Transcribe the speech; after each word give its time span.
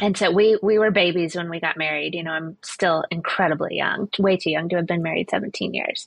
and 0.00 0.16
so 0.16 0.30
we 0.30 0.58
we 0.62 0.78
were 0.78 0.90
babies 0.90 1.34
when 1.34 1.48
we 1.50 1.60
got 1.60 1.76
married. 1.76 2.14
You 2.14 2.22
know, 2.22 2.30
I'm 2.32 2.56
still 2.62 3.04
incredibly 3.10 3.76
young, 3.76 4.08
way 4.18 4.36
too 4.36 4.50
young 4.50 4.68
to 4.68 4.76
have 4.76 4.86
been 4.86 5.02
married 5.02 5.30
17 5.30 5.72
years. 5.74 6.06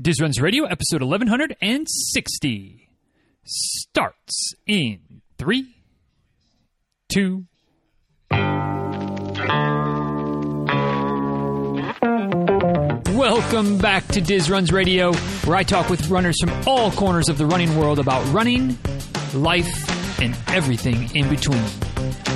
Diz 0.00 0.20
Runs 0.20 0.40
Radio, 0.40 0.64
episode 0.64 1.02
1160, 1.02 2.88
starts 3.44 4.54
in 4.66 5.00
three, 5.38 5.76
two. 7.12 7.44
Welcome 13.14 13.78
back 13.78 14.06
to 14.08 14.20
Diz 14.20 14.50
Runs 14.50 14.72
Radio, 14.72 15.12
where 15.44 15.56
I 15.56 15.62
talk 15.62 15.88
with 15.90 16.08
runners 16.08 16.36
from 16.40 16.50
all 16.66 16.90
corners 16.92 17.28
of 17.28 17.38
the 17.38 17.46
running 17.46 17.76
world 17.76 17.98
about 17.98 18.26
running, 18.32 18.76
life, 19.34 20.20
and 20.20 20.36
everything 20.48 21.14
in 21.14 21.28
between. 21.28 21.62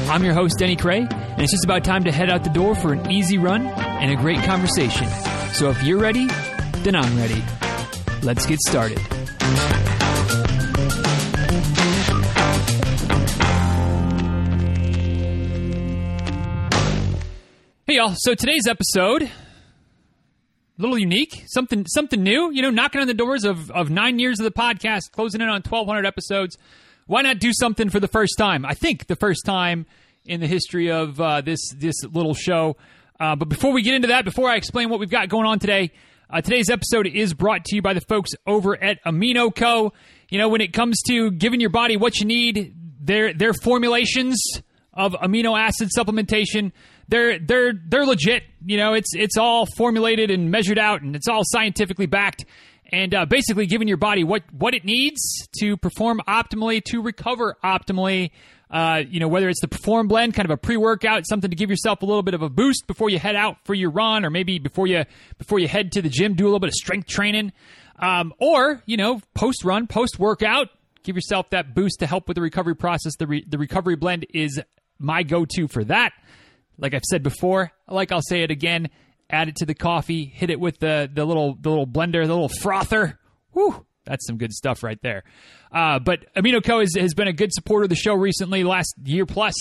I'm 0.09 0.23
your 0.25 0.35
host, 0.35 0.57
Denny 0.59 0.77
Krahe, 0.77 1.11
and 1.13 1.43
it's 1.43 1.53
just 1.53 1.65
about 1.65 1.85
time 1.85 2.05
to 2.05 2.13
head 2.13 2.31
out 2.31 2.45
the 2.45 2.51
door 2.51 2.75
for 2.75 2.93
an 2.93 3.11
easy 3.11 3.39
run 3.39 3.67
and 3.67 4.11
a 4.11 4.17
great 4.17 4.39
conversation. 4.45 5.09
So 5.53 5.71
if 5.71 5.83
you're 5.83 5.99
ready, 5.99 6.27
then 6.83 6.95
I'm 6.95 7.17
ready. 7.17 7.43
Let's 8.23 8.47
get 8.47 8.61
started. 8.61 8.99
Hey 17.87 17.97
y'all, 17.97 18.15
so 18.17 18.35
today's 18.35 18.67
episode 18.67 19.31
a 20.79 20.83
little 20.83 20.99
unique, 20.99 21.45
something 21.47 21.87
something 21.87 22.23
new, 22.23 22.51
you 22.53 22.63
know, 22.63 22.71
knocking 22.71 23.01
on 23.01 23.07
the 23.07 23.15
doors 23.15 23.45
of, 23.45 23.71
of 23.71 23.91
nine 23.91 24.19
years 24.19 24.39
of 24.39 24.45
the 24.45 24.51
podcast, 24.51 25.11
closing 25.13 25.41
in 25.41 25.49
on 25.49 25.63
1,200 25.63 26.05
episodes. 26.05 26.57
Why 27.07 27.23
not 27.23 27.39
do 27.39 27.53
something 27.53 27.91
for 27.91 28.01
the 28.01 28.09
first 28.09 28.37
time? 28.37 28.65
I 28.65 28.75
think 28.75 29.07
the 29.07 29.17
first 29.17 29.45
time 29.45 29.87
in 30.25 30.41
the 30.41 30.47
history 30.47 30.91
of 30.91 31.21
uh, 31.21 31.41
this 31.41 31.61
this 31.75 32.05
little 32.05 32.35
show. 32.35 32.77
Uh, 33.19 33.37
but 33.37 33.49
before 33.49 33.73
we 33.73 33.83
get 33.83 33.95
into 33.95 34.09
that, 34.09 34.25
before 34.25 34.49
I 34.51 34.57
explain 34.57 34.91
what 34.91 35.01
we've 35.01 35.11
got 35.11 35.29
going 35.29 35.47
on 35.47 35.59
today, 35.59 35.93
uh, 36.29 36.41
today's 36.41 36.69
episode 36.69 37.07
is 37.07 37.33
brought 37.33 37.65
to 37.67 37.77
you 37.77 37.83
by 37.83 37.95
the 37.95 38.01
folks 38.03 38.33
over 38.47 38.83
at 38.83 39.03
Amino 39.05 39.55
Co. 39.55 39.93
You 40.29 40.39
know, 40.39 40.49
when 40.49 40.61
it 40.61 40.73
comes 40.73 41.01
to 41.09 41.31
giving 41.31 41.61
your 41.61 41.71
body 41.71 41.97
what 41.97 42.19
you 42.19 42.27
need, 42.27 42.75
their 43.01 43.33
their 43.33 43.55
formulations 43.55 44.41
of 44.93 45.13
amino 45.13 45.59
acid 45.59 45.91
supplementation 45.97 46.73
they're 47.09 47.39
they're 47.39 47.73
they're 47.73 48.07
legit. 48.07 48.43
You 48.65 48.77
know, 48.77 48.95
it's 48.95 49.15
it's 49.15 49.37
all 49.37 49.67
formulated 49.67 50.31
and 50.31 50.51
measured 50.51 50.79
out, 50.79 51.03
and 51.03 51.15
it's 51.15 51.29
all 51.29 51.43
scientifically 51.45 52.07
backed, 52.07 52.45
and 52.93 53.15
uh, 53.15 53.27
basically 53.27 53.67
giving 53.67 53.89
your 53.89 53.97
body 53.97 54.25
what 54.25 54.43
what 54.53 54.75
it 54.75 54.85
needs 54.85 55.49
to 55.61 55.77
perform 55.77 56.21
optimally, 56.29 56.83
to 56.85 57.03
recover 57.03 57.57
optimally. 57.65 58.31
Uh, 58.69 59.03
you 59.09 59.21
know, 59.21 59.29
whether 59.29 59.49
it's 59.49 59.61
the 59.61 59.69
Perform 59.69 60.09
Blend, 60.09 60.35
kind 60.35 60.45
of 60.45 60.51
a 60.51 60.57
pre-workout, 60.57 61.25
something 61.29 61.51
to 61.51 61.57
give 61.57 61.71
yourself 61.71 62.03
a 62.03 62.05
little 62.05 62.25
bit 62.25 62.35
of 62.35 62.43
a 62.43 62.49
boost 62.49 62.89
before 62.89 63.09
you 63.09 63.17
head 63.17 63.37
out 63.37 63.59
for 63.65 63.75
your 63.75 63.91
run, 63.91 64.25
or 64.25 64.31
maybe 64.31 64.59
before 64.59 64.89
you 64.89 65.05
before 65.39 65.61
you 65.61 65.69
head 65.69 65.93
to 65.93 66.03
the 66.03 66.09
gym, 66.09 66.35
do 66.35 66.45
a 66.45 66.49
little 66.49 66.59
bit 66.59 66.69
of 66.69 66.75
strength 66.75 67.07
training, 67.07 67.53
um, 68.01 68.35
or 68.41 68.83
you 68.85 68.97
know, 68.97 69.21
post-run, 69.35 69.87
post-workout, 69.87 70.69
give 71.05 71.15
yourself 71.15 71.49
that 71.51 71.77
boost 71.77 72.01
to 72.01 72.09
help 72.09 72.27
with 72.27 72.35
the 72.35 72.41
recovery 72.41 72.75
process. 72.75 73.15
The 73.17 73.29
re- 73.29 73.45
the 73.47 73.57
Recovery 73.57 73.95
Blend 73.95 74.27
is 74.35 74.61
my 74.99 75.23
go-to 75.23 75.69
for 75.69 75.85
that. 75.85 76.13
Like 76.77 76.93
I've 76.93 77.05
said 77.05 77.23
before, 77.23 77.71
like 77.89 78.11
I'll 78.11 78.21
say 78.21 78.43
it 78.43 78.51
again, 78.51 78.91
add 79.31 79.49
it 79.49 79.57
to 79.57 79.67
the 79.67 79.75
coffee, 79.75 80.25
hit 80.25 80.51
it 80.51 80.61
with 80.61 80.79
the 80.79 81.11
the 81.13 81.25
little 81.25 81.57
the 81.61 81.69
little 81.69 81.87
blender, 81.87 82.27
the 82.27 82.33
little 82.35 82.49
frother. 82.49 83.19
Whew, 83.53 83.85
that's 84.05 84.27
some 84.27 84.39
good 84.39 84.53
stuff 84.53 84.83
right 84.83 85.01
there. 85.03 85.25
Uh, 85.73 85.99
but 85.99 86.33
Amino 86.35 86.63
Co 86.65 86.81
has, 86.81 86.95
has 86.97 87.15
been 87.15 87.29
a 87.29 87.33
good 87.33 87.53
supporter 87.53 87.85
of 87.85 87.91
the 87.91 87.97
show 87.97 88.15
recently, 88.15 88.65
last 88.65 88.95
year 89.05 89.27
plus. 89.27 89.55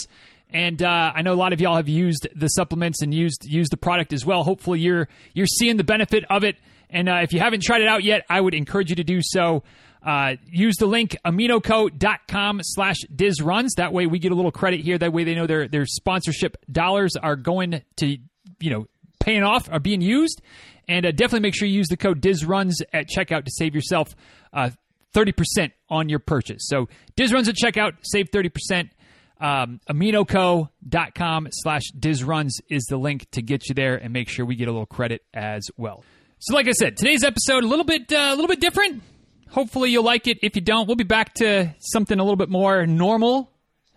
and 0.49 0.81
uh, 0.81 1.11
I 1.15 1.21
know 1.23 1.33
a 1.33 1.35
lot 1.35 1.51
of 1.53 1.59
y'all 1.61 1.75
have 1.75 1.89
used 1.89 2.27
the 2.35 2.47
supplements 2.47 3.01
and 3.01 3.13
used 3.13 3.43
used 3.45 3.71
the 3.71 3.77
product 3.77 4.13
as 4.13 4.25
well. 4.25 4.43
Hopefully, 4.43 4.79
you're 4.79 5.07
you're 5.33 5.47
seeing 5.47 5.77
the 5.77 5.83
benefit 5.83 6.23
of 6.29 6.43
it. 6.43 6.57
And 6.89 7.09
uh, 7.09 7.19
if 7.23 7.33
you 7.33 7.39
haven't 7.39 7.63
tried 7.63 7.81
it 7.81 7.87
out 7.87 8.03
yet, 8.03 8.25
I 8.29 8.39
would 8.39 8.53
encourage 8.53 8.89
you 8.91 8.95
to 8.97 9.03
do 9.03 9.19
so. 9.21 9.63
Uh, 10.03 10.35
use 10.45 10.75
the 10.77 10.85
link 10.85 11.17
aminoco.com 11.25 12.59
slash 12.63 12.97
dizruns. 13.13 13.69
That 13.77 13.91
way 13.91 14.05
we 14.05 14.19
get 14.19 14.31
a 14.31 14.35
little 14.35 14.51
credit 14.51 14.81
here. 14.81 14.97
That 14.99 15.11
way 15.11 15.23
they 15.23 15.33
know 15.33 15.47
their, 15.47 15.67
their 15.67 15.87
sponsorship 15.87 16.57
dollars 16.71 17.15
are 17.15 17.35
going 17.35 17.81
to, 17.97 18.17
you 18.59 18.69
know, 18.69 18.85
paying 19.25 19.43
off, 19.43 19.67
are 19.71 19.79
being 19.79 20.01
used. 20.01 20.41
And 20.87 21.05
uh, 21.05 21.11
definitely 21.11 21.39
make 21.39 21.55
sure 21.55 21.67
you 21.67 21.73
use 21.73 21.87
the 21.87 21.97
code 21.97 22.21
dizruns 22.21 22.73
at 22.93 23.09
checkout 23.09 23.45
to 23.45 23.51
save 23.51 23.73
yourself 23.73 24.15
uh, 24.53 24.69
30% 25.15 25.71
on 25.89 26.09
your 26.09 26.19
purchase. 26.19 26.67
So 26.67 26.87
dizruns 27.17 27.49
at 27.49 27.55
checkout, 27.55 27.93
save 28.03 28.29
30%. 28.29 28.91
Um, 29.37 29.81
aminoco.com 29.89 31.49
slash 31.51 31.83
dizruns 31.99 32.51
is 32.69 32.83
the 32.85 32.95
link 32.95 33.29
to 33.31 33.41
get 33.41 33.67
you 33.67 33.75
there 33.75 33.97
and 33.97 34.13
make 34.13 34.29
sure 34.29 34.45
we 34.45 34.55
get 34.55 34.69
a 34.69 34.71
little 34.71 34.85
credit 34.85 35.23
as 35.33 35.69
well. 35.75 36.05
So, 36.39 36.53
like 36.53 36.69
I 36.69 36.71
said, 36.71 36.95
today's 36.95 37.23
episode 37.23 37.65
a 37.65 37.67
little 37.67 37.83
bit 37.83 38.13
uh, 38.13 38.29
a 38.31 38.35
little 38.35 38.47
bit 38.47 38.61
different 38.61 39.03
hopefully 39.49 39.89
you'll 39.89 40.03
like 40.03 40.27
it. 40.27 40.37
If 40.41 40.55
you 40.55 40.61
don't, 40.61 40.85
we'll 40.85 40.97
be 40.97 41.05
back 41.05 41.33
to 41.35 41.73
something 41.79 42.19
a 42.19 42.23
little 42.23 42.35
bit 42.35 42.49
more 42.49 42.85
normal 42.85 43.49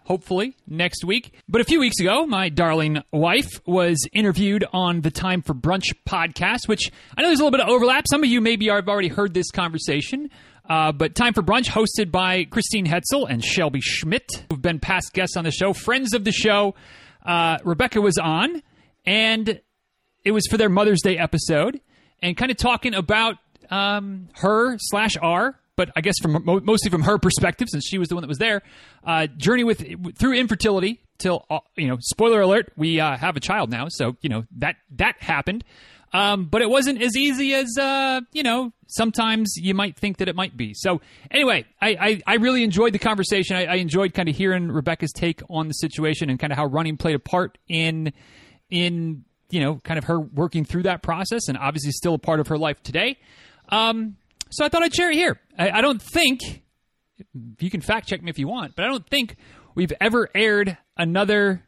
hopefully 0.09 0.57
next 0.67 1.05
week. 1.05 1.35
But 1.49 1.61
a 1.61 1.65
few 1.65 1.79
weeks 1.79 2.01
ago, 2.01 2.27
my 2.27 2.49
darling 2.49 3.03
wife 3.13 3.61
was 3.67 3.99
interviewed 4.13 4.65
on 4.73 5.03
the 5.03 5.11
Time 5.11 5.43
for 5.43 5.55
Brunch 5.55 5.93
podcast, 6.07 6.67
which 6.67 6.91
I 7.17 7.21
know 7.21 7.29
there's 7.29 7.41
a 7.41 7.45
little 7.45 7.57
bit 7.57 7.61
of 7.61 7.69
overlap. 7.69 8.07
Some 8.11 8.25
of 8.25 8.31
you 8.31 8.41
maybe 8.41 8.69
have 8.69 8.89
already 8.89 9.09
heard 9.09 9.35
this 9.35 9.51
conversation. 9.51 10.31
Uh, 10.69 10.93
but 10.93 11.15
Time 11.15 11.35
for 11.35 11.43
Brunch, 11.43 11.67
hosted 11.67 12.11
by 12.11 12.45
Christine 12.45 12.87
Hetzel 12.87 13.29
and 13.29 13.45
Shelby 13.45 13.81
Schmidt, 13.83 14.27
who've 14.51 14.61
been 14.61 14.81
past 14.81 15.13
guests 15.13 15.37
on 15.37 15.45
the 15.45 15.51
show, 15.51 15.75
friends 15.75 16.15
of 16.15 16.25
the 16.25 16.33
show. 16.33 16.75
Uh, 17.25 17.59
Rebekah 17.63 18.01
was 18.01 18.17
on, 18.17 18.63
and 19.05 19.61
it 20.25 20.31
was 20.33 20.47
for 20.47 20.57
their 20.57 20.71
Mother's 20.71 21.03
Day 21.03 21.19
episode, 21.19 21.81
and 22.23 22.35
kind 22.35 22.51
of 22.51 22.57
talking 22.57 22.95
about 22.95 23.37
um, 23.71 24.29
her 24.37 24.79
slash 24.79 25.17
R, 25.21 25.59
but 25.79 25.91
I 25.95 26.01
guess 26.01 26.17
from 26.21 26.43
mostly 26.45 26.91
from 26.91 27.03
her 27.03 27.19
perspective, 27.19 27.69
since 27.71 27.87
she 27.87 27.99
was 27.99 28.09
the 28.09 28.17
one 28.17 28.23
that 28.23 28.29
was 28.29 28.39
there, 28.39 28.63
uh, 29.05 29.29
journey 29.29 29.63
with 29.63 30.19
through 30.19 30.35
infertility 30.35 31.01
till 31.19 31.47
uh, 31.49 31.61
you 31.77 31.87
know. 31.87 31.99
Spoiler 32.01 32.41
alert: 32.41 32.73
we 32.77 32.99
uh, 33.01 33.17
have 33.17 33.37
a 33.37 33.41
child 33.41 33.71
now, 33.71 33.87
so 33.89 34.17
you 34.21 34.29
know 34.29 34.45
that 34.57 34.77
that 34.97 35.15
happened. 35.21 35.65
Um, 36.13 36.47
but 36.47 36.63
it 36.63 36.71
wasn't 36.71 37.01
as 37.01 37.17
easy 37.17 37.55
as 37.55 37.79
uh, 37.79 38.23
you 38.33 38.43
know. 38.43 38.73
Sometimes 38.89 39.55
you 39.57 39.73
might 39.73 39.97
think 39.97 40.17
that 40.17 40.29
it 40.29 40.35
might 40.35 40.57
be. 40.57 40.75
So 40.75 41.01
anyway, 41.31 41.65
I 41.81 41.89
I, 41.89 42.23
I 42.27 42.35
really 42.37 42.65
enjoyed 42.65 42.93
the 42.93 42.99
conversation. 42.99 43.55
I, 43.55 43.67
I 43.67 43.75
enjoyed 43.77 44.15
kind 44.15 44.29
of 44.29 44.35
hearing 44.35 44.73
Rebekah's 44.73 45.13
take 45.13 45.43
on 45.49 45.69
the 45.69 45.75
situation 45.75 46.29
and 46.29 46.41
kind 46.41 46.53
of 46.53 46.59
how 46.59 46.67
running 46.67 46.97
played 46.97 47.15
a 47.15 47.21
part 47.21 47.57
in 47.69 48.13
in 48.69 49.25
you 49.49 49.61
know 49.61 49.77
kind 49.85 49.97
of 49.97 50.05
her 50.05 50.19
working 50.19 50.65
through 50.65 50.83
that 50.83 51.03
process, 51.03 51.47
and 51.47 51.57
obviously 51.57 51.93
still 51.93 52.15
a 52.15 52.19
part 52.19 52.41
of 52.41 52.49
her 52.49 52.59
life 52.59 52.83
today. 52.83 53.17
Um, 53.69 54.17
so 54.51 54.65
I 54.65 54.69
thought 54.69 54.83
I'd 54.83 54.95
share 54.95 55.11
it 55.11 55.17
here. 55.17 55.41
I, 55.59 55.71
I 55.71 55.81
don't 55.81 56.01
think 56.01 56.41
you 57.61 57.71
can 57.71 57.81
fact 57.81 58.09
check 58.09 58.23
me 58.23 58.31
if 58.31 58.39
you 58.39 58.49
want, 58.49 58.77
but 58.77 58.85
I 58.85 58.89
don't 58.89 59.07
think 59.09 59.37
we've 59.75 59.93
ever 60.01 60.29
aired 60.35 60.77
another 60.97 61.65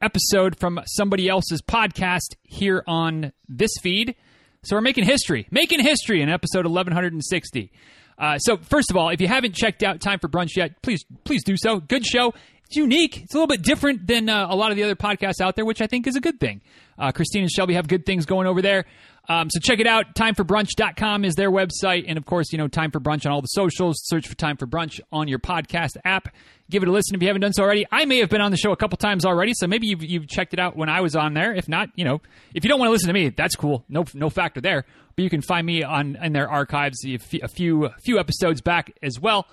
episode 0.00 0.58
from 0.58 0.80
somebody 0.86 1.28
else's 1.28 1.62
podcast 1.62 2.36
here 2.42 2.84
on 2.86 3.32
this 3.48 3.70
feed. 3.82 4.14
So 4.62 4.76
we're 4.76 4.82
making 4.82 5.04
history, 5.04 5.46
making 5.50 5.80
history 5.80 6.22
in 6.22 6.28
episode 6.28 6.66
1160. 6.66 7.70
Uh, 8.16 8.38
so 8.38 8.56
first 8.56 8.90
of 8.90 8.96
all, 8.96 9.10
if 9.10 9.20
you 9.20 9.28
haven't 9.28 9.54
checked 9.54 9.82
out 9.82 10.00
Time 10.00 10.18
for 10.18 10.28
Brunch 10.28 10.56
yet, 10.56 10.80
please 10.82 11.04
please 11.24 11.42
do 11.44 11.56
so. 11.56 11.80
Good 11.80 12.06
show. 12.06 12.32
It's 12.66 12.76
unique. 12.76 13.22
It's 13.22 13.34
a 13.34 13.36
little 13.36 13.46
bit 13.46 13.62
different 13.62 14.06
than 14.06 14.28
uh, 14.28 14.46
a 14.48 14.56
lot 14.56 14.70
of 14.70 14.76
the 14.76 14.82
other 14.84 14.96
podcasts 14.96 15.40
out 15.40 15.54
there, 15.56 15.64
which 15.64 15.80
I 15.80 15.86
think 15.86 16.06
is 16.06 16.16
a 16.16 16.20
good 16.20 16.40
thing. 16.40 16.60
Uh, 16.98 17.12
Christine 17.12 17.42
and 17.42 17.50
Shelby 17.50 17.74
have 17.74 17.88
good 17.88 18.06
things 18.06 18.26
going 18.26 18.46
over 18.46 18.62
there. 18.62 18.84
Um, 19.28 19.48
so 19.50 19.58
check 19.60 19.80
it 19.80 19.86
out. 19.86 20.14
Timeforbrunch.com 20.14 21.24
is 21.24 21.34
their 21.34 21.50
website. 21.50 22.04
And 22.08 22.18
of 22.18 22.26
course, 22.26 22.52
you 22.52 22.58
know, 22.58 22.68
Time 22.68 22.90
for 22.90 23.00
Brunch 23.00 23.26
on 23.26 23.32
all 23.32 23.40
the 23.40 23.46
socials. 23.48 23.96
Search 24.04 24.28
for 24.28 24.34
Time 24.34 24.56
for 24.56 24.66
Brunch 24.66 25.00
on 25.12 25.28
your 25.28 25.38
podcast 25.38 25.96
app. 26.04 26.34
Give 26.70 26.82
it 26.82 26.88
a 26.88 26.92
listen 26.92 27.14
if 27.14 27.20
you 27.22 27.28
haven't 27.28 27.42
done 27.42 27.52
so 27.52 27.62
already. 27.62 27.86
I 27.92 28.04
may 28.06 28.18
have 28.18 28.30
been 28.30 28.40
on 28.40 28.50
the 28.50 28.56
show 28.56 28.72
a 28.72 28.76
couple 28.76 28.96
times 28.96 29.24
already, 29.26 29.52
so 29.54 29.66
maybe 29.66 29.86
you've, 29.86 30.02
you've 30.02 30.26
checked 30.26 30.54
it 30.54 30.58
out 30.58 30.76
when 30.76 30.88
I 30.88 31.02
was 31.02 31.14
on 31.14 31.34
there. 31.34 31.54
If 31.54 31.68
not, 31.68 31.90
you 31.94 32.04
know, 32.04 32.22
if 32.54 32.64
you 32.64 32.68
don't 32.70 32.78
want 32.78 32.88
to 32.88 32.92
listen 32.92 33.08
to 33.08 33.12
me, 33.12 33.28
that's 33.28 33.54
cool. 33.54 33.84
No, 33.88 34.04
no 34.14 34.30
factor 34.30 34.60
there. 34.60 34.86
But 35.14 35.22
you 35.22 35.30
can 35.30 35.42
find 35.42 35.66
me 35.66 35.82
on 35.82 36.16
in 36.16 36.32
their 36.32 36.48
archives 36.48 37.04
a 37.06 37.18
few, 37.18 37.84
a 37.84 37.94
few 38.04 38.18
episodes 38.18 38.60
back 38.62 38.96
as 39.02 39.20
well. 39.20 39.46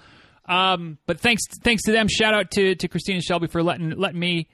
Um, 0.45 0.97
but 1.05 1.19
thanks, 1.19 1.43
thanks 1.63 1.83
to 1.83 1.91
them. 1.91 2.07
Shout 2.07 2.33
out 2.33 2.51
to 2.51 2.75
to 2.75 2.87
Christine 2.87 3.15
and 3.15 3.23
Shelby 3.23 3.47
for 3.47 3.63
letting 3.63 3.91
letting 3.91 4.19
me 4.19 4.47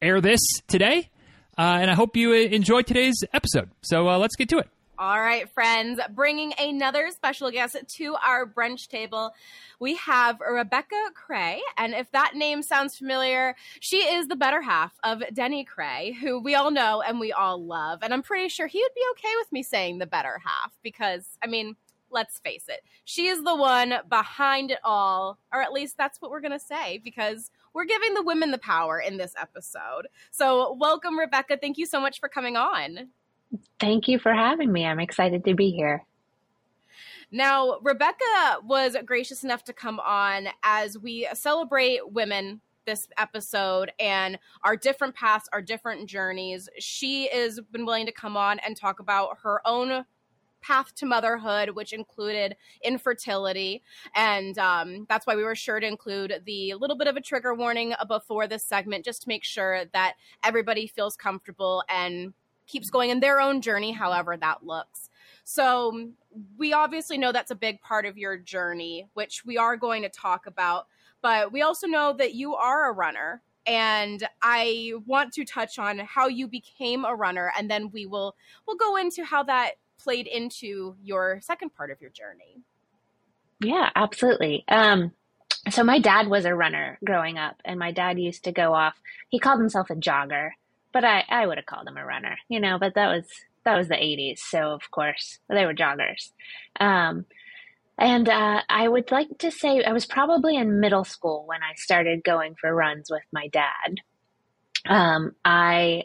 air 0.00 0.20
this 0.20 0.40
today. 0.66 1.10
Uh, 1.58 1.78
and 1.80 1.90
I 1.90 1.94
hope 1.94 2.16
you 2.16 2.32
uh, 2.32 2.34
enjoyed 2.34 2.86
today's 2.86 3.24
episode. 3.32 3.70
So 3.82 4.08
uh, 4.08 4.18
let's 4.18 4.36
get 4.36 4.48
to 4.50 4.58
it. 4.58 4.68
All 4.98 5.20
right, 5.20 5.46
friends, 5.52 6.00
bringing 6.14 6.54
another 6.58 7.10
special 7.10 7.50
guest 7.50 7.76
to 7.98 8.16
our 8.26 8.46
brunch 8.46 8.88
table. 8.88 9.32
We 9.78 9.96
have 9.96 10.40
Rebekah 10.40 11.10
Krahe. 11.12 11.58
And 11.76 11.92
if 11.92 12.10
that 12.12 12.34
name 12.34 12.62
sounds 12.62 12.96
familiar, 12.96 13.56
she 13.80 13.98
is 13.98 14.26
the 14.26 14.36
better 14.36 14.62
half 14.62 14.92
of 15.04 15.22
Denny 15.34 15.66
Krahe, 15.66 16.14
who 16.14 16.40
we 16.40 16.54
all 16.54 16.70
know 16.70 17.02
and 17.06 17.20
we 17.20 17.30
all 17.30 17.62
love. 17.62 17.98
And 18.02 18.14
I'm 18.14 18.22
pretty 18.22 18.48
sure 18.48 18.66
he 18.66 18.78
would 18.82 18.94
be 18.94 19.02
okay 19.12 19.34
with 19.38 19.52
me 19.52 19.62
saying 19.62 19.98
the 19.98 20.06
better 20.06 20.40
half 20.42 20.72
because, 20.82 21.26
I 21.44 21.46
mean, 21.46 21.76
let's 22.16 22.38
face 22.38 22.64
it, 22.68 22.80
she 23.04 23.26
is 23.26 23.44
the 23.44 23.54
one 23.54 23.94
behind 24.08 24.70
it 24.70 24.78
all, 24.82 25.38
or 25.52 25.60
at 25.60 25.72
least 25.72 25.98
that's 25.98 26.20
what 26.20 26.30
we're 26.30 26.40
going 26.40 26.50
to 26.50 26.58
say 26.58 26.98
because 27.04 27.50
we're 27.74 27.84
giving 27.84 28.14
the 28.14 28.22
women 28.22 28.50
the 28.50 28.58
power 28.58 28.98
in 28.98 29.18
this 29.18 29.34
episode. 29.38 30.08
So, 30.30 30.72
welcome, 30.80 31.18
Rebekah. 31.18 31.58
Thank 31.58 31.76
you 31.76 31.84
so 31.84 32.00
much 32.00 32.18
for 32.18 32.30
coming 32.30 32.56
on. 32.56 33.10
Thank 33.78 34.08
you 34.08 34.18
for 34.18 34.32
having 34.32 34.72
me. 34.72 34.86
I'm 34.86 34.98
excited 34.98 35.44
to 35.44 35.54
be 35.54 35.70
here. 35.70 36.04
Now, 37.30 37.78
Rebekah 37.82 38.60
was 38.64 38.96
gracious 39.04 39.44
enough 39.44 39.64
to 39.64 39.74
come 39.74 40.00
on 40.00 40.48
as 40.62 40.96
we 40.98 41.28
celebrate 41.34 42.10
women 42.10 42.62
this 42.86 43.08
episode 43.18 43.92
and 44.00 44.38
our 44.62 44.76
different 44.76 45.14
paths, 45.14 45.48
our 45.52 45.60
different 45.60 46.08
journeys. 46.08 46.68
She 46.78 47.28
has 47.28 47.60
been 47.72 47.84
willing 47.84 48.06
to 48.06 48.12
come 48.12 48.36
on 48.36 48.58
and 48.60 48.76
talk 48.76 49.00
about 49.00 49.38
her 49.42 49.60
own 49.66 50.04
path 50.66 50.94
to 50.96 51.06
motherhood, 51.06 51.70
which 51.70 51.92
included 51.92 52.56
infertility. 52.82 53.82
And 54.14 54.58
um, 54.58 55.06
that's 55.08 55.26
why 55.26 55.36
we 55.36 55.44
were 55.44 55.54
sure 55.54 55.78
to 55.78 55.86
include 55.86 56.42
the 56.44 56.74
little 56.74 56.96
bit 56.96 57.06
of 57.06 57.16
a 57.16 57.20
trigger 57.20 57.54
warning 57.54 57.94
before 58.08 58.46
this 58.46 58.64
segment, 58.64 59.04
just 59.04 59.22
to 59.22 59.28
make 59.28 59.44
sure 59.44 59.84
that 59.92 60.14
everybody 60.44 60.86
feels 60.86 61.16
comfortable 61.16 61.84
and 61.88 62.32
keeps 62.66 62.90
going 62.90 63.10
in 63.10 63.20
their 63.20 63.40
own 63.40 63.60
journey, 63.60 63.92
however 63.92 64.36
that 64.36 64.66
looks. 64.66 65.08
So, 65.44 66.10
we 66.58 66.72
obviously 66.72 67.16
know 67.16 67.32
that's 67.32 67.52
a 67.52 67.56
big 67.56 67.80
part 67.80 68.04
of 68.04 68.18
your 68.18 68.36
journey, 68.36 69.08
which 69.14 69.44
we 69.44 69.56
are 69.56 69.76
going 69.76 70.02
to 70.02 70.08
talk 70.08 70.46
about. 70.46 70.86
But 71.22 71.52
we 71.52 71.62
also 71.62 71.86
know 71.86 72.12
that 72.14 72.34
you 72.34 72.54
are 72.54 72.90
a 72.90 72.92
runner. 72.92 73.42
And 73.66 74.28
I 74.42 74.92
want 75.06 75.32
to 75.34 75.44
touch 75.44 75.78
on 75.78 75.98
how 75.98 76.28
you 76.28 76.46
became 76.46 77.04
a 77.04 77.14
runner, 77.14 77.52
and 77.58 77.68
then 77.68 77.90
we 77.90 78.06
will 78.06 78.36
we'll 78.66 78.76
go 78.76 78.96
into 78.96 79.24
how 79.24 79.42
that 79.44 79.72
played 79.98 80.26
into 80.26 80.96
your 81.02 81.40
second 81.42 81.74
part 81.74 81.90
of 81.90 82.00
your 82.00 82.10
journey. 82.10 82.62
Yeah, 83.60 83.90
absolutely. 83.94 84.64
Um, 84.68 85.12
so 85.70 85.82
my 85.82 85.98
dad 85.98 86.28
was 86.28 86.44
a 86.44 86.54
runner 86.54 86.98
growing 87.04 87.38
up, 87.38 87.60
and 87.64 87.78
my 87.78 87.92
dad 87.92 88.18
used 88.18 88.44
to 88.44 88.52
go 88.52 88.74
off. 88.74 88.94
He 89.30 89.38
called 89.38 89.60
himself 89.60 89.90
a 89.90 89.94
jogger, 89.94 90.50
but 90.92 91.04
I, 91.04 91.24
I 91.28 91.46
would 91.46 91.58
have 91.58 91.66
called 91.66 91.88
him 91.88 91.96
a 91.96 92.04
runner, 92.04 92.36
you 92.48 92.60
know. 92.60 92.78
But 92.78 92.94
that 92.94 93.08
was 93.08 93.24
that 93.64 93.76
was 93.76 93.88
the 93.88 93.94
'80s, 93.94 94.38
so 94.38 94.72
of 94.72 94.90
course 94.90 95.38
they 95.48 95.64
were 95.64 95.74
joggers. 95.74 96.30
Um, 96.78 97.26
and 97.98 98.28
uh, 98.28 98.60
I 98.68 98.88
would 98.88 99.10
like 99.10 99.38
to 99.38 99.50
say 99.50 99.82
I 99.82 99.92
was 99.92 100.06
probably 100.06 100.56
in 100.56 100.80
middle 100.80 101.04
school 101.04 101.44
when 101.46 101.62
I 101.62 101.74
started 101.76 102.22
going 102.24 102.54
for 102.60 102.74
runs 102.74 103.10
with 103.10 103.22
my 103.32 103.48
dad. 103.48 103.96
Um, 104.86 105.32
I, 105.44 106.04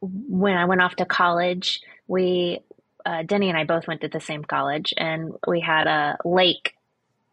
when 0.00 0.56
I 0.56 0.66
went 0.66 0.80
off 0.80 0.96
to 0.96 1.04
college, 1.04 1.80
we, 2.06 2.60
uh, 3.04 3.22
Denny 3.22 3.48
and 3.48 3.58
I 3.58 3.64
both 3.64 3.86
went 3.86 4.00
to 4.02 4.08
the 4.08 4.20
same 4.20 4.44
college, 4.44 4.92
and 4.96 5.32
we 5.46 5.60
had 5.60 5.86
a 5.86 6.18
lake 6.24 6.74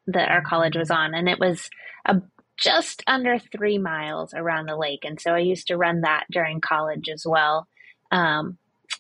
that 0.08 0.30
our 0.30 0.42
college 0.42 0.76
was 0.76 0.92
on, 0.92 1.14
and 1.14 1.28
it 1.28 1.40
was 1.40 1.70
a, 2.06 2.22
just 2.58 3.04
under 3.08 3.38
three 3.40 3.78
miles 3.78 4.34
around 4.34 4.66
the 4.66 4.76
lake. 4.76 5.02
And 5.04 5.20
so 5.20 5.34
I 5.34 5.40
used 5.40 5.68
to 5.68 5.78
run 5.78 6.02
that 6.02 6.26
during 6.32 6.60
college 6.60 7.08
as 7.10 7.26
well. 7.26 7.68
Um, 8.12 8.58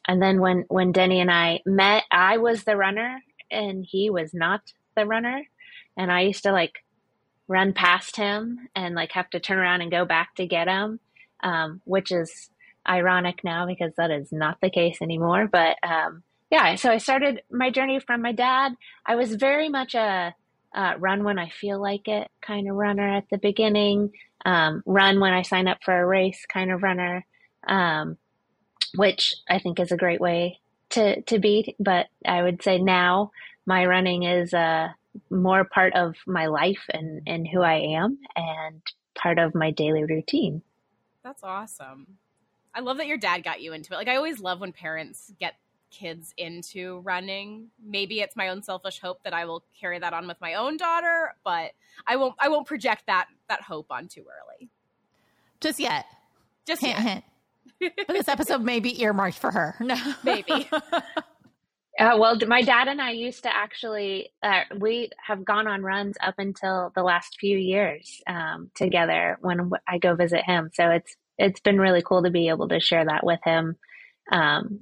and 0.07 0.21
then 0.21 0.39
when, 0.39 0.65
when 0.67 0.91
Denny 0.91 1.19
and 1.19 1.31
I 1.31 1.61
met, 1.65 2.03
I 2.11 2.37
was 2.37 2.63
the 2.63 2.77
runner 2.77 3.19
and 3.49 3.85
he 3.85 4.09
was 4.09 4.33
not 4.33 4.61
the 4.95 5.05
runner. 5.05 5.43
And 5.97 6.11
I 6.11 6.21
used 6.21 6.43
to 6.43 6.51
like 6.51 6.83
run 7.47 7.73
past 7.73 8.15
him 8.15 8.69
and 8.75 8.93
like 8.93 9.13
have 9.13 9.29
to 9.31 9.39
turn 9.39 9.57
around 9.57 9.81
and 9.81 9.91
go 9.91 10.05
back 10.05 10.35
to 10.35 10.45
get 10.45 10.67
him, 10.67 10.99
um, 11.41 11.81
which 11.85 12.11
is 12.11 12.49
ironic 12.87 13.43
now 13.43 13.65
because 13.65 13.93
that 13.97 14.11
is 14.11 14.31
not 14.31 14.59
the 14.61 14.69
case 14.69 15.01
anymore. 15.01 15.49
But 15.51 15.77
um, 15.83 16.23
yeah, 16.49 16.75
so 16.75 16.91
I 16.91 16.97
started 16.97 17.41
my 17.51 17.69
journey 17.69 17.99
from 17.99 18.21
my 18.21 18.31
dad. 18.31 18.73
I 19.05 19.15
was 19.15 19.35
very 19.35 19.69
much 19.69 19.95
a 19.95 20.33
uh, 20.73 20.93
run 20.97 21.23
when 21.23 21.39
I 21.39 21.49
feel 21.49 21.81
like 21.81 22.07
it 22.07 22.29
kind 22.41 22.69
of 22.69 22.75
runner 22.75 23.07
at 23.07 23.25
the 23.31 23.37
beginning, 23.37 24.11
um, 24.45 24.83
run 24.85 25.19
when 25.19 25.33
I 25.33 25.41
sign 25.41 25.67
up 25.67 25.79
for 25.83 25.97
a 25.97 26.05
race 26.05 26.45
kind 26.51 26.71
of 26.71 26.83
runner, 26.83 27.25
um, 27.67 28.17
which 28.95 29.35
I 29.49 29.59
think 29.59 29.79
is 29.79 29.91
a 29.91 29.97
great 29.97 30.21
way 30.21 30.59
to 30.91 31.21
to 31.23 31.39
beat. 31.39 31.75
But 31.79 32.07
I 32.25 32.43
would 32.43 32.63
say 32.63 32.77
now 32.77 33.31
my 33.65 33.85
running 33.85 34.23
is 34.23 34.53
uh, 34.53 34.89
more 35.29 35.65
part 35.65 35.93
of 35.95 36.15
my 36.25 36.45
life 36.45 36.85
and 36.93 37.21
and 37.27 37.47
who 37.47 37.61
I 37.61 37.95
am, 37.97 38.19
and 38.35 38.81
part 39.15 39.39
of 39.39 39.55
my 39.55 39.71
daily 39.71 40.03
routine. 40.03 40.61
That's 41.23 41.43
awesome. 41.43 42.17
I 42.73 42.79
love 42.81 42.97
that 42.97 43.07
your 43.07 43.17
dad 43.17 43.43
got 43.43 43.59
you 43.59 43.73
into 43.73 43.93
it. 43.93 43.97
Like 43.97 44.07
I 44.07 44.15
always 44.15 44.39
love 44.39 44.61
when 44.61 44.71
parents 44.71 45.33
get 45.39 45.55
kids 45.91 46.33
into 46.37 46.99
running. 46.99 47.67
Maybe 47.83 48.21
it's 48.21 48.35
my 48.35 48.49
own 48.49 48.61
selfish 48.63 48.99
hope 48.99 49.23
that 49.23 49.33
I 49.33 49.45
will 49.45 49.63
carry 49.79 49.99
that 49.99 50.13
on 50.13 50.27
with 50.27 50.39
my 50.41 50.55
own 50.55 50.77
daughter, 50.77 51.33
but 51.43 51.71
I 52.05 52.15
won't 52.15 52.35
I 52.39 52.49
won't 52.49 52.67
project 52.67 53.03
that 53.07 53.27
that 53.49 53.61
hope 53.61 53.87
on 53.89 54.07
too 54.07 54.25
early. 54.25 54.69
Just 55.61 55.79
yet. 55.79 56.05
Just 56.65 56.81
hint, 56.81 56.99
yet. 56.99 57.07
hint 57.07 57.23
but 57.79 58.09
this 58.09 58.27
episode 58.27 58.61
may 58.61 58.79
be 58.79 59.01
earmarked 59.01 59.37
for 59.37 59.51
her. 59.51 59.75
No, 59.79 59.95
maybe. 60.23 60.69
Uh, 61.99 62.15
well, 62.15 62.37
my 62.45 62.61
dad 62.61 62.87
and 62.87 63.01
I 63.01 63.09
used 63.09 63.41
to 63.41 63.49
actually, 63.51 64.31
uh, 64.43 64.61
we 64.77 65.09
have 65.25 65.43
gone 65.43 65.65
on 65.65 65.81
runs 65.81 66.15
up 66.21 66.35
until 66.37 66.91
the 66.95 67.01
last 67.01 67.37
few 67.39 67.57
years 67.57 68.21
um, 68.27 68.69
together 68.75 69.39
when 69.41 69.71
I 69.87 69.97
go 69.97 70.13
visit 70.13 70.43
him. 70.43 70.69
So 70.75 70.91
it's 70.91 71.15
it's 71.39 71.59
been 71.59 71.79
really 71.79 72.03
cool 72.03 72.21
to 72.21 72.29
be 72.29 72.49
able 72.49 72.67
to 72.67 72.79
share 72.79 73.03
that 73.05 73.25
with 73.25 73.39
him 73.43 73.77
um, 74.31 74.81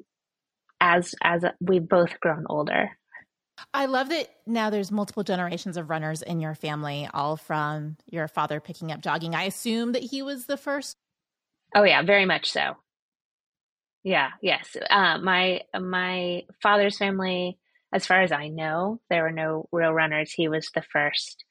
as 0.86 1.16
as 1.22 1.44
we've 1.60 1.88
both 1.88 2.20
grown 2.20 2.46
older. 2.48 2.92
I 3.74 3.86
love 3.86 4.10
that 4.10 4.28
now 4.46 4.70
there's 4.70 4.92
multiple 4.92 5.24
generations 5.24 5.78
of 5.78 5.90
runners 5.90 6.22
in 6.22 6.40
your 6.40 6.56
family, 6.56 7.10
all 7.14 7.38
from 7.38 7.98
your 8.10 8.28
father 8.28 8.60
picking 8.60 8.92
up 8.92 9.02
jogging. 9.02 9.34
I 9.34 9.44
assume 9.44 9.94
that 9.94 10.04
he 10.04 10.22
was 10.22 10.46
the 10.46 10.58
first. 10.58 10.96
Oh 11.74 11.84
yeah, 11.84 12.04
very 12.04 12.26
much 12.26 12.52
so. 12.52 12.76
Yeah, 14.04 14.30
yes. 14.42 14.78
Uh, 14.90 15.18
my 15.18 15.62
my 15.80 16.44
father's 16.62 16.98
family, 16.98 17.58
as 17.92 18.06
far 18.06 18.22
as 18.22 18.32
I 18.32 18.50
know, 18.50 19.02
there 19.10 19.24
were 19.24 19.32
no 19.32 19.68
real 19.72 19.92
runners. 19.92 20.32
He 20.32 20.48
was 20.48 20.70
the 20.76 20.84
first 20.84 21.44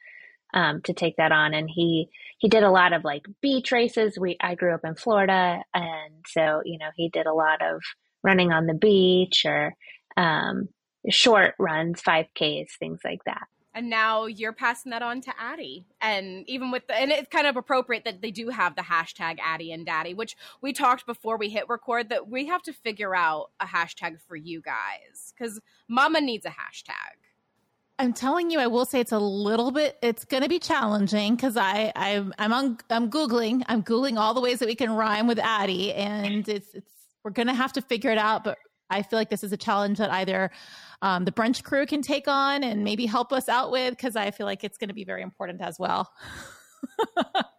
um, 0.52 0.82
to 0.82 0.92
take 0.92 1.16
that 1.16 1.32
on, 1.32 1.54
and 1.54 1.68
he 1.68 2.08
he 2.38 2.48
did 2.48 2.62
a 2.62 2.70
lot 2.70 2.92
of 2.92 3.02
like 3.02 3.24
beach 3.42 3.72
races. 3.72 4.16
We 4.18 4.36
I 4.40 4.54
grew 4.54 4.74
up 4.74 4.84
in 4.84 4.94
Florida, 4.94 5.64
and 5.74 6.24
so 6.28 6.62
you 6.64 6.78
know 6.78 6.90
he 6.94 7.08
did 7.08 7.26
a 7.26 7.34
lot 7.34 7.60
of 7.62 7.82
running 8.24 8.50
on 8.50 8.66
the 8.66 8.74
beach 8.74 9.44
or 9.44 9.74
um, 10.16 10.68
short 11.08 11.54
runs, 11.58 12.00
five 12.00 12.26
Ks, 12.34 12.76
things 12.76 13.00
like 13.04 13.22
that 13.26 13.46
and 13.74 13.90
now 13.90 14.26
you're 14.26 14.52
passing 14.52 14.90
that 14.90 15.02
on 15.02 15.20
to 15.22 15.32
Addie. 15.38 15.84
And 16.00 16.48
even 16.48 16.70
with 16.70 16.86
the, 16.86 16.94
and 16.94 17.10
it's 17.10 17.28
kind 17.28 17.46
of 17.46 17.56
appropriate 17.56 18.04
that 18.04 18.22
they 18.22 18.30
do 18.30 18.48
have 18.48 18.76
the 18.76 18.82
hashtag 18.82 19.38
Addie 19.42 19.72
and 19.72 19.84
Daddy, 19.84 20.14
which 20.14 20.36
we 20.62 20.72
talked 20.72 21.06
before 21.06 21.36
we 21.36 21.50
hit 21.50 21.68
record 21.68 22.08
that 22.10 22.28
we 22.28 22.46
have 22.46 22.62
to 22.62 22.72
figure 22.72 23.14
out 23.16 23.50
a 23.58 23.66
hashtag 23.66 24.20
for 24.28 24.36
you 24.36 24.62
guys 24.62 25.34
because 25.36 25.60
Mama 25.88 26.20
needs 26.20 26.46
a 26.46 26.50
hashtag. 26.50 27.18
I'm 27.98 28.12
telling 28.12 28.50
you, 28.50 28.58
I 28.58 28.66
will 28.66 28.84
say 28.84 29.00
it's 29.00 29.12
a 29.12 29.18
little 29.18 29.70
bit. 29.70 29.98
It's 30.02 30.24
going 30.24 30.42
to 30.42 30.48
be 30.48 30.58
challenging 30.58 31.36
because 31.36 31.56
I 31.56 31.92
I'm 31.94 32.32
I'm 32.38 32.52
on 32.52 32.78
I'm 32.90 33.08
googling 33.08 33.62
I'm 33.68 33.84
googling 33.84 34.18
all 34.18 34.34
the 34.34 34.40
ways 34.40 34.58
that 34.58 34.66
we 34.66 34.74
can 34.74 34.90
rhyme 34.90 35.28
with 35.28 35.38
Addie, 35.38 35.92
and 35.92 36.48
it's 36.48 36.74
it's 36.74 36.93
we're 37.24 37.30
going 37.30 37.48
to 37.48 37.54
have 37.54 37.72
to 37.72 37.82
figure 37.82 38.10
it 38.10 38.18
out. 38.18 38.44
But 38.44 38.58
I 38.90 39.02
feel 39.02 39.18
like 39.18 39.30
this 39.30 39.42
is 39.42 39.52
a 39.52 39.56
challenge 39.56 39.98
that 39.98 40.10
either 40.10 40.50
um, 41.02 41.24
the 41.24 41.32
brunch 41.32 41.64
crew 41.64 41.86
can 41.86 42.02
take 42.02 42.28
on 42.28 42.62
and 42.62 42.84
maybe 42.84 43.06
help 43.06 43.32
us 43.32 43.48
out 43.48 43.70
with 43.70 43.90
because 43.90 44.14
I 44.14 44.30
feel 44.30 44.46
like 44.46 44.62
it's 44.62 44.78
going 44.78 44.88
to 44.88 44.94
be 44.94 45.04
very 45.04 45.22
important 45.22 45.60
as 45.60 45.78
well. 45.78 46.12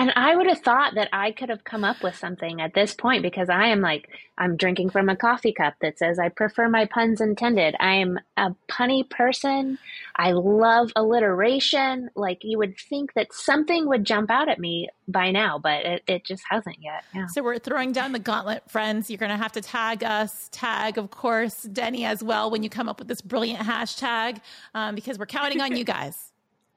And 0.00 0.14
I 0.16 0.34
would 0.34 0.46
have 0.46 0.60
thought 0.60 0.94
that 0.94 1.10
I 1.12 1.30
could 1.30 1.50
have 1.50 1.62
come 1.62 1.84
up 1.84 2.02
with 2.02 2.16
something 2.16 2.62
at 2.62 2.72
this 2.72 2.94
point 2.94 3.22
because 3.22 3.50
I 3.50 3.66
am 3.66 3.82
like, 3.82 4.08
I'm 4.38 4.56
drinking 4.56 4.88
from 4.88 5.10
a 5.10 5.14
coffee 5.14 5.52
cup 5.52 5.74
that 5.82 5.98
says, 5.98 6.18
I 6.18 6.30
prefer 6.30 6.70
my 6.70 6.86
puns 6.86 7.20
intended. 7.20 7.76
I 7.78 7.96
am 7.96 8.18
a 8.34 8.54
punny 8.66 9.10
person. 9.10 9.78
I 10.16 10.32
love 10.32 10.90
alliteration. 10.96 12.08
Like, 12.16 12.38
you 12.44 12.56
would 12.56 12.78
think 12.78 13.12
that 13.12 13.34
something 13.34 13.86
would 13.88 14.06
jump 14.06 14.30
out 14.30 14.48
at 14.48 14.58
me 14.58 14.88
by 15.06 15.32
now, 15.32 15.58
but 15.58 15.84
it, 15.84 16.02
it 16.06 16.24
just 16.24 16.44
hasn't 16.48 16.78
yet. 16.80 17.04
Yeah. 17.14 17.26
So 17.26 17.42
we're 17.42 17.58
throwing 17.58 17.92
down 17.92 18.12
the 18.12 18.18
gauntlet, 18.18 18.70
friends. 18.70 19.10
You're 19.10 19.18
going 19.18 19.32
to 19.32 19.36
have 19.36 19.52
to 19.52 19.60
tag 19.60 20.02
us, 20.02 20.48
tag, 20.50 20.96
of 20.96 21.10
course, 21.10 21.64
Denny 21.64 22.06
as 22.06 22.24
well 22.24 22.50
when 22.50 22.62
you 22.62 22.70
come 22.70 22.88
up 22.88 23.00
with 23.00 23.08
this 23.08 23.20
brilliant 23.20 23.60
hashtag 23.60 24.40
um, 24.74 24.94
because 24.94 25.18
we're 25.18 25.26
counting 25.26 25.60
on 25.60 25.76
you 25.76 25.84
guys. 25.84 26.29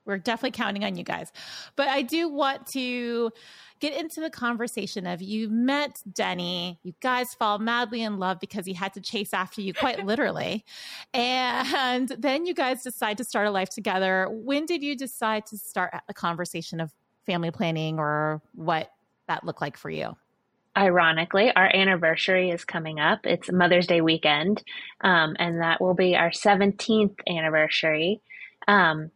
We're 0.05 0.17
definitely 0.17 0.51
counting 0.51 0.83
on 0.83 0.98
you 0.98 1.03
guys. 1.03 1.31
But 1.75 1.88
I 1.88 2.01
do 2.01 2.29
want 2.29 2.67
to 2.67 3.31
get 3.79 4.00
into 4.00 4.22
the 4.22 4.29
conversation 4.29 5.05
of 5.05 5.22
you 5.22 5.50
met 5.50 6.01
Denny, 6.13 6.79
you 6.83 6.93
guys 7.01 7.33
fall 7.33 7.60
madly 7.60 8.01
in 8.01 8.17
love 8.17 8.39
because 8.39 8.65
he 8.65 8.74
had 8.74 8.93
to 8.93 9.01
chase 9.01 9.33
after 9.33 9.62
you 9.62 9.74
quite 9.74 10.05
literally. 10.05 10.63
And 11.13 12.07
then 12.10 12.45
you 12.45 12.53
guys 12.53 12.81
decide 12.81 13.17
to 13.17 13.24
start 13.24 13.48
a 13.48 13.51
life 13.51 13.69
together. 13.69 14.27
When 14.31 14.65
did 14.65 14.83
you 14.83 14.95
decide 14.95 15.45
to 15.48 15.57
start 15.57 15.93
a 16.07 16.13
conversation 16.13 16.79
of 16.79 16.93
family 17.25 17.51
planning 17.51 18.00
or 18.00 18.41
what 18.53 18.89
that 19.27 19.43
looked 19.43 19.62
like 19.62 19.77
for 19.77 19.89
you? 19.89 20.15
ironically, 20.75 21.51
our 21.55 21.69
anniversary 21.74 22.50
is 22.50 22.65
coming 22.65 23.00
up. 23.00 23.25
It's 23.25 23.51
Mother's 23.51 23.88
Day 23.88 24.01
weekend, 24.01 24.63
um, 25.01 25.36
and 25.39 25.62
that 25.62 25.81
will 25.81 25.93
be 25.93 26.15
our 26.15 26.31
17th 26.31 27.15
anniversary. 27.29 28.22
Um, 28.67 29.12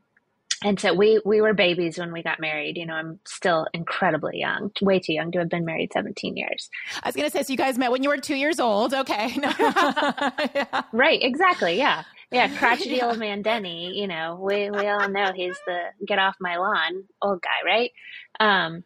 and 0.64 0.80
so 0.80 0.94
we 0.94 1.22
we 1.24 1.42
were 1.42 1.54
babies 1.54 1.98
when 1.98 2.12
we 2.12 2.24
got 2.24 2.40
married. 2.40 2.78
You 2.78 2.86
know, 2.86 2.96
I'm 2.96 3.20
still 3.26 3.68
incredibly 3.74 4.40
young, 4.40 4.72
way 4.82 5.00
too 5.00 5.14
young 5.14 5.32
to 5.32 5.40
have 5.40 5.50
been 5.50 5.66
married 5.66 5.92
17 5.94 6.36
years. 6.36 6.70
I 7.04 7.10
was 7.10 7.16
going 7.16 7.30
to 7.30 7.32
say, 7.32 7.44
so 7.44 7.54
you 7.54 7.58
guys 7.58 7.78
met 7.78 7.92
when 7.92 8.04
you 8.04 8.10
were 8.10 8.18
two 8.18 8.36
years 8.36 8.60
old. 8.60 8.94
Okay. 8.94 9.34
yeah. 9.42 10.82
Right. 10.92 11.20
Exactly. 11.22 11.78
Yeah. 11.78 12.04
Yeah. 12.32 12.48
Crotchety 12.58 12.96
yeah. 12.96 13.08
old 13.08 13.20
man 13.20 13.42
Denny. 13.44 14.00
You 14.00 14.08
know, 14.08 14.40
we 14.42 14.70
we 14.72 14.88
all 14.88 15.08
know 15.10 15.32
he's 15.34 15.58
the 15.68 15.80
get 16.06 16.18
off 16.18 16.36
my 16.40 16.58
lawn 16.58 17.04
old 17.22 17.42
guy, 17.42 17.66
right? 17.66 17.92
Um, 18.40 18.84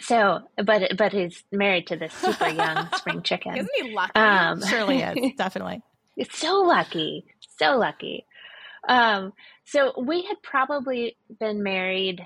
so, 0.00 0.40
but 0.56 0.96
but 0.96 1.12
he's 1.12 1.42
married 1.52 1.88
to 1.88 1.96
this 1.96 2.12
super 2.14 2.48
young 2.48 2.88
spring 2.96 3.22
chicken. 3.22 3.56
Isn't 3.56 3.70
he 3.76 3.92
lucky? 3.94 4.12
Um, 4.14 4.62
Surely 4.66 5.02
is 5.02 5.32
definitely. 5.36 5.82
It's 6.16 6.38
so 6.38 6.62
lucky, 6.62 7.26
so 7.58 7.76
lucky. 7.76 8.26
Um, 8.88 9.32
so 9.68 9.92
we 10.00 10.22
had 10.22 10.42
probably 10.42 11.16
been 11.38 11.62
married. 11.62 12.22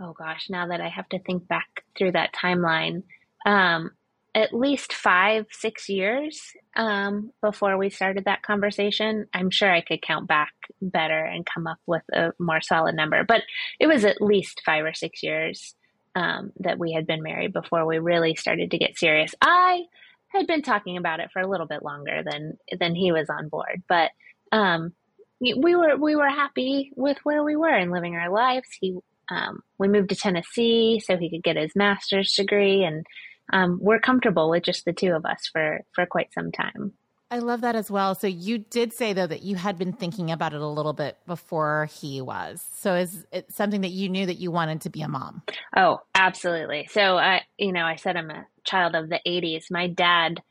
Oh 0.00 0.14
gosh, 0.14 0.48
now 0.48 0.68
that 0.68 0.80
I 0.80 0.88
have 0.88 1.08
to 1.10 1.18
think 1.18 1.46
back 1.46 1.84
through 1.96 2.12
that 2.12 2.34
timeline, 2.34 3.02
um, 3.44 3.90
at 4.34 4.54
least 4.54 4.94
five, 4.94 5.44
six 5.50 5.90
years 5.90 6.40
um, 6.74 7.30
before 7.42 7.76
we 7.76 7.90
started 7.90 8.24
that 8.24 8.42
conversation. 8.42 9.26
I'm 9.34 9.50
sure 9.50 9.70
I 9.70 9.82
could 9.82 10.00
count 10.00 10.26
back 10.26 10.54
better 10.80 11.22
and 11.22 11.44
come 11.44 11.66
up 11.66 11.78
with 11.86 12.02
a 12.14 12.32
more 12.38 12.62
solid 12.62 12.94
number, 12.94 13.22
but 13.24 13.42
it 13.78 13.86
was 13.86 14.06
at 14.06 14.22
least 14.22 14.62
five 14.64 14.86
or 14.86 14.94
six 14.94 15.22
years 15.22 15.74
um, 16.14 16.52
that 16.60 16.78
we 16.78 16.92
had 16.92 17.06
been 17.06 17.22
married 17.22 17.52
before 17.52 17.84
we 17.84 17.98
really 17.98 18.34
started 18.34 18.70
to 18.70 18.78
get 18.78 18.98
serious. 18.98 19.34
I 19.42 19.82
had 20.28 20.46
been 20.46 20.62
talking 20.62 20.96
about 20.96 21.20
it 21.20 21.30
for 21.32 21.42
a 21.42 21.48
little 21.48 21.66
bit 21.66 21.82
longer 21.82 22.22
than 22.24 22.56
than 22.78 22.94
he 22.94 23.12
was 23.12 23.28
on 23.28 23.50
board, 23.50 23.82
but 23.86 24.10
um, 24.50 24.94
we 25.42 25.74
were 25.74 25.96
we 25.96 26.14
were 26.14 26.28
happy 26.28 26.92
with 26.94 27.18
where 27.24 27.42
we 27.42 27.56
were 27.56 27.74
and 27.74 27.90
living 27.90 28.14
our 28.14 28.30
lives. 28.30 28.68
He 28.80 28.96
um, 29.28 29.62
we 29.78 29.88
moved 29.88 30.10
to 30.10 30.16
Tennessee 30.16 31.02
so 31.04 31.16
he 31.16 31.30
could 31.30 31.42
get 31.42 31.56
his 31.56 31.74
master's 31.74 32.32
degree, 32.32 32.84
and 32.84 33.04
um, 33.52 33.78
we're 33.80 34.00
comfortable 34.00 34.50
with 34.50 34.62
just 34.62 34.84
the 34.84 34.92
two 34.92 35.12
of 35.12 35.24
us 35.24 35.48
for 35.52 35.80
for 35.94 36.06
quite 36.06 36.32
some 36.32 36.52
time. 36.52 36.92
I 37.30 37.38
love 37.38 37.62
that 37.62 37.74
as 37.74 37.90
well. 37.90 38.14
So 38.14 38.26
you 38.26 38.58
did 38.58 38.92
say 38.92 39.14
though 39.14 39.26
that 39.26 39.42
you 39.42 39.56
had 39.56 39.78
been 39.78 39.94
thinking 39.94 40.30
about 40.30 40.52
it 40.52 40.60
a 40.60 40.68
little 40.68 40.92
bit 40.92 41.16
before 41.26 41.88
he 41.90 42.20
was. 42.20 42.62
So 42.74 42.94
is 42.94 43.26
it 43.32 43.50
something 43.50 43.80
that 43.80 43.88
you 43.88 44.10
knew 44.10 44.26
that 44.26 44.36
you 44.36 44.50
wanted 44.50 44.82
to 44.82 44.90
be 44.90 45.00
a 45.00 45.08
mom? 45.08 45.42
Oh, 45.74 46.02
absolutely. 46.14 46.88
So 46.90 47.16
I, 47.16 47.40
you 47.56 47.72
know, 47.72 47.84
I 47.84 47.96
said 47.96 48.18
I'm 48.18 48.30
a 48.30 48.46
child 48.64 48.94
of 48.94 49.08
the 49.08 49.18
'80s. 49.26 49.70
My 49.70 49.88
dad 49.88 50.42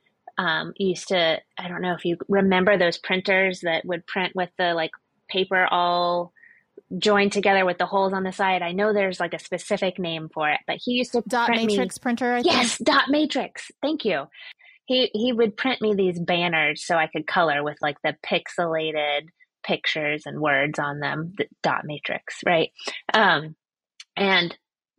um, 0.42 0.74
used 0.78 1.10
to. 1.10 1.40
I 1.58 1.68
don't 1.68 1.82
know 1.82 1.94
if 1.94 2.06
you 2.06 2.18
remember 2.28 2.78
those 2.78 2.98
printers 2.98 3.62
that 3.62 3.86
would 3.86 4.06
print 4.08 4.36
with 4.36 4.50
the 4.58 4.74
like 4.74 4.92
paper 5.30 5.68
all 5.70 6.34
joined 6.98 7.32
together 7.32 7.66
with 7.66 7.78
the 7.78 7.86
holes 7.86 8.14
on 8.14 8.24
the 8.24 8.32
side. 8.32 8.62
I 8.62 8.72
know 8.72 8.94
there's 8.94 9.20
like 9.20 9.34
a 9.34 9.40
specific 9.40 10.00
name 10.00 10.30
for 10.34 10.50
it, 10.50 10.60
but 10.68 10.78
he 10.84 10.94
used 10.94 11.12
to 11.12 11.22
print. 11.22 11.30
dot 11.30 11.50
matrix 11.50 11.98
me, 11.98 12.02
printer. 12.02 12.34
I 12.34 12.40
yes, 12.40 12.78
think. 12.78 12.88
dot 12.88 13.10
matrix. 13.10 13.72
Thank 13.82 14.06
you 14.06 14.28
he 14.86 15.10
he 15.14 15.32
would 15.32 15.56
print 15.56 15.82
me 15.82 15.94
these 15.94 16.20
banners 16.20 16.86
so 16.86 16.96
I 16.98 17.08
could 17.08 17.26
color 17.26 17.64
with 17.64 17.78
like 17.82 17.98
the 18.04 18.16
pixelated 18.26 19.30
pictures 19.64 20.24
and 20.26 20.42
words 20.42 20.80
on 20.80 21.00
them, 21.00 21.34
the 21.38 21.46
dot 21.64 21.86
matrix, 21.86 22.40
right? 22.46 22.72
Um, 23.14 23.56
and 24.16 24.56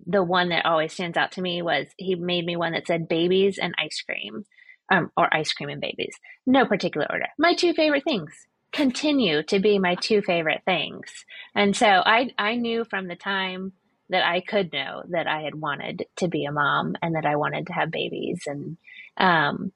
the 0.06 0.22
one 0.22 0.48
that 0.48 0.66
always 0.66 0.92
stands 0.92 1.16
out 1.16 1.32
to 1.32 1.42
me 1.42 1.62
was 1.62 1.86
he 1.96 2.14
made 2.14 2.44
me 2.44 2.56
one 2.56 2.72
that 2.72 2.86
said 2.86 3.08
babies 3.08 3.58
and 3.58 3.74
ice 3.78 4.02
cream, 4.02 4.44
um, 4.92 5.10
or 5.16 5.34
ice 5.34 5.52
cream 5.54 5.70
and 5.70 5.80
babies. 5.80 6.14
No 6.46 6.66
particular 6.66 7.06
order. 7.10 7.26
My 7.38 7.54
two 7.54 7.72
favorite 7.72 8.04
things 8.04 8.32
continue 8.72 9.42
to 9.44 9.58
be 9.60 9.78
my 9.78 9.96
two 9.96 10.22
favorite 10.22 10.62
things. 10.64 11.06
And 11.54 11.76
so 11.76 11.86
I 11.86 12.30
I 12.38 12.56
knew 12.56 12.84
from 12.84 13.08
the 13.08 13.16
time 13.16 13.72
that 14.10 14.26
I 14.26 14.40
could 14.42 14.72
know 14.72 15.02
that 15.10 15.26
I 15.26 15.42
had 15.42 15.54
wanted 15.54 16.04
to 16.18 16.28
be 16.28 16.44
a 16.44 16.52
mom 16.52 16.96
and 17.02 17.16
that 17.16 17.26
I 17.26 17.36
wanted 17.36 17.68
to 17.68 17.72
have 17.72 17.90
babies 17.90 18.42
and 18.46 18.76
um, 19.16 19.72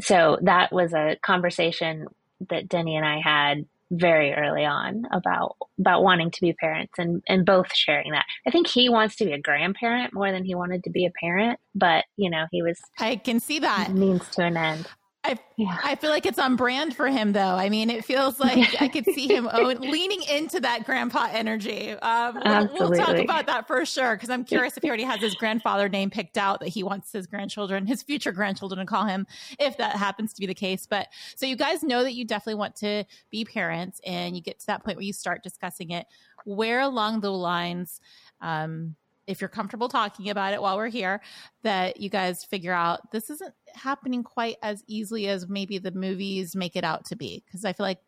so 0.00 0.38
that 0.42 0.72
was 0.72 0.92
a 0.92 1.16
conversation 1.22 2.06
that 2.50 2.68
Denny 2.68 2.96
and 2.96 3.06
I 3.06 3.20
had 3.20 3.66
very 3.90 4.34
early 4.34 4.64
on 4.64 5.04
about 5.12 5.56
about 5.78 6.02
wanting 6.02 6.30
to 6.30 6.40
be 6.40 6.52
parents 6.52 6.94
and 6.98 7.22
and 7.28 7.46
both 7.46 7.74
sharing 7.74 8.12
that. 8.12 8.24
I 8.46 8.50
think 8.50 8.66
he 8.66 8.88
wants 8.88 9.16
to 9.16 9.24
be 9.24 9.32
a 9.32 9.40
grandparent 9.40 10.12
more 10.12 10.32
than 10.32 10.44
he 10.44 10.54
wanted 10.54 10.84
to 10.84 10.90
be 10.90 11.06
a 11.06 11.12
parent, 11.20 11.60
but 11.74 12.04
you 12.16 12.30
know, 12.30 12.46
he 12.50 12.62
was 12.62 12.78
I 12.98 13.16
can 13.16 13.40
see 13.40 13.58
that 13.60 13.92
means 13.92 14.28
to 14.30 14.42
an 14.42 14.56
end. 14.56 14.88
I, 15.26 15.38
yeah. 15.56 15.76
I 15.82 15.96
feel 15.96 16.10
like 16.10 16.24
it's 16.24 16.38
on 16.38 16.54
brand 16.54 16.94
for 16.94 17.08
him, 17.08 17.32
though. 17.32 17.40
I 17.40 17.68
mean, 17.68 17.90
it 17.90 18.04
feels 18.04 18.38
like 18.38 18.80
I 18.80 18.86
could 18.86 19.04
see 19.06 19.26
him 19.26 19.48
own, 19.52 19.76
leaning 19.80 20.22
into 20.22 20.60
that 20.60 20.84
grandpa 20.84 21.28
energy. 21.32 21.90
Um, 21.90 22.40
we'll, 22.44 22.90
we'll, 22.90 22.98
talk 22.98 23.16
about 23.16 23.46
that 23.46 23.66
for 23.66 23.84
sure 23.84 24.14
because 24.14 24.30
I'm 24.30 24.44
curious 24.44 24.76
if 24.76 24.84
he 24.84 24.88
already 24.88 25.02
has 25.02 25.20
his 25.20 25.34
grandfather 25.34 25.88
name 25.88 26.10
picked 26.10 26.38
out 26.38 26.60
that 26.60 26.68
he 26.68 26.84
wants 26.84 27.10
his 27.12 27.26
grandchildren, 27.26 27.86
his 27.86 28.02
future 28.02 28.30
grandchildren, 28.30 28.78
to 28.78 28.86
call 28.86 29.04
him 29.04 29.26
if 29.58 29.76
that 29.78 29.96
happens 29.96 30.32
to 30.34 30.40
be 30.40 30.46
the 30.46 30.54
case. 30.54 30.86
But 30.86 31.08
so 31.34 31.44
you 31.44 31.56
guys 31.56 31.82
know 31.82 32.04
that 32.04 32.14
you 32.14 32.24
definitely 32.24 32.60
want 32.60 32.76
to 32.76 33.04
be 33.30 33.44
parents, 33.44 34.00
and 34.06 34.36
you 34.36 34.42
get 34.42 34.60
to 34.60 34.66
that 34.66 34.84
point 34.84 34.96
where 34.96 35.04
you 35.04 35.12
start 35.12 35.42
discussing 35.42 35.90
it. 35.90 36.06
Where 36.44 36.80
along 36.80 37.20
the 37.20 37.32
lines, 37.32 38.00
um, 38.40 38.94
if 39.26 39.40
you're 39.40 39.48
comfortable 39.48 39.88
talking 39.88 40.30
about 40.30 40.54
it 40.54 40.62
while 40.62 40.76
we're 40.76 40.88
here, 40.88 41.20
that 41.62 42.00
you 42.00 42.08
guys 42.08 42.44
figure 42.44 42.72
out 42.72 43.10
this 43.12 43.30
isn't 43.30 43.54
happening 43.74 44.22
quite 44.22 44.56
as 44.62 44.82
easily 44.86 45.28
as 45.28 45.48
maybe 45.48 45.78
the 45.78 45.90
movies 45.90 46.54
make 46.54 46.76
it 46.76 46.84
out 46.84 47.06
to 47.06 47.16
be. 47.16 47.42
Because 47.44 47.64
I 47.64 47.72
feel 47.72 47.84
like 47.84 47.98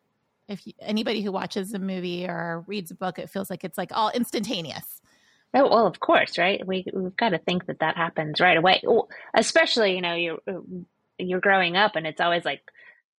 if 0.47 0.65
you, 0.65 0.73
anybody 0.81 1.21
who 1.21 1.31
watches 1.31 1.73
a 1.73 1.79
movie 1.79 2.25
or 2.25 2.63
reads 2.67 2.91
a 2.91 2.95
book, 2.95 3.19
it 3.19 3.29
feels 3.29 3.49
like 3.49 3.63
it's 3.63 3.77
like 3.77 3.91
all 3.93 4.09
instantaneous. 4.09 5.01
Oh 5.53 5.67
well, 5.67 5.87
of 5.87 5.99
course, 5.99 6.37
right? 6.37 6.65
We 6.65 6.85
we've 6.93 7.15
got 7.17 7.29
to 7.29 7.39
think 7.39 7.65
that 7.65 7.79
that 7.79 7.97
happens 7.97 8.39
right 8.39 8.57
away. 8.57 8.81
Especially, 9.33 9.95
you 9.95 10.01
know, 10.01 10.13
you're 10.13 10.39
you're 11.17 11.39
growing 11.39 11.75
up, 11.75 11.95
and 11.95 12.05
it's 12.05 12.21
always 12.21 12.45
like, 12.45 12.61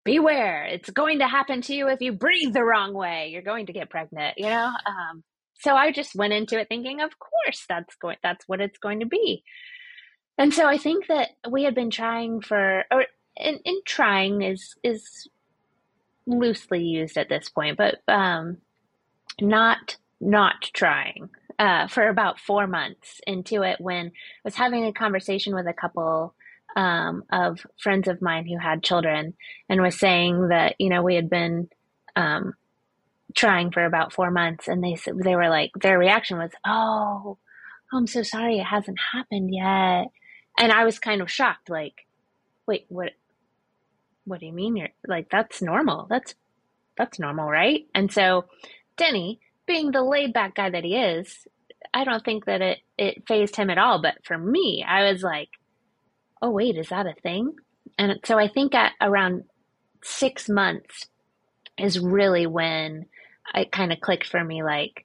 beware, 0.04 0.64
it's 0.64 0.90
going 0.90 1.18
to 1.18 1.28
happen 1.28 1.60
to 1.62 1.74
you 1.74 1.88
if 1.88 2.00
you 2.00 2.12
breathe 2.12 2.52
the 2.52 2.64
wrong 2.64 2.94
way. 2.94 3.28
You're 3.32 3.42
going 3.42 3.66
to 3.66 3.72
get 3.72 3.90
pregnant. 3.90 4.38
You 4.38 4.46
know, 4.46 4.72
um, 4.86 5.22
so 5.60 5.74
I 5.74 5.92
just 5.92 6.14
went 6.14 6.32
into 6.32 6.58
it 6.58 6.68
thinking, 6.68 7.00
of 7.00 7.18
course, 7.18 7.64
that's 7.68 7.94
going, 7.96 8.16
that's 8.22 8.48
what 8.48 8.60
it's 8.60 8.78
going 8.78 9.00
to 9.00 9.06
be. 9.06 9.44
And 10.38 10.54
so 10.54 10.66
I 10.66 10.78
think 10.78 11.06
that 11.08 11.30
we 11.48 11.64
had 11.64 11.74
been 11.74 11.90
trying 11.90 12.40
for, 12.40 12.84
or 12.90 13.04
in, 13.36 13.58
in 13.64 13.80
trying 13.84 14.42
is 14.42 14.74
is 14.82 15.28
loosely 16.26 16.82
used 16.82 17.18
at 17.18 17.28
this 17.28 17.48
point, 17.48 17.76
but 17.76 17.96
um, 18.08 18.58
not 19.40 19.96
not 20.20 20.62
trying 20.72 21.30
uh, 21.58 21.88
for 21.88 22.08
about 22.08 22.40
four 22.40 22.66
months 22.66 23.20
into 23.26 23.62
it 23.62 23.80
when 23.80 24.06
I 24.06 24.10
was 24.44 24.54
having 24.54 24.86
a 24.86 24.92
conversation 24.92 25.54
with 25.54 25.66
a 25.66 25.74
couple 25.74 26.34
um, 26.76 27.24
of 27.30 27.66
friends 27.78 28.08
of 28.08 28.22
mine 28.22 28.46
who 28.46 28.56
had 28.56 28.82
children 28.82 29.34
and 29.68 29.82
was 29.82 29.98
saying 29.98 30.48
that 30.48 30.76
you 30.78 30.88
know 30.88 31.02
we 31.02 31.16
had 31.16 31.28
been 31.28 31.68
um, 32.16 32.54
trying 33.34 33.70
for 33.70 33.84
about 33.84 34.12
four 34.12 34.30
months 34.30 34.68
and 34.68 34.82
they 34.82 34.96
they 35.24 35.36
were 35.36 35.48
like 35.48 35.70
their 35.80 35.98
reaction 35.98 36.38
was 36.38 36.50
oh 36.66 37.38
i'm 37.92 38.06
so 38.06 38.22
sorry 38.22 38.58
it 38.58 38.64
hasn't 38.64 38.98
happened 39.12 39.50
yet. 39.52 40.06
And 40.58 40.72
i 40.72 40.84
was 40.84 40.98
kind 40.98 41.22
of 41.22 41.30
shocked 41.30 41.70
like 41.70 41.94
wait 42.66 42.86
what 42.88 43.10
what 44.24 44.40
do 44.40 44.46
you 44.46 44.52
mean 44.52 44.76
you're 44.76 44.88
like 45.06 45.28
that's 45.30 45.60
normal? 45.62 46.06
That's 46.08 46.34
that's 46.96 47.18
normal 47.18 47.48
right? 47.48 47.86
And 47.94 48.12
so 48.12 48.46
denny 48.96 49.40
being 49.66 49.90
the 49.90 50.02
laid 50.02 50.32
back 50.32 50.54
guy 50.54 50.70
that 50.70 50.84
he 50.84 50.96
is 50.96 51.46
i 51.94 52.04
don't 52.04 52.24
think 52.24 52.44
that 52.44 52.60
it 52.60 52.78
it 52.98 53.26
phased 53.26 53.56
him 53.56 53.70
at 53.70 53.78
all 53.78 54.02
but 54.02 54.14
for 54.24 54.36
me 54.36 54.84
i 54.86 55.10
was 55.10 55.22
like 55.22 55.48
oh 56.42 56.50
wait 56.50 56.76
is 56.76 56.88
that 56.88 57.06
a 57.06 57.14
thing? 57.22 57.54
And 57.98 58.20
so 58.24 58.38
i 58.38 58.48
think 58.48 58.74
at 58.74 58.92
around 59.00 59.44
six 60.02 60.48
months 60.48 61.06
is 61.78 61.98
really 61.98 62.46
when 62.46 63.06
it 63.54 63.72
kind 63.72 63.92
of 63.92 64.00
clicked 64.00 64.26
for 64.26 64.42
me 64.42 64.62
like, 64.62 65.04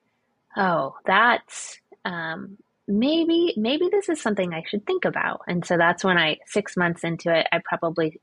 oh, 0.57 0.95
that's 1.05 1.79
um, 2.03 2.57
maybe 2.87 3.53
maybe 3.57 3.89
this 3.91 4.09
is 4.09 4.21
something 4.21 4.53
I 4.53 4.63
should 4.67 4.85
think 4.85 5.05
about. 5.05 5.41
And 5.47 5.65
so 5.65 5.77
that's 5.77 6.03
when 6.03 6.17
I 6.17 6.37
six 6.47 6.77
months 6.77 7.03
into 7.03 7.35
it, 7.35 7.47
I 7.51 7.61
probably 7.63 8.19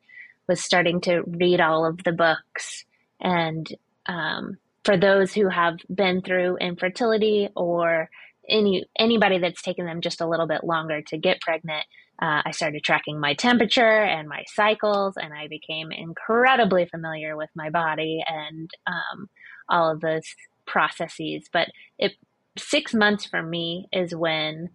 was 0.49 0.63
starting 0.63 1.01
to 1.03 1.23
read 1.23 1.61
all 1.61 1.85
of 1.85 2.03
the 2.05 2.13
books. 2.13 2.85
And 3.21 3.67
um, 4.07 4.59
for 4.85 4.97
those 4.97 5.33
who 5.33 5.49
have 5.49 5.79
been 5.93 6.23
through 6.23 6.57
infertility 6.57 7.49
or 7.55 8.11
any 8.49 8.85
anybody 8.99 9.39
that's 9.39 9.63
taken 9.63 9.87
them 9.87 10.01
just 10.01 10.21
a 10.21 10.27
little 10.27 10.47
bit 10.47 10.65
longer 10.65 11.03
to 11.03 11.17
get 11.17 11.41
pregnant, 11.41 11.85
uh, 12.21 12.43
I 12.45 12.51
started 12.51 12.83
tracking 12.83 13.19
my 13.21 13.35
temperature 13.35 14.03
and 14.03 14.29
my 14.29 14.45
cycles, 14.55 15.17
and 15.17 15.33
I 15.33 15.49
became 15.49 15.93
incredibly 15.93 16.87
familiar 16.87 17.37
with 17.37 17.51
my 17.55 17.71
body 17.71 18.23
and 18.27 18.71
um, 18.87 19.29
all 19.73 19.91
of 19.91 20.01
those 20.01 20.37
processes. 20.67 21.49
But 21.53 21.69
it 21.99 22.13
six 22.57 22.95
months 22.95 23.25
for 23.25 23.43
me 23.43 23.89
is 23.93 24.15
when 24.15 24.71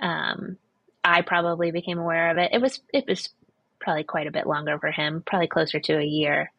um, 0.00 0.56
I 1.04 1.22
probably 1.22 1.70
became 1.70 1.98
aware 1.98 2.30
of 2.30 2.38
it. 2.38 2.50
It 2.52 2.60
was 2.60 2.80
it 2.92 3.06
was 3.06 3.28
probably 3.80 4.04
quite 4.04 4.26
a 4.26 4.32
bit 4.32 4.46
longer 4.46 4.78
for 4.78 4.90
him, 4.90 5.22
probably 5.24 5.46
closer 5.46 5.78
to 5.78 5.98
a 5.98 6.04
year 6.04 6.50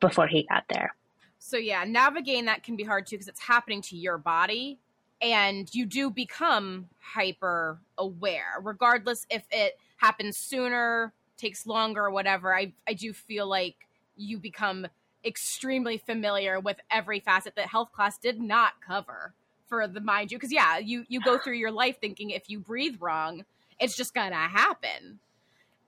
before 0.00 0.26
he 0.26 0.46
got 0.48 0.64
there. 0.68 0.94
So 1.38 1.56
yeah, 1.56 1.84
navigating 1.84 2.44
that 2.46 2.62
can 2.62 2.76
be 2.76 2.84
hard 2.84 3.06
too 3.06 3.16
because 3.16 3.28
it's 3.28 3.40
happening 3.40 3.82
to 3.82 3.96
your 3.96 4.18
body 4.18 4.78
and 5.20 5.72
you 5.72 5.86
do 5.86 6.10
become 6.10 6.88
hyper 7.00 7.80
aware 7.98 8.58
regardless 8.60 9.26
if 9.30 9.44
it 9.50 9.78
happens 9.96 10.36
sooner, 10.36 11.12
takes 11.36 11.66
longer 11.66 12.04
or 12.04 12.10
whatever. 12.10 12.54
I 12.54 12.72
I 12.86 12.94
do 12.94 13.12
feel 13.12 13.48
like 13.48 13.76
you 14.16 14.38
become 14.38 14.86
extremely 15.24 15.98
familiar 15.98 16.58
with 16.60 16.78
every 16.90 17.20
facet 17.20 17.54
that 17.56 17.66
health 17.66 17.92
class 17.92 18.18
did 18.18 18.40
not 18.40 18.72
cover 18.86 19.34
for 19.68 19.86
the 19.88 20.00
mind 20.00 20.30
you 20.30 20.36
because 20.38 20.52
yeah, 20.52 20.78
you 20.78 21.04
you 21.08 21.20
go 21.20 21.38
through 21.38 21.54
your 21.54 21.70
life 21.70 21.96
thinking 22.00 22.30
if 22.30 22.48
you 22.48 22.58
breathe 22.58 22.96
wrong, 23.00 23.44
it's 23.80 23.96
just 23.96 24.12
to 24.30 24.36
happen. 24.36 25.18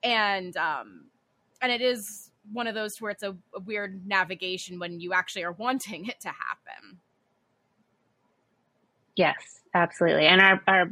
And 0.02 0.56
um 0.56 1.04
and 1.60 1.70
it 1.70 1.80
is 1.80 2.30
one 2.52 2.66
of 2.66 2.74
those 2.74 3.00
where 3.00 3.10
it's 3.10 3.22
a, 3.22 3.36
a, 3.54 3.60
weird 3.60 4.06
navigation 4.06 4.78
when 4.78 5.00
you 5.00 5.12
actually 5.14 5.44
are 5.44 5.52
wanting 5.52 6.06
it 6.06 6.20
to 6.20 6.28
happen. 6.28 6.98
Yes, 9.16 9.60
absolutely. 9.74 10.26
And 10.26 10.40
our 10.40 10.62
our 10.66 10.90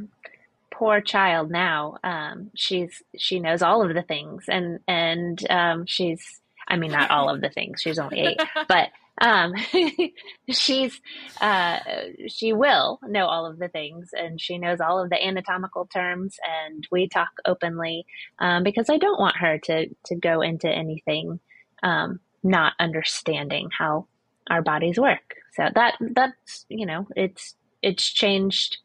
poor 0.71 1.01
child 1.01 1.51
now, 1.51 1.97
um, 2.03 2.51
she's 2.55 3.01
she 3.17 3.39
knows 3.39 3.61
all 3.61 3.81
of 3.81 3.93
the 3.93 4.01
things, 4.01 4.45
and 4.47 4.79
and 4.87 5.49
um, 5.49 5.85
she's 5.85 6.41
I 6.67 6.77
mean 6.77 6.91
not 6.91 7.11
all 7.11 7.29
of 7.29 7.41
the 7.41 7.49
things. 7.49 7.81
She's 7.81 7.99
only 7.99 8.19
eight, 8.19 8.41
but 8.67 8.89
um, 9.21 9.53
she's 10.49 10.99
uh, 11.39 11.79
she 12.27 12.53
will 12.53 12.99
know 13.07 13.25
all 13.25 13.45
of 13.45 13.59
the 13.59 13.67
things, 13.67 14.09
and 14.13 14.39
she 14.39 14.57
knows 14.57 14.81
all 14.81 15.01
of 15.01 15.09
the 15.09 15.23
anatomical 15.23 15.85
terms, 15.85 16.37
and 16.67 16.87
we 16.91 17.07
talk 17.07 17.29
openly 17.45 18.05
um, 18.39 18.63
because 18.63 18.89
I 18.89 18.97
don't 18.97 19.19
want 19.19 19.37
her 19.37 19.59
to 19.59 19.87
to 20.05 20.15
go 20.15 20.41
into 20.41 20.69
anything 20.69 21.39
um, 21.83 22.19
not 22.43 22.73
understanding 22.79 23.69
how 23.77 24.07
our 24.49 24.61
bodies 24.61 24.99
work. 24.99 25.35
So 25.55 25.69
that 25.73 25.95
that's 25.99 26.65
you 26.69 26.85
know 26.85 27.07
it's 27.15 27.55
it's 27.81 28.11
changed 28.11 28.77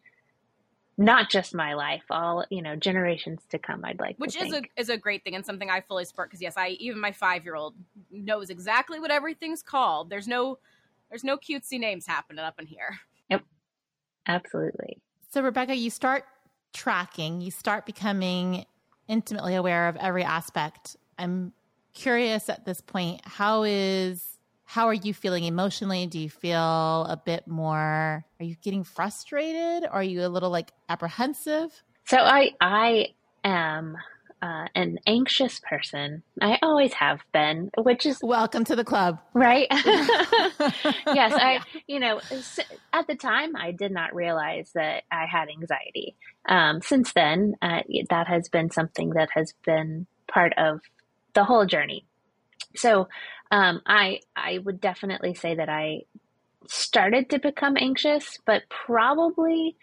not 0.99 1.31
just 1.31 1.55
my 1.55 1.75
life, 1.75 2.03
all 2.11 2.45
you 2.51 2.61
know, 2.61 2.75
generations 2.75 3.41
to 3.51 3.59
come. 3.59 3.85
I'd 3.85 4.01
like, 4.01 4.17
which 4.19 4.37
is 4.37 4.51
think. 4.51 4.71
a 4.77 4.81
is 4.81 4.89
a 4.89 4.97
great 4.97 5.23
thing 5.23 5.37
and 5.37 5.47
something 5.47 5.71
I 5.71 5.81
fully 5.81 6.05
support 6.05 6.29
because 6.29 6.43
yes, 6.43 6.55
I 6.57 6.71
even 6.81 7.01
my 7.01 7.13
five 7.13 7.45
year 7.45 7.55
old 7.55 7.75
knows 8.11 8.51
exactly 8.51 8.99
what 8.99 9.13
everything's 9.13 9.63
called. 9.63 10.11
There's 10.11 10.27
no 10.27 10.59
there's 11.09 11.25
no 11.25 11.39
cutesy 11.39 11.79
names 11.79 12.05
happening 12.05 12.45
up 12.45 12.59
in 12.59 12.67
here. 12.67 12.99
Yep, 13.31 13.45
absolutely. 14.27 14.99
So 15.31 15.43
Rebekah, 15.43 15.77
you 15.77 15.91
start 15.91 16.25
tracking, 16.75 17.41
you 17.41 17.53
start 17.53 17.87
becoming 17.87 18.67
intimately 19.07 19.55
aware 19.55 19.89
of 19.89 19.97
every 19.97 20.25
aspect. 20.25 20.97
I'm 21.17 21.53
curious 21.95 22.49
at 22.49 22.65
this 22.65 22.81
point, 22.81 23.21
how 23.25 23.63
is 23.63 24.38
how 24.69 24.87
are 24.87 24.93
you 24.93 25.15
feeling 25.15 25.45
emotionally? 25.45 26.07
Do 26.07 26.19
you 26.19 26.29
feel 26.29 27.07
a 27.09 27.19
bit 27.25 27.49
more 27.49 28.23
are 28.39 28.45
you 28.45 28.55
getting 28.63 28.85
frustrated? 28.85 29.89
Are 29.91 30.03
you 30.03 30.27
a 30.27 30.29
little 30.29 30.51
like 30.51 30.73
apprehensive? 30.91 31.83
So 32.05 32.19
I 32.19 32.51
I 32.61 33.07
am 33.43 33.97
uh, 34.43 34.67
an 34.75 34.99
anxious 35.07 35.59
person. 35.61 36.23
I 36.43 36.59
always 36.63 36.93
have 36.93 37.21
been, 37.33 37.71
which 37.79 38.05
is 38.05 38.21
welcome 38.23 38.65
to 38.65 38.77
the 38.77 38.85
club, 38.85 39.19
right? 39.33 39.69
yes, 39.71 41.33
I, 41.35 41.61
you 41.87 41.99
know, 41.99 42.21
at 42.93 43.07
the 43.07 43.17
time 43.17 43.57
I 43.57 43.73
did 43.73 43.91
not 43.91 44.15
realize 44.15 44.71
that 44.75 45.05
I 45.11 45.25
had 45.25 45.49
anxiety. 45.49 46.15
Um, 46.47 46.83
since 46.83 47.15
then, 47.15 47.55
uh, 47.63 47.81
that 48.11 48.29
has 48.29 48.51
been 48.51 48.71
something 48.71 49.11
that 49.15 49.31
has 49.33 49.55
been 49.65 50.07
part 50.31 50.53
of 50.59 50.81
the 51.33 51.45
whole 51.45 51.65
journey. 51.65 52.05
So 52.77 53.09
um, 53.51 53.81
I 53.87 54.21
I 54.37 54.59
would 54.59 54.81
definitely 54.81 55.35
say 55.35 55.55
that 55.55 55.69
I 55.69 56.03
started 56.69 57.31
to 57.31 57.39
become 57.39 57.77
anxious, 57.79 58.39
but 58.47 58.63
probably 58.69 59.77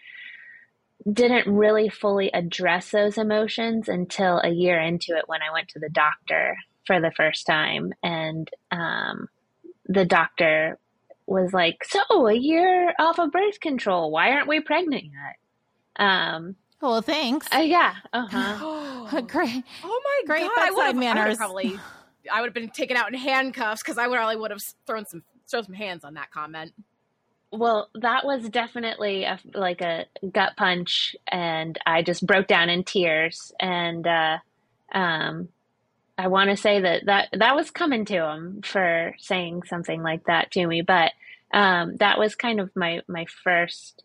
didn't 1.10 1.46
really 1.52 1.88
fully 1.88 2.30
address 2.32 2.90
those 2.90 3.18
emotions 3.18 3.88
until 3.88 4.40
a 4.42 4.50
year 4.50 4.80
into 4.80 5.16
it 5.16 5.24
when 5.26 5.42
I 5.42 5.52
went 5.52 5.68
to 5.70 5.78
the 5.78 5.88
doctor 5.88 6.56
for 6.86 7.00
the 7.00 7.12
first 7.16 7.46
time, 7.46 7.92
and 8.02 8.48
um, 8.70 9.28
the 9.86 10.04
doctor 10.04 10.78
was 11.26 11.52
like, 11.52 11.84
"So 11.84 12.26
a 12.26 12.34
year 12.34 12.94
off 12.98 13.18
of 13.18 13.32
birth 13.32 13.60
control? 13.60 14.10
Why 14.10 14.30
aren't 14.30 14.48
we 14.48 14.60
pregnant 14.60 15.04
yet?" 15.04 16.04
Um, 16.04 16.56
well, 16.80 17.02
thanks. 17.02 17.48
Uh, 17.52 17.58
yeah. 17.58 17.94
Uh-huh. 18.12 19.22
great. 19.26 19.64
Oh 19.82 20.00
my 20.04 20.22
great 20.26 20.42
god! 20.42 20.54
bedside 20.56 20.96
manners. 20.96 21.34
I 21.34 21.38
probably, 21.38 21.80
I 22.32 22.40
would 22.40 22.48
have 22.48 22.54
been 22.54 22.70
taken 22.70 22.96
out 22.96 23.12
in 23.12 23.18
handcuffs 23.18 23.82
because 23.82 23.98
I 23.98 24.06
probably 24.06 24.36
would 24.36 24.50
have 24.50 24.62
thrown 24.86 25.06
some 25.06 25.22
thrown 25.48 25.64
some 25.64 25.74
hands 25.74 26.04
on 26.04 26.14
that 26.14 26.30
comment. 26.30 26.72
Well, 27.52 27.88
that 27.94 28.24
was 28.24 28.48
definitely 28.48 29.24
a, 29.24 29.38
like 29.54 29.80
a 29.80 30.06
gut 30.32 30.52
punch, 30.56 31.14
and 31.28 31.78
I 31.86 32.02
just 32.02 32.26
broke 32.26 32.48
down 32.48 32.68
in 32.68 32.84
tears. 32.84 33.52
And 33.60 34.06
uh, 34.06 34.38
um, 34.92 35.48
I 36.18 36.28
want 36.28 36.50
to 36.50 36.56
say 36.56 36.80
that, 36.80 37.06
that 37.06 37.28
that 37.32 37.54
was 37.54 37.70
coming 37.70 38.04
to 38.06 38.30
him 38.30 38.62
for 38.62 39.14
saying 39.18 39.62
something 39.66 40.02
like 40.02 40.24
that 40.26 40.50
to 40.52 40.66
me, 40.66 40.82
but 40.82 41.12
um, 41.52 41.96
that 41.96 42.18
was 42.18 42.34
kind 42.34 42.60
of 42.60 42.74
my 42.74 43.02
my 43.06 43.26
first 43.44 44.02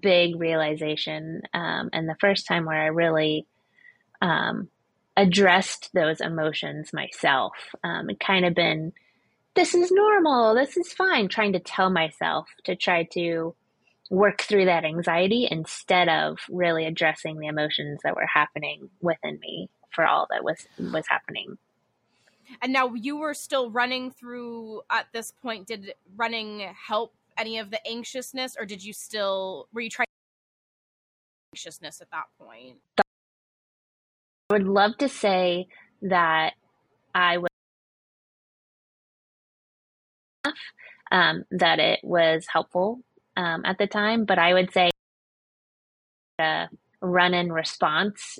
big 0.00 0.36
realization 0.40 1.42
um, 1.52 1.90
and 1.92 2.08
the 2.08 2.16
first 2.18 2.46
time 2.46 2.64
where 2.64 2.80
I 2.80 2.86
really 2.86 3.46
um, 4.22 4.68
addressed 5.16 5.90
those 5.92 6.20
emotions 6.20 6.92
myself. 6.92 7.52
Um, 7.82 8.10
it 8.10 8.20
kind 8.20 8.44
of 8.44 8.54
been, 8.54 8.92
this 9.54 9.74
is 9.74 9.92
normal, 9.92 10.54
this 10.54 10.76
is 10.76 10.92
fine, 10.92 11.28
trying 11.28 11.52
to 11.52 11.60
tell 11.60 11.90
myself 11.90 12.48
to 12.64 12.74
try 12.74 13.04
to 13.12 13.54
work 14.10 14.42
through 14.42 14.66
that 14.66 14.84
anxiety 14.84 15.48
instead 15.50 16.08
of 16.08 16.38
really 16.50 16.84
addressing 16.84 17.38
the 17.38 17.46
emotions 17.46 18.00
that 18.04 18.16
were 18.16 18.26
happening 18.26 18.90
within 19.00 19.38
me 19.40 19.68
for 19.90 20.06
all 20.06 20.26
that 20.30 20.44
was 20.44 20.66
was 20.78 21.04
happening. 21.08 21.56
And 22.60 22.72
now 22.72 22.92
you 22.94 23.16
were 23.16 23.34
still 23.34 23.70
running 23.70 24.10
through 24.10 24.82
at 24.90 25.06
this 25.12 25.32
point. 25.32 25.66
Did 25.66 25.94
running 26.16 26.68
help 26.86 27.14
any 27.38 27.58
of 27.58 27.70
the 27.70 27.84
anxiousness, 27.86 28.56
or 28.58 28.66
did 28.66 28.84
you 28.84 28.92
still 28.92 29.68
were 29.72 29.80
you 29.80 29.90
trying 29.90 30.06
anxiousness 31.52 32.00
at 32.00 32.10
that 32.10 32.24
point? 32.38 32.76
Would 34.54 34.68
love 34.68 34.96
to 34.98 35.08
say 35.08 35.66
that 36.02 36.52
I 37.12 37.38
was 37.38 37.48
um, 41.10 41.42
that 41.50 41.80
it 41.80 41.98
was 42.04 42.46
helpful 42.48 43.00
um, 43.36 43.64
at 43.64 43.78
the 43.78 43.88
time, 43.88 44.24
but 44.24 44.38
I 44.38 44.54
would 44.54 44.72
say 44.72 44.90
a 46.38 46.68
run 47.00 47.34
in 47.34 47.50
response 47.52 48.38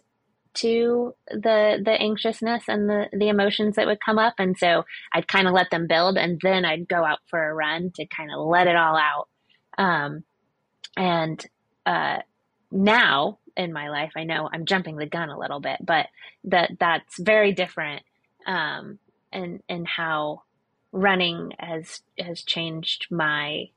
to 0.63 1.17
the 1.33 1.83
the 1.85 2.01
anxiousness 2.01 2.63
and 2.69 2.89
the 2.89 3.09
the 3.13 3.29
emotions 3.29 3.75
that 3.75 3.89
would 3.89 3.99
come 4.01 4.21
up. 4.21 4.35
And 4.39 4.57
so 4.57 4.85
I'd 5.13 5.27
kind 5.27 5.49
of 5.49 5.53
let 5.53 5.71
them 5.71 5.89
build 5.89 6.17
and 6.17 6.41
then 6.41 6.65
I'd 6.65 6.87
go 6.87 7.05
out 7.05 7.19
for 7.27 7.45
a 7.45 7.53
run 7.53 7.91
to 7.97 8.07
kind 8.07 8.31
of 8.33 8.47
let 8.47 8.69
it 8.69 8.77
all 8.77 8.97
out. 8.97 9.29
Um, 9.79 10.23
and 10.97 11.45
uh, 11.85 12.19
now 12.75 13.39
in 13.57 13.73
my 13.73 13.89
life 13.89 14.13
I 14.17 14.25
know 14.25 14.49
I'm 14.53 14.67
jumping 14.67 14.97
the 14.97 15.07
gun 15.07 15.31
a 15.31 15.39
little 15.39 15.61
bit 15.61 15.79
but 15.81 16.07
that 16.45 16.73
that's 16.79 17.19
very 17.19 17.53
different 17.53 18.03
um, 18.47 18.99
and 19.33 19.63
and 19.69 19.87
how 19.87 20.43
running 20.93 21.53
has 21.59 22.03
has 22.19 22.43
changed 22.43 23.07
my 23.11 23.69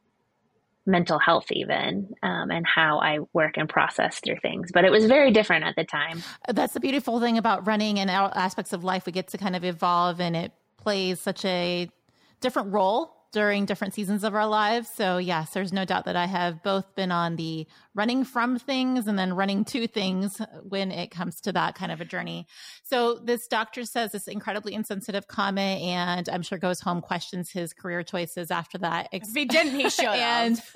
mental 0.85 1.19
health 1.19 1.51
even 1.51 2.13
um, 2.23 2.49
and 2.49 2.65
how 2.65 2.99
i 2.99 3.19
work 3.33 3.57
and 3.57 3.67
process 3.67 4.19
through 4.19 4.37
things. 4.41 4.71
But 4.73 4.85
it 4.85 4.91
was 4.91 5.05
very 5.05 5.31
different 5.31 5.65
at 5.65 5.75
the 5.75 5.83
time. 5.83 6.23
That's 6.47 6.73
the 6.73 6.79
beautiful 6.79 7.19
thing 7.19 7.37
about 7.37 7.67
running 7.67 7.99
and 7.99 8.09
aspects 8.09 8.71
of 8.71 8.83
life. 8.85 9.05
We 9.05 9.11
get 9.11 9.27
to 9.29 9.37
kind 9.37 9.55
of 9.55 9.65
evolve 9.65 10.21
and 10.21 10.35
it 10.35 10.53
plays 10.77 11.19
such 11.19 11.43
a 11.43 11.89
different 12.39 12.71
role 12.71 13.16
during 13.31 13.65
different 13.65 13.93
seasons 13.93 14.23
of 14.23 14.35
our 14.35 14.47
lives. 14.47 14.89
So, 14.89 15.17
yes, 15.17 15.51
there's 15.51 15.73
no 15.73 15.85
doubt 15.85 16.05
that 16.05 16.15
I 16.15 16.25
have 16.25 16.63
both 16.63 16.95
been 16.95 17.11
on 17.11 17.35
the 17.35 17.67
running 17.93 18.23
from 18.23 18.57
things 18.59 19.07
and 19.07 19.17
then 19.17 19.33
running 19.33 19.65
to 19.65 19.87
things 19.87 20.41
when 20.63 20.91
it 20.91 21.11
comes 21.11 21.41
to 21.41 21.51
that 21.53 21.75
kind 21.75 21.91
of 21.91 22.01
a 22.01 22.05
journey. 22.05 22.47
So, 22.83 23.15
this 23.15 23.47
doctor 23.47 23.83
says 23.85 24.11
this 24.11 24.27
incredibly 24.27 24.73
insensitive 24.73 25.27
comment, 25.27 25.81
and 25.81 26.29
I'm 26.29 26.41
sure 26.41 26.57
goes 26.57 26.79
home, 26.79 27.01
questions 27.01 27.51
his 27.51 27.73
career 27.73 28.03
choices 28.03 28.51
after 28.51 28.77
that. 28.79 29.09
If 29.11 29.23
he 29.33 29.45
didn't, 29.45 29.75
he 29.75 29.89
should 29.89 30.05
and 30.05 30.61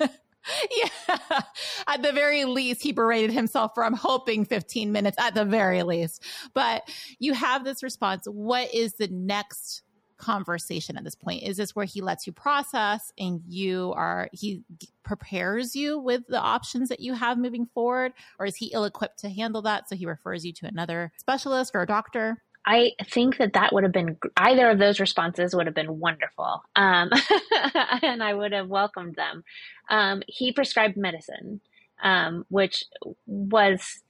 yeah, 0.76 1.40
at 1.86 2.02
the 2.02 2.12
very 2.12 2.44
least, 2.44 2.82
he 2.82 2.92
berated 2.92 3.32
himself 3.32 3.72
for, 3.74 3.84
I'm 3.84 3.94
hoping, 3.94 4.44
15 4.44 4.92
minutes 4.92 5.16
at 5.18 5.34
the 5.34 5.44
very 5.44 5.82
least. 5.82 6.22
But 6.54 6.88
you 7.18 7.32
have 7.34 7.64
this 7.64 7.82
response. 7.82 8.26
What 8.26 8.72
is 8.74 8.94
the 8.94 9.08
next 9.08 9.82
conversation 10.22 10.96
at 10.96 11.04
this 11.04 11.14
point? 11.14 11.42
Is 11.42 11.56
this 11.56 11.76
where 11.76 11.84
he 11.84 12.00
lets 12.00 12.26
you 12.26 12.32
process 12.32 13.12
and 13.18 13.40
you 13.46 13.92
are, 13.96 14.28
he 14.32 14.62
prepares 15.02 15.76
you 15.76 15.98
with 15.98 16.22
the 16.28 16.40
options 16.40 16.88
that 16.88 17.00
you 17.00 17.14
have 17.14 17.36
moving 17.36 17.66
forward? 17.74 18.12
Or 18.38 18.46
is 18.46 18.56
he 18.56 18.72
ill 18.72 18.84
equipped 18.84 19.18
to 19.20 19.28
handle 19.28 19.62
that? 19.62 19.88
So 19.88 19.96
he 19.96 20.06
refers 20.06 20.44
you 20.44 20.52
to 20.54 20.66
another 20.66 21.12
specialist 21.18 21.72
or 21.74 21.82
a 21.82 21.86
doctor? 21.86 22.42
I 22.64 22.92
think 23.10 23.38
that 23.38 23.54
that 23.54 23.72
would 23.72 23.82
have 23.82 23.92
been 23.92 24.16
either 24.36 24.70
of 24.70 24.78
those 24.78 25.00
responses 25.00 25.54
would 25.54 25.66
have 25.66 25.74
been 25.74 25.98
wonderful, 25.98 26.62
um, 26.76 27.10
and 28.02 28.22
I 28.22 28.32
would 28.32 28.52
have 28.52 28.68
welcomed 28.68 29.16
them. 29.16 29.42
Um, 29.90 30.22
he 30.28 30.52
prescribed 30.52 30.96
medicine, 30.96 31.60
um, 32.04 32.46
which 32.50 32.84
was 33.26 34.00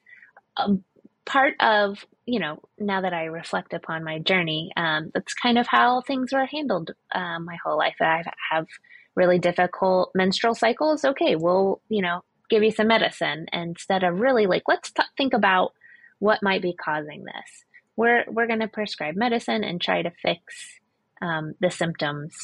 part 1.24 1.54
of 1.61 2.04
you 2.26 2.40
know 2.40 2.61
now 2.78 3.00
that 3.00 3.12
I 3.12 3.24
reflect 3.24 3.72
upon 3.72 4.04
my 4.04 4.18
journey. 4.18 4.70
Um, 4.76 5.11
that's 5.14 5.35
kind 5.35 5.58
of 5.58 5.66
how 5.66 6.02
things 6.02 6.32
were 6.32 6.46
handled 6.46 6.92
um, 7.14 7.44
my 7.44 7.56
whole 7.64 7.78
life. 7.78 7.96
I 8.00 8.22
have 8.50 8.66
really 9.14 9.38
difficult 9.38 10.11
menstrual 10.14 10.54
cycles. 10.54 11.04
Okay, 11.04 11.37
we'll 11.37 11.80
you 11.88 12.02
know 12.02 12.22
give 12.50 12.62
you 12.62 12.70
some 12.70 12.88
medicine 12.88 13.46
instead 13.52 14.04
of 14.04 14.20
really 14.20 14.46
like 14.46 14.62
let's 14.68 14.92
t- 14.92 15.02
think 15.16 15.32
about 15.32 15.72
what 16.18 16.42
might 16.42 16.62
be 16.62 16.74
causing 16.74 17.24
this 17.24 17.64
we're 17.96 18.24
we're 18.28 18.46
going 18.46 18.61
to 18.61 18.68
prescribe 18.68 19.16
medicine 19.16 19.64
and 19.64 19.80
try 19.80 20.02
to 20.02 20.11
fix 20.22 20.78
um, 21.20 21.54
the 21.61 21.70
symptoms 21.70 22.35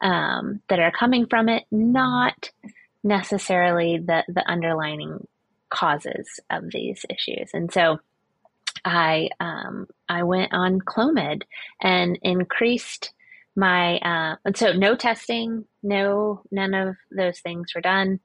um, 0.00 0.60
that 0.68 0.78
are 0.78 0.92
coming 0.92 1.26
from 1.26 1.48
it, 1.48 1.64
not 1.70 2.50
necessarily 3.02 3.98
the 3.98 4.24
the 4.28 4.48
underlining 4.48 5.26
causes 5.70 6.40
of 6.50 6.64
these 6.70 7.04
issues. 7.08 7.50
And 7.52 7.72
so, 7.72 7.98
I 8.84 9.30
um, 9.40 9.86
I 10.08 10.22
went 10.22 10.52
on 10.52 10.80
Clomid 10.80 11.42
and 11.80 12.18
increased 12.22 13.12
my 13.56 13.98
uh, 13.98 14.36
and 14.44 14.56
so 14.56 14.72
no 14.72 14.94
testing, 14.96 15.64
no 15.82 16.42
none 16.50 16.74
of 16.74 16.96
those 17.10 17.40
things 17.40 17.74
were 17.74 17.80
done. 17.80 18.20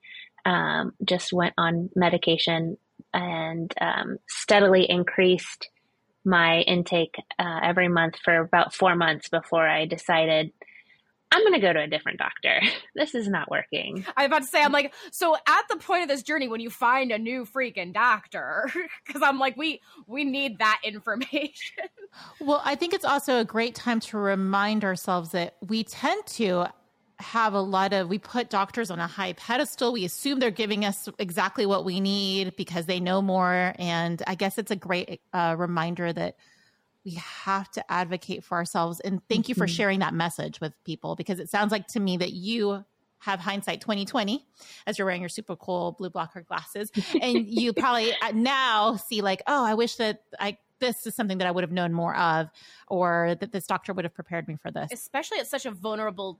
Um, 0.45 0.91
just 1.03 1.33
went 1.33 1.55
on 1.57 1.89
medication 1.95 2.77
and 3.13 3.73
um, 3.81 4.17
steadily 4.27 4.87
increased 4.89 5.69
my 6.23 6.59
intake 6.61 7.15
uh, 7.39 7.59
every 7.63 7.87
month 7.87 8.15
for 8.23 8.37
about 8.37 8.73
four 8.73 8.95
months 8.95 9.29
before 9.29 9.67
I 9.67 9.85
decided 9.85 10.51
I'm 11.31 11.41
going 11.41 11.53
to 11.53 11.59
go 11.59 11.73
to 11.73 11.81
a 11.81 11.87
different 11.87 12.19
doctor. 12.19 12.61
This 12.95 13.13
is 13.13 13.27
not 13.27 13.51
working. 13.51 14.05
I 14.15 14.23
am 14.23 14.31
about 14.31 14.43
to 14.43 14.47
say, 14.47 14.63
I'm 14.63 14.71
like, 14.71 14.93
so 15.11 15.35
at 15.35 15.63
the 15.69 15.75
point 15.75 16.03
of 16.03 16.07
this 16.07 16.23
journey, 16.23 16.47
when 16.47 16.61
you 16.61 16.69
find 16.69 17.11
a 17.11 17.17
new 17.17 17.45
freaking 17.45 17.93
doctor, 17.93 18.71
because 19.05 19.21
I'm 19.21 19.37
like, 19.37 19.57
we 19.57 19.81
we 20.07 20.23
need 20.23 20.59
that 20.59 20.79
information. 20.83 21.51
Well, 22.39 22.61
I 22.63 22.75
think 22.75 22.93
it's 22.93 23.03
also 23.03 23.39
a 23.39 23.43
great 23.43 23.75
time 23.75 23.99
to 24.01 24.17
remind 24.17 24.85
ourselves 24.85 25.31
that 25.31 25.57
we 25.67 25.83
tend 25.83 26.25
to 26.27 26.67
have 27.19 27.53
a 27.53 27.59
lot 27.59 27.91
of 27.91 28.07
we 28.07 28.19
put 28.19 28.49
doctors 28.49 28.89
on 28.89 28.99
a 28.99 29.07
high 29.07 29.33
pedestal 29.33 29.93
we 29.93 30.05
assume 30.05 30.39
they're 30.39 30.51
giving 30.51 30.83
us 30.85 31.07
exactly 31.17 31.65
what 31.65 31.85
we 31.85 31.99
need 31.99 32.55
because 32.57 32.85
they 32.87 32.99
know 32.99 33.21
more 33.21 33.73
and 33.79 34.21
i 34.27 34.35
guess 34.35 34.57
it's 34.57 34.71
a 34.71 34.75
great 34.75 35.21
uh, 35.33 35.55
reminder 35.57 36.11
that 36.11 36.35
we 37.05 37.11
have 37.11 37.69
to 37.71 37.91
advocate 37.91 38.43
for 38.43 38.55
ourselves 38.57 38.99
and 39.01 39.21
thank 39.29 39.47
you 39.47 39.55
for 39.55 39.65
mm-hmm. 39.65 39.75
sharing 39.75 39.99
that 39.99 40.13
message 40.13 40.59
with 40.59 40.73
people 40.83 41.15
because 41.15 41.39
it 41.39 41.49
sounds 41.49 41.71
like 41.71 41.87
to 41.87 41.99
me 41.99 42.17
that 42.17 42.33
you 42.33 42.83
have 43.19 43.39
hindsight 43.39 43.79
2020 43.79 44.45
as 44.85 44.97
you're 44.97 45.05
wearing 45.05 45.21
your 45.21 45.29
super 45.29 45.55
cool 45.55 45.93
blue 45.93 46.09
blocker 46.09 46.41
glasses 46.41 46.91
and 47.21 47.47
you 47.47 47.71
probably 47.73 48.11
uh, 48.21 48.31
now 48.33 48.95
see 48.95 49.21
like 49.21 49.41
oh 49.47 49.63
i 49.63 49.73
wish 49.73 49.95
that 49.95 50.23
i 50.39 50.57
this 50.79 51.07
is 51.07 51.15
something 51.15 51.37
that 51.37 51.47
I 51.47 51.51
would 51.51 51.63
have 51.63 51.71
known 51.71 51.93
more 51.93 52.15
of, 52.15 52.49
or 52.89 53.35
that 53.39 53.51
this 53.51 53.65
doctor 53.65 53.93
would 53.93 54.05
have 54.05 54.13
prepared 54.13 54.47
me 54.47 54.57
for 54.61 54.71
this. 54.71 54.91
Especially 54.91 55.39
at 55.39 55.47
such 55.47 55.65
a 55.65 55.71
vulnerable 55.71 56.39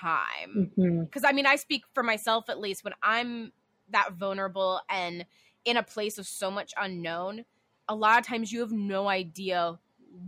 time. 0.00 0.72
Because 0.76 1.22
mm-hmm. 1.22 1.26
I 1.26 1.32
mean, 1.32 1.46
I 1.46 1.56
speak 1.56 1.84
for 1.94 2.02
myself 2.02 2.48
at 2.48 2.58
least 2.58 2.84
when 2.84 2.94
I'm 3.02 3.52
that 3.90 4.14
vulnerable 4.14 4.80
and 4.90 5.24
in 5.64 5.76
a 5.76 5.82
place 5.82 6.18
of 6.18 6.26
so 6.26 6.50
much 6.50 6.72
unknown, 6.76 7.44
a 7.88 7.94
lot 7.94 8.18
of 8.18 8.26
times 8.26 8.50
you 8.50 8.60
have 8.60 8.72
no 8.72 9.08
idea 9.08 9.78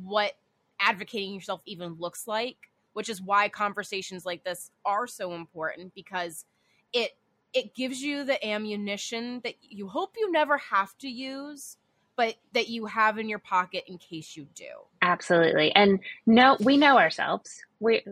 what 0.03 0.33
advocating 0.81 1.35
yourself 1.35 1.61
even 1.67 1.95
looks 1.99 2.27
like, 2.27 2.71
which 2.93 3.09
is 3.09 3.21
why 3.21 3.49
conversations 3.49 4.25
like 4.25 4.45
this 4.45 4.71
are 4.85 5.07
so 5.07 5.35
important 5.35 5.95
because 5.95 6.45
it 6.93 7.13
it 7.55 7.75
gives 7.75 8.03
you 8.03 8.25
the 8.25 8.47
ammunition 8.47 9.41
that 9.43 9.55
you 9.63 9.89
hope 9.89 10.15
you 10.19 10.31
never 10.31 10.59
have 10.59 10.97
to 10.99 11.09
use 11.09 11.79
but 12.19 12.35
that 12.53 12.69
you 12.69 12.85
have 12.85 13.17
in 13.17 13.29
your 13.29 13.39
pocket 13.39 13.85
in 13.87 13.97
case 13.97 14.37
you 14.37 14.45
do. 14.57 14.67
Absolutely. 15.03 15.73
And 15.77 16.01
no, 16.27 16.57
we 16.59 16.77
know 16.77 16.99
ourselves. 16.99 17.63
We 17.79 18.03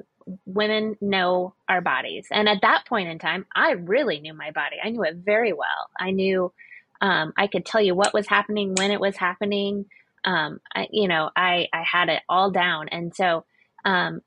women 0.44 0.96
know 1.00 1.54
our 1.68 1.80
bodies. 1.80 2.28
And 2.30 2.48
at 2.48 2.62
that 2.62 2.84
point 2.88 3.08
in 3.08 3.18
time, 3.18 3.46
I 3.54 3.72
really 3.72 4.20
knew 4.20 4.32
my 4.32 4.52
body. 4.52 4.76
I 4.82 4.90
knew 4.90 5.02
it 5.02 5.16
very 5.16 5.52
well. 5.52 5.90
I 5.98 6.12
knew 6.12 6.52
um, 7.00 7.32
I 7.36 7.48
could 7.48 7.66
tell 7.66 7.80
you 7.80 7.96
what 7.96 8.14
was 8.14 8.28
happening, 8.28 8.74
when 8.76 8.92
it 8.92 9.00
was 9.00 9.16
happening. 9.16 9.86
Um, 10.26 10.60
I, 10.74 10.88
you 10.90 11.08
know, 11.08 11.30
I, 11.34 11.68
I 11.72 11.82
had 11.90 12.08
it 12.08 12.20
all 12.28 12.50
down. 12.50 12.88
And 12.88 13.14
so, 13.14 13.44
um, 13.84 14.20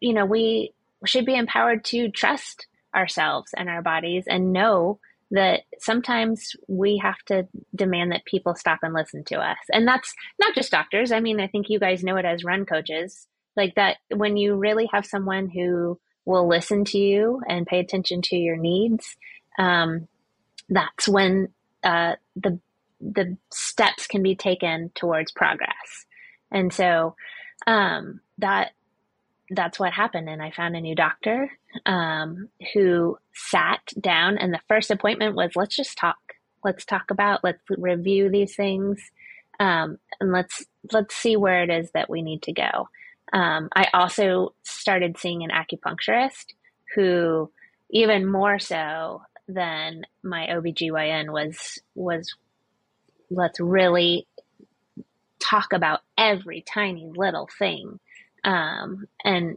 you 0.00 0.12
know, 0.14 0.24
we 0.24 0.72
should 1.04 1.26
be 1.26 1.36
empowered 1.36 1.84
to 1.84 2.10
trust 2.10 2.66
ourselves 2.94 3.52
and 3.56 3.68
our 3.68 3.82
bodies 3.82 4.24
and 4.26 4.52
know 4.52 4.98
that 5.30 5.62
sometimes 5.78 6.52
we 6.68 6.98
have 6.98 7.18
to 7.26 7.46
demand 7.74 8.12
that 8.12 8.24
people 8.24 8.54
stop 8.54 8.78
and 8.82 8.94
listen 8.94 9.24
to 9.24 9.36
us. 9.36 9.58
And 9.70 9.86
that's 9.86 10.14
not 10.38 10.54
just 10.54 10.70
doctors. 10.70 11.12
I 11.12 11.20
mean, 11.20 11.40
I 11.40 11.46
think 11.48 11.68
you 11.68 11.78
guys 11.78 12.04
know 12.04 12.16
it 12.16 12.24
as 12.24 12.44
run 12.44 12.64
coaches. 12.66 13.26
Like 13.56 13.74
that, 13.74 13.96
when 14.14 14.36
you 14.36 14.54
really 14.56 14.88
have 14.92 15.06
someone 15.06 15.48
who 15.48 15.98
will 16.24 16.48
listen 16.48 16.84
to 16.86 16.98
you 16.98 17.40
and 17.48 17.66
pay 17.66 17.80
attention 17.80 18.22
to 18.22 18.36
your 18.36 18.56
needs, 18.56 19.16
um, 19.58 20.08
that's 20.68 21.08
when 21.08 21.48
uh, 21.82 22.14
the 22.36 22.58
the 23.00 23.36
steps 23.52 24.06
can 24.06 24.22
be 24.22 24.36
taken 24.36 24.90
towards 24.94 25.32
progress. 25.32 26.06
And 26.50 26.72
so 26.72 27.16
um, 27.66 28.20
that 28.38 28.72
that's 29.50 29.78
what 29.78 29.92
happened. 29.92 30.28
And 30.28 30.42
I 30.42 30.50
found 30.50 30.76
a 30.76 30.80
new 30.80 30.94
doctor 30.94 31.50
um, 31.86 32.48
who 32.72 33.18
sat 33.34 33.80
down, 34.00 34.38
and 34.38 34.52
the 34.52 34.60
first 34.68 34.90
appointment 34.90 35.34
was 35.34 35.56
let's 35.56 35.76
just 35.76 35.98
talk. 35.98 36.16
Let's 36.64 36.86
talk 36.86 37.10
about, 37.10 37.44
let's 37.44 37.60
review 37.68 38.30
these 38.30 38.56
things, 38.56 38.98
um, 39.60 39.98
and 40.18 40.32
let's 40.32 40.64
let's 40.92 41.14
see 41.14 41.36
where 41.36 41.62
it 41.62 41.70
is 41.70 41.90
that 41.92 42.08
we 42.08 42.22
need 42.22 42.42
to 42.42 42.52
go. 42.52 42.88
Um, 43.32 43.68
I 43.74 43.88
also 43.92 44.54
started 44.62 45.18
seeing 45.18 45.42
an 45.42 45.50
acupuncturist 45.50 46.54
who, 46.94 47.50
even 47.90 48.30
more 48.30 48.58
so 48.58 49.22
than 49.46 50.06
my 50.22 50.46
OBGYN, 50.46 51.32
was 51.32 51.78
was 51.94 52.34
let's 53.30 53.60
really 53.60 54.26
talk 55.38 55.72
about 55.72 56.00
every 56.16 56.62
tiny 56.62 57.10
little 57.14 57.48
thing 57.58 57.98
um, 58.44 59.06
and 59.24 59.56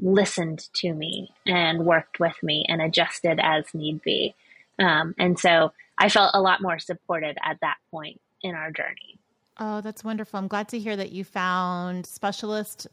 listened 0.00 0.68
to 0.74 0.92
me 0.92 1.30
and 1.46 1.84
worked 1.84 2.20
with 2.20 2.36
me 2.42 2.64
and 2.68 2.80
adjusted 2.80 3.40
as 3.42 3.64
need 3.74 4.00
be. 4.02 4.34
Um, 4.78 5.14
and 5.18 5.38
so 5.38 5.72
I 5.98 6.08
felt 6.08 6.30
a 6.34 6.40
lot 6.40 6.62
more 6.62 6.78
supported 6.78 7.36
at 7.42 7.58
that 7.60 7.76
point 7.90 8.20
in 8.42 8.54
our 8.54 8.70
journey. 8.70 9.18
Oh, 9.58 9.80
that's 9.80 10.04
wonderful. 10.04 10.38
I'm 10.38 10.46
glad 10.46 10.68
to 10.68 10.78
hear 10.78 10.96
that 10.96 11.10
you 11.10 11.24
found 11.24 12.06
specialists 12.06 12.86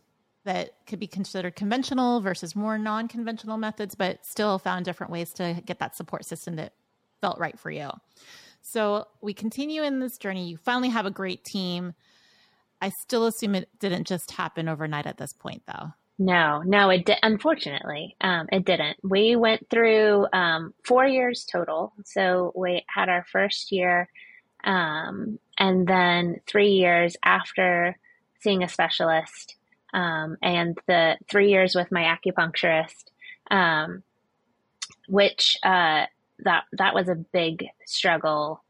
that 0.46 0.74
could 0.88 1.00
be 1.00 1.08
considered 1.08 1.56
conventional 1.56 2.22
versus 2.22 2.56
more 2.56 2.78
non 2.78 3.08
conventional 3.08 3.58
methods, 3.58 3.94
but 3.94 4.26
still 4.26 4.58
found 4.58 4.86
different 4.86 5.12
ways 5.12 5.32
to 5.34 5.62
get 5.66 5.80
that 5.80 5.96
support 5.96 6.26
system 6.26 6.56
that 6.56 6.74
felt 7.22 7.38
right 7.40 7.60
for 7.60 7.70
you. 7.70 7.90
So 8.68 9.06
we 9.22 9.34
continue 9.34 9.84
in 9.84 10.00
this 10.00 10.18
journey. 10.18 10.50
You 10.50 10.58
finally 10.58 10.90
have 10.90 11.06
a 11.06 11.12
great 11.12 11.44
team. 11.44 11.94
I 12.82 12.92
still 13.02 13.28
assume 13.28 13.54
it 13.54 13.70
didn't 13.80 14.08
just 14.08 14.32
happen 14.32 14.68
overnight 14.68 15.06
at 15.06 15.18
this 15.18 15.34
point, 15.34 15.62
though. 15.68 15.94
No, 16.18 16.64
no, 16.66 16.90
it 16.90 17.06
did. 17.06 17.18
Unfortunately, 17.22 18.16
um, 18.22 18.48
it 18.52 18.66
didn't. 18.66 18.98
We 19.04 19.36
went 19.36 19.70
through 19.70 20.28
um, 20.34 20.74
four 20.84 21.06
years 21.06 21.46
total. 21.50 21.94
So 22.06 22.54
we 22.56 22.84
had 22.88 23.08
our 23.08 23.24
first 23.32 23.72
year, 23.72 24.10
um, 24.64 25.38
and 25.60 25.86
then 25.88 26.42
three 26.48 26.72
years 26.72 27.16
after 27.24 27.98
seeing 28.42 28.64
a 28.64 28.70
specialist, 28.70 29.58
um, 29.94 30.38
and 30.42 30.78
the 30.88 31.18
three 31.30 31.52
years 31.52 31.76
with 31.76 31.92
my 31.92 32.18
acupuncturist, 32.18 33.12
um, 33.52 34.02
which 35.08 35.58
uh, 35.64 36.06
that 36.40 36.64
that 36.74 36.94
was 36.94 37.10
a 37.10 37.16
big 37.16 37.66
struggle. 37.86 38.64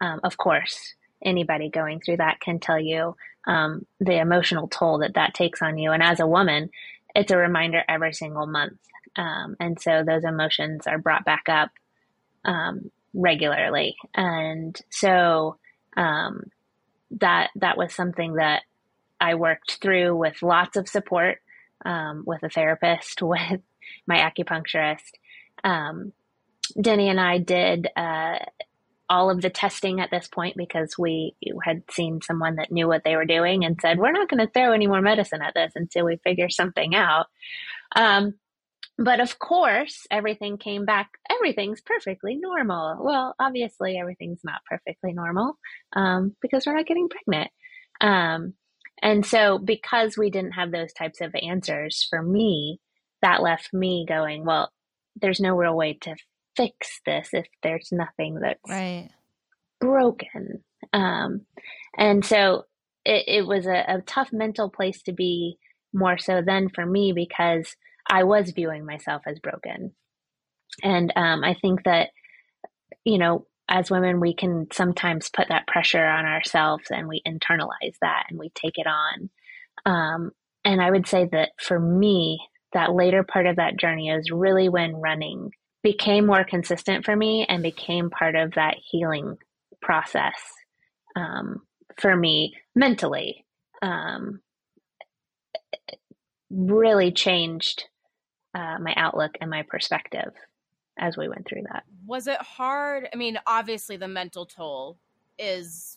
Um, 0.00 0.20
of 0.24 0.36
course, 0.36 0.94
anybody 1.22 1.68
going 1.68 2.00
through 2.00 2.18
that 2.18 2.40
can 2.40 2.58
tell 2.58 2.80
you 2.80 3.16
um, 3.46 3.86
the 3.98 4.18
emotional 4.18 4.68
toll 4.68 4.98
that 4.98 5.14
that 5.14 5.34
takes 5.34 5.62
on 5.62 5.78
you. 5.78 5.92
And 5.92 6.02
as 6.02 6.20
a 6.20 6.26
woman, 6.26 6.70
it's 7.14 7.32
a 7.32 7.36
reminder 7.36 7.82
every 7.88 8.12
single 8.12 8.46
month. 8.46 8.78
Um, 9.16 9.56
and 9.58 9.80
so 9.80 10.04
those 10.04 10.24
emotions 10.24 10.86
are 10.86 10.98
brought 10.98 11.24
back 11.24 11.48
up 11.48 11.70
um, 12.44 12.90
regularly. 13.12 13.96
And 14.14 14.78
so 14.90 15.56
um, 15.96 16.44
that 17.20 17.50
that 17.56 17.76
was 17.76 17.94
something 17.94 18.34
that 18.34 18.62
I 19.20 19.34
worked 19.34 19.78
through 19.82 20.16
with 20.16 20.42
lots 20.42 20.76
of 20.76 20.88
support 20.88 21.38
um, 21.84 22.22
with 22.26 22.42
a 22.42 22.48
therapist, 22.48 23.22
with 23.22 23.60
my 24.06 24.18
acupuncturist. 24.18 25.12
Um, 25.64 26.12
Denny 26.80 27.08
and 27.08 27.20
I 27.20 27.38
did 27.38 27.88
uh, 27.96 28.38
all 29.08 29.30
of 29.30 29.42
the 29.42 29.50
testing 29.50 30.00
at 30.00 30.10
this 30.10 30.28
point 30.28 30.56
because 30.56 30.96
we 30.96 31.34
had 31.64 31.82
seen 31.90 32.20
someone 32.22 32.56
that 32.56 32.70
knew 32.70 32.86
what 32.86 33.02
they 33.04 33.16
were 33.16 33.24
doing 33.24 33.64
and 33.64 33.78
said, 33.80 33.98
We're 33.98 34.12
not 34.12 34.28
going 34.28 34.44
to 34.46 34.52
throw 34.52 34.72
any 34.72 34.86
more 34.86 35.02
medicine 35.02 35.42
at 35.42 35.54
this 35.54 35.72
until 35.74 36.04
we 36.04 36.20
figure 36.22 36.48
something 36.48 36.94
out. 36.94 37.26
Um, 37.96 38.34
but 38.96 39.20
of 39.20 39.38
course, 39.38 40.06
everything 40.10 40.58
came 40.58 40.84
back, 40.84 41.10
everything's 41.30 41.80
perfectly 41.80 42.36
normal. 42.36 42.98
Well, 43.00 43.34
obviously, 43.40 43.98
everything's 43.98 44.44
not 44.44 44.60
perfectly 44.68 45.12
normal 45.12 45.58
um, 45.94 46.36
because 46.40 46.66
we're 46.66 46.76
not 46.76 46.86
getting 46.86 47.08
pregnant. 47.08 47.50
Um, 48.00 48.54
and 49.02 49.24
so, 49.24 49.58
because 49.58 50.18
we 50.18 50.30
didn't 50.30 50.52
have 50.52 50.70
those 50.70 50.92
types 50.92 51.20
of 51.20 51.34
answers 51.34 52.06
for 52.10 52.22
me, 52.22 52.78
that 53.22 53.42
left 53.42 53.72
me 53.72 54.04
going, 54.06 54.44
well, 54.44 54.70
there's 55.16 55.40
no 55.40 55.54
real 55.54 55.74
way 55.74 55.94
to 56.02 56.14
fix 56.60 57.00
this 57.06 57.30
if 57.32 57.46
there's 57.62 57.88
nothing 57.90 58.40
that's 58.40 58.68
right. 58.68 59.08
broken. 59.80 60.62
Um, 60.92 61.42
and 61.96 62.24
so, 62.24 62.64
it, 63.04 63.24
it 63.26 63.46
was 63.46 63.66
a, 63.66 63.84
a 63.88 64.02
tough 64.02 64.28
mental 64.32 64.68
place 64.68 65.02
to 65.02 65.12
be 65.12 65.56
more 65.92 66.18
so 66.18 66.42
than 66.44 66.68
for 66.68 66.84
me 66.84 67.12
because 67.12 67.74
I 68.08 68.24
was 68.24 68.50
viewing 68.50 68.84
myself 68.84 69.22
as 69.26 69.38
broken. 69.38 69.92
And 70.82 71.12
um, 71.16 71.42
I 71.42 71.54
think 71.54 71.84
that, 71.84 72.10
you 73.04 73.18
know, 73.18 73.46
as 73.68 73.90
women, 73.90 74.20
we 74.20 74.34
can 74.34 74.66
sometimes 74.72 75.30
put 75.30 75.48
that 75.48 75.66
pressure 75.66 76.04
on 76.04 76.26
ourselves 76.26 76.84
and 76.90 77.08
we 77.08 77.22
internalize 77.26 77.94
that 78.02 78.24
and 78.28 78.38
we 78.38 78.50
take 78.54 78.74
it 78.76 78.86
on. 78.86 79.30
Um, 79.86 80.30
and 80.64 80.80
I 80.82 80.90
would 80.90 81.06
say 81.06 81.28
that 81.32 81.50
for 81.58 81.78
me, 81.78 82.40
that 82.72 82.92
later 82.92 83.24
part 83.24 83.46
of 83.46 83.56
that 83.56 83.76
journey 83.78 84.10
is 84.10 84.30
really 84.30 84.68
when 84.68 84.94
running 84.94 85.50
became 85.82 86.26
more 86.26 86.44
consistent 86.44 87.04
for 87.04 87.16
me 87.16 87.46
and 87.48 87.62
became 87.62 88.10
part 88.10 88.36
of 88.36 88.52
that 88.54 88.76
healing 88.82 89.38
process 89.80 90.34
um, 91.16 91.62
for 91.98 92.14
me 92.14 92.54
mentally. 92.74 93.44
Um, 93.82 94.40
really 96.50 97.12
changed 97.12 97.84
uh, 98.54 98.78
my 98.80 98.92
outlook 98.96 99.36
and 99.40 99.50
my 99.50 99.62
perspective 99.62 100.32
as 100.98 101.16
we 101.16 101.28
went 101.28 101.46
through 101.46 101.62
that. 101.72 101.84
Was 102.06 102.26
it 102.26 102.40
hard? 102.42 103.08
I 103.12 103.16
mean, 103.16 103.38
obviously, 103.46 103.96
the 103.96 104.08
mental 104.08 104.44
toll 104.44 104.98
is, 105.38 105.96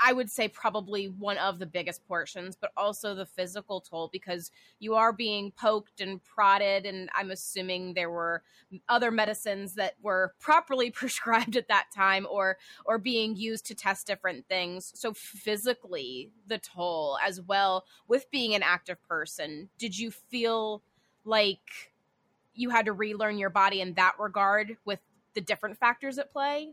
I 0.00 0.12
would 0.12 0.30
say, 0.30 0.48
probably 0.48 1.06
one 1.06 1.38
of 1.38 1.58
the 1.58 1.66
biggest 1.66 2.06
portions, 2.06 2.56
but 2.56 2.72
also 2.76 3.14
the 3.14 3.26
physical 3.26 3.80
toll 3.80 4.08
because 4.12 4.50
you 4.78 4.94
are 4.94 5.12
being 5.12 5.52
poked 5.52 6.00
and 6.00 6.22
prodded. 6.22 6.86
And 6.86 7.10
I'm 7.14 7.30
assuming 7.30 7.94
there 7.94 8.10
were 8.10 8.42
other 8.88 9.10
medicines 9.10 9.74
that 9.74 9.94
were 10.00 10.34
properly 10.40 10.90
prescribed 10.90 11.56
at 11.56 11.68
that 11.68 11.86
time 11.94 12.26
or, 12.30 12.58
or 12.84 12.98
being 12.98 13.36
used 13.36 13.66
to 13.66 13.74
test 13.74 14.06
different 14.06 14.48
things. 14.48 14.92
So, 14.94 15.12
physically, 15.12 16.30
the 16.46 16.58
toll 16.58 17.18
as 17.24 17.40
well 17.40 17.84
with 18.08 18.30
being 18.30 18.54
an 18.54 18.62
active 18.62 19.02
person, 19.08 19.68
did 19.78 19.98
you 19.98 20.10
feel 20.10 20.82
like 21.24 21.92
you 22.54 22.70
had 22.70 22.86
to 22.86 22.92
relearn 22.92 23.38
your 23.38 23.50
body 23.50 23.80
in 23.80 23.94
that 23.94 24.14
regard 24.18 24.76
with 24.84 25.00
the 25.34 25.40
different 25.40 25.78
factors 25.78 26.18
at 26.18 26.30
play? 26.30 26.70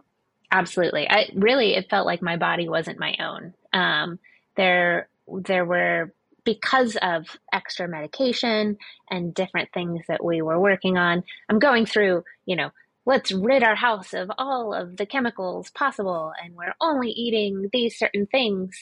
Absolutely. 0.54 1.10
I 1.10 1.30
really 1.34 1.74
it 1.76 1.90
felt 1.90 2.06
like 2.06 2.22
my 2.22 2.38
body 2.38 2.70
wasn't 2.70 3.00
my 3.00 3.16
own. 3.20 3.56
Um, 3.74 4.20
there 4.56 5.10
there 5.28 5.66
were 5.66 6.14
because 6.46 6.96
of 7.02 7.26
extra 7.52 7.88
medication 7.88 8.78
and 9.10 9.34
different 9.34 9.70
things 9.74 10.02
that 10.08 10.24
we 10.24 10.42
were 10.44 10.60
working 10.60 10.98
on. 10.98 11.24
I'm 11.50 11.58
going 11.58 11.88
through, 11.88 12.24
you 12.46 12.56
know, 12.56 12.70
let's 13.06 13.32
rid 13.32 13.64
our 13.64 13.76
house 13.76 14.14
of 14.14 14.32
all 14.38 14.74
of 14.76 14.98
the 14.98 15.08
chemicals 15.08 15.72
possible 15.72 16.32
and 16.44 16.54
we're 16.56 16.76
only 16.80 17.10
eating 17.10 17.70
these 17.74 17.98
certain 17.98 18.28
things. 18.28 18.76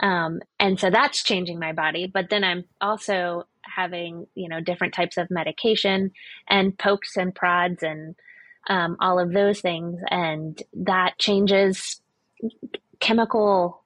Um, 0.00 0.40
and 0.60 0.78
so 0.78 0.90
that's 0.90 1.24
changing 1.24 1.58
my 1.58 1.72
body. 1.72 2.06
But 2.06 2.30
then 2.30 2.44
I'm 2.44 2.64
also 2.80 3.48
having 3.62 4.28
you 4.36 4.48
know 4.48 4.60
different 4.60 4.94
types 4.94 5.16
of 5.16 5.28
medication 5.28 6.12
and 6.48 6.78
pokes 6.78 7.16
and 7.16 7.34
prods 7.34 7.82
and 7.82 8.14
um, 8.68 8.96
all 9.00 9.18
of 9.18 9.32
those 9.32 9.60
things. 9.60 10.00
And 10.10 10.60
that 10.74 11.18
changes 11.18 12.00
chemical 13.00 13.82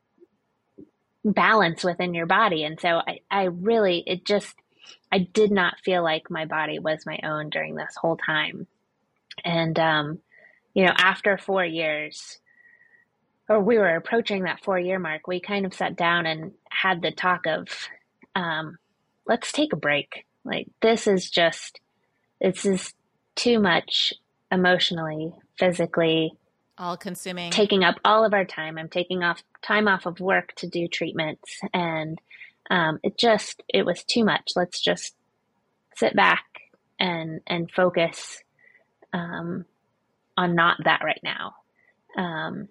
balance 1.25 1.85
within 1.85 2.15
your 2.15 2.27
body. 2.27 2.65
And 2.65 2.81
so 2.81 3.01
I, 3.07 3.21
I 3.31 3.45
really 3.45 4.03
it 4.07 4.25
just 4.25 4.55
i 5.13 5.19
did 5.19 5.51
not 5.51 5.79
feel 5.85 6.03
like 6.03 6.31
my 6.31 6.47
body 6.47 6.79
was 6.79 7.05
my 7.05 7.19
own 7.23 7.51
during 7.51 7.75
this 7.75 7.95
whole 7.97 8.17
time. 8.17 8.67
And 9.45 9.79
um, 9.79 10.19
you 10.73 10.87
know 10.87 10.93
after 10.97 11.37
four 11.37 11.65
years 11.65 12.39
or 13.49 13.61
we 13.61 13.77
were 13.77 13.97
approaching 13.97 14.45
that 14.45 14.65
four 14.65 14.79
year 14.79 14.99
mark 14.99 15.27
we 15.27 15.41
kind 15.41 15.67
of 15.67 15.75
sat 15.75 15.97
down 15.97 16.25
and 16.27 16.53
had 16.71 17.03
the 17.03 17.11
talk 17.11 17.47
of 17.47 17.69
um, 18.35 18.79
let's 19.27 19.53
take 19.53 19.73
a 19.73 19.77
break. 19.77 20.27
Like 20.45 20.69
this 20.81 21.07
is 21.07 21.31
just 21.31 21.81
this 22.41 22.65
is 22.65 22.95
too 23.37 23.59
much 23.59 24.13
emotionally, 24.51 25.33
physically, 25.59 26.33
all 26.79 26.97
consuming. 26.97 27.51
Taking 27.51 27.85
up 27.85 27.97
all 28.05 28.25
of 28.25 28.33
our 28.33 28.45
time. 28.45 28.79
I'm 28.79 28.89
taking 28.89 29.23
off 29.23 29.43
time 29.63 29.87
off 29.87 30.07
of 30.07 30.19
work 30.19 30.55
to 30.57 30.67
do 30.67 30.89
treatments 30.89 31.61
and 31.75 32.19
um, 32.71 33.01
it 33.03 33.19
just 33.19 33.63
it 33.69 33.85
was 33.85 34.03
too 34.05 34.25
much. 34.25 34.53
Let's 34.57 34.81
just 34.81 35.15
sit 35.97 36.17
back 36.17 36.45
and 36.99 37.41
and 37.47 37.71
focus 37.71 38.43
um, 39.13 39.65
on 40.37 40.55
not 40.55 40.79
that 40.85 41.03
right 41.05 41.21
now. 41.23 41.55
Um, 42.17 42.69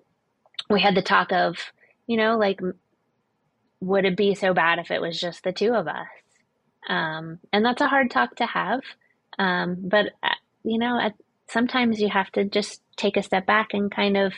we 0.70 0.82
had 0.82 0.96
the 0.96 1.02
talk 1.02 1.32
of, 1.32 1.58
you 2.08 2.18
know, 2.18 2.38
like, 2.38 2.60
would 3.82 4.06
it 4.06 4.18
be 4.18 4.36
so 4.36 4.54
bad 4.54 4.80
if 4.80 4.92
it 4.92 5.02
was 5.02 5.20
just 5.20 5.44
the 5.44 5.52
two 5.52 5.74
of 5.74 5.88
us? 5.88 6.08
Um, 6.88 7.40
and 7.52 7.64
that's 7.64 7.82
a 7.82 7.88
hard 7.88 8.12
talk 8.12 8.36
to 8.38 8.46
have. 8.46 8.82
Um, 9.38 9.78
but, 9.80 10.08
uh, 10.24 10.36
you 10.64 10.78
know, 10.78 11.00
at, 11.00 11.14
sometimes 11.50 12.00
you 12.00 12.10
have 12.10 12.32
to 12.32 12.46
just 12.46 12.82
take 12.96 13.18
a 13.18 13.24
step 13.24 13.46
back 13.46 13.74
and 13.74 13.92
kind 13.92 14.16
of 14.18 14.34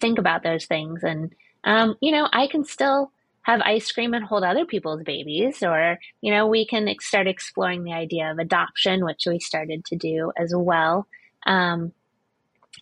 think 0.00 0.18
about 0.18 0.42
those 0.42 0.66
things. 0.66 1.02
And, 1.02 1.32
um, 1.64 1.96
you 2.00 2.12
know, 2.12 2.28
I 2.32 2.46
can 2.46 2.64
still 2.64 3.10
have 3.42 3.60
ice 3.62 3.90
cream 3.90 4.12
and 4.12 4.24
hold 4.24 4.44
other 4.44 4.66
people's 4.66 5.02
babies, 5.02 5.62
or, 5.62 5.98
you 6.20 6.32
know, 6.32 6.46
we 6.46 6.66
can 6.66 6.88
ex- 6.88 7.06
start 7.06 7.26
exploring 7.26 7.84
the 7.84 7.92
idea 7.92 8.30
of 8.30 8.38
adoption, 8.38 9.04
which 9.04 9.24
we 9.26 9.40
started 9.40 9.84
to 9.86 9.96
do 9.96 10.30
as 10.36 10.52
well. 10.54 11.06
Um, 11.46 11.92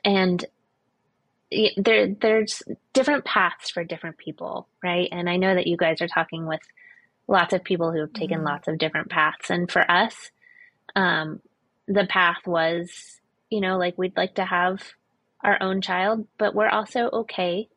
and 0.04 0.44
there, 1.76 2.08
there's 2.08 2.62
different 2.92 3.24
paths 3.24 3.70
for 3.70 3.84
different 3.84 4.18
people, 4.18 4.68
right? 4.82 5.08
And 5.12 5.30
I 5.30 5.36
know 5.36 5.54
that 5.54 5.68
you 5.68 5.76
guys 5.76 6.02
are 6.02 6.08
talking 6.08 6.46
with 6.46 6.60
lots 7.28 7.54
of 7.54 7.62
people 7.62 7.92
who 7.92 8.00
have 8.00 8.12
taken 8.12 8.38
mm-hmm. 8.38 8.48
lots 8.48 8.68
of 8.68 8.78
different 8.78 9.10
paths. 9.10 9.50
And 9.50 9.70
for 9.70 9.88
us, 9.88 10.30
um, 10.96 11.40
the 11.86 12.06
path 12.06 12.46
was, 12.46 13.20
you 13.50 13.60
know, 13.60 13.78
like 13.78 13.96
we'd 13.96 14.16
like 14.16 14.34
to 14.36 14.44
have 14.44 14.82
our 15.42 15.56
own 15.62 15.80
child, 15.80 16.26
but 16.38 16.54
we're 16.54 16.68
also 16.68 17.08
okay 17.12 17.68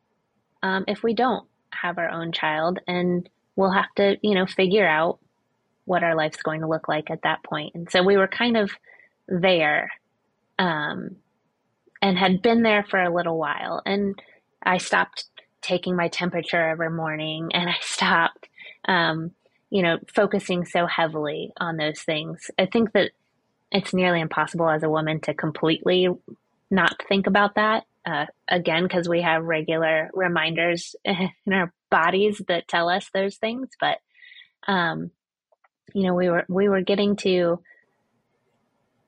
um, 0.62 0.84
if 0.88 1.02
we 1.02 1.14
don't 1.14 1.46
have 1.70 1.98
our 1.98 2.08
own 2.08 2.32
child. 2.32 2.78
And 2.86 3.28
we'll 3.56 3.72
have 3.72 3.92
to, 3.96 4.16
you 4.22 4.34
know, 4.34 4.46
figure 4.46 4.86
out 4.86 5.18
what 5.84 6.02
our 6.02 6.14
life's 6.14 6.42
going 6.42 6.60
to 6.60 6.68
look 6.68 6.88
like 6.88 7.10
at 7.10 7.22
that 7.22 7.42
point. 7.44 7.74
And 7.74 7.90
so 7.90 8.02
we 8.02 8.16
were 8.16 8.28
kind 8.28 8.56
of 8.56 8.70
there 9.28 9.90
um, 10.58 11.16
and 12.00 12.18
had 12.18 12.42
been 12.42 12.62
there 12.62 12.84
for 12.88 13.02
a 13.02 13.14
little 13.14 13.38
while. 13.38 13.82
And 13.84 14.20
I 14.62 14.78
stopped 14.78 15.24
taking 15.60 15.96
my 15.96 16.08
temperature 16.08 16.68
every 16.68 16.90
morning 16.90 17.50
and 17.54 17.68
I 17.68 17.76
stopped 17.80 18.48
um, 18.86 19.32
you 19.72 19.82
know, 19.82 19.98
focusing 20.14 20.66
so 20.66 20.86
heavily 20.86 21.50
on 21.56 21.78
those 21.78 22.02
things. 22.02 22.50
I 22.58 22.66
think 22.66 22.92
that 22.92 23.12
it's 23.72 23.94
nearly 23.94 24.20
impossible 24.20 24.68
as 24.68 24.82
a 24.82 24.90
woman 24.90 25.20
to 25.20 25.34
completely 25.34 26.08
not 26.70 26.94
think 27.08 27.26
about 27.26 27.54
that. 27.56 27.84
Uh, 28.04 28.26
again, 28.48 28.82
because 28.82 29.08
we 29.08 29.22
have 29.22 29.44
regular 29.44 30.10
reminders 30.12 30.96
in 31.04 31.52
our 31.52 31.72
bodies 31.90 32.42
that 32.48 32.68
tell 32.68 32.88
us 32.88 33.08
those 33.14 33.36
things. 33.36 33.68
But, 33.80 33.98
um, 34.66 35.10
you 35.94 36.06
know, 36.06 36.14
we 36.14 36.28
were 36.28 36.44
we 36.48 36.68
were 36.68 36.82
getting 36.82 37.16
to 37.16 37.60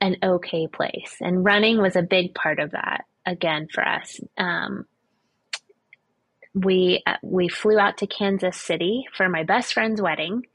an 0.00 0.16
okay 0.22 0.66
place, 0.66 1.16
and 1.20 1.44
running 1.44 1.80
was 1.80 1.96
a 1.96 2.02
big 2.02 2.34
part 2.34 2.58
of 2.58 2.72
that. 2.72 3.04
Again, 3.26 3.68
for 3.72 3.86
us, 3.86 4.20
um, 4.36 4.86
we 6.54 7.02
uh, 7.06 7.16
we 7.22 7.48
flew 7.48 7.78
out 7.78 7.98
to 7.98 8.06
Kansas 8.06 8.56
City 8.56 9.06
for 9.16 9.28
my 9.28 9.42
best 9.42 9.72
friend's 9.72 10.00
wedding, 10.00 10.46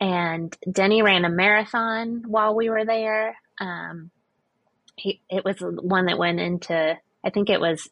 and 0.00 0.56
Denny 0.70 1.02
ran 1.02 1.24
a 1.24 1.30
marathon 1.30 2.24
while 2.26 2.54
we 2.54 2.68
were 2.68 2.84
there. 2.84 3.36
Um, 3.60 4.10
he, 4.96 5.20
it 5.28 5.44
was 5.44 5.56
one 5.60 6.06
that 6.06 6.18
went 6.18 6.40
into, 6.40 6.98
I 7.24 7.30
think 7.30 7.50
it 7.50 7.60
was 7.60 7.88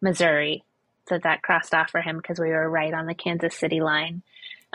Missouri, 0.00 0.64
so 1.08 1.18
that 1.22 1.42
crossed 1.42 1.74
off 1.74 1.90
for 1.90 2.00
him 2.00 2.16
because 2.16 2.38
we 2.38 2.50
were 2.50 2.68
right 2.68 2.92
on 2.92 3.06
the 3.06 3.14
Kansas 3.14 3.56
City 3.56 3.80
line. 3.80 4.22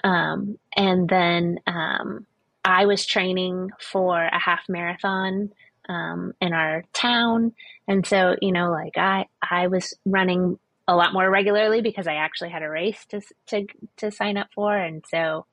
Um, 0.04 0.58
and 0.76 1.08
then 1.08 1.60
um, 1.68 2.26
I 2.66 2.86
was 2.86 3.06
training 3.06 3.72
for 3.80 4.22
a 4.22 4.40
half 4.40 4.68
marathon 4.68 5.52
um, 5.90 6.34
in 6.42 6.54
our 6.54 6.84
town, 6.94 7.54
and 7.88 8.06
so 8.06 8.36
you 8.42 8.52
know, 8.52 8.72
like 8.72 8.98
I 8.98 9.28
I 9.42 9.68
was 9.68 9.94
running 10.06 10.58
a 10.88 10.96
lot 10.96 11.14
more 11.14 11.30
regularly 11.30 11.82
because 11.82 12.08
I 12.08 12.16
actually 12.16 12.50
had 12.50 12.64
a 12.64 12.70
race 12.70 13.06
to 13.10 13.22
to 13.48 13.68
to 13.98 14.12
sign 14.12 14.38
up 14.38 14.48
for, 14.56 14.76
and 14.76 15.04
so 15.10 15.46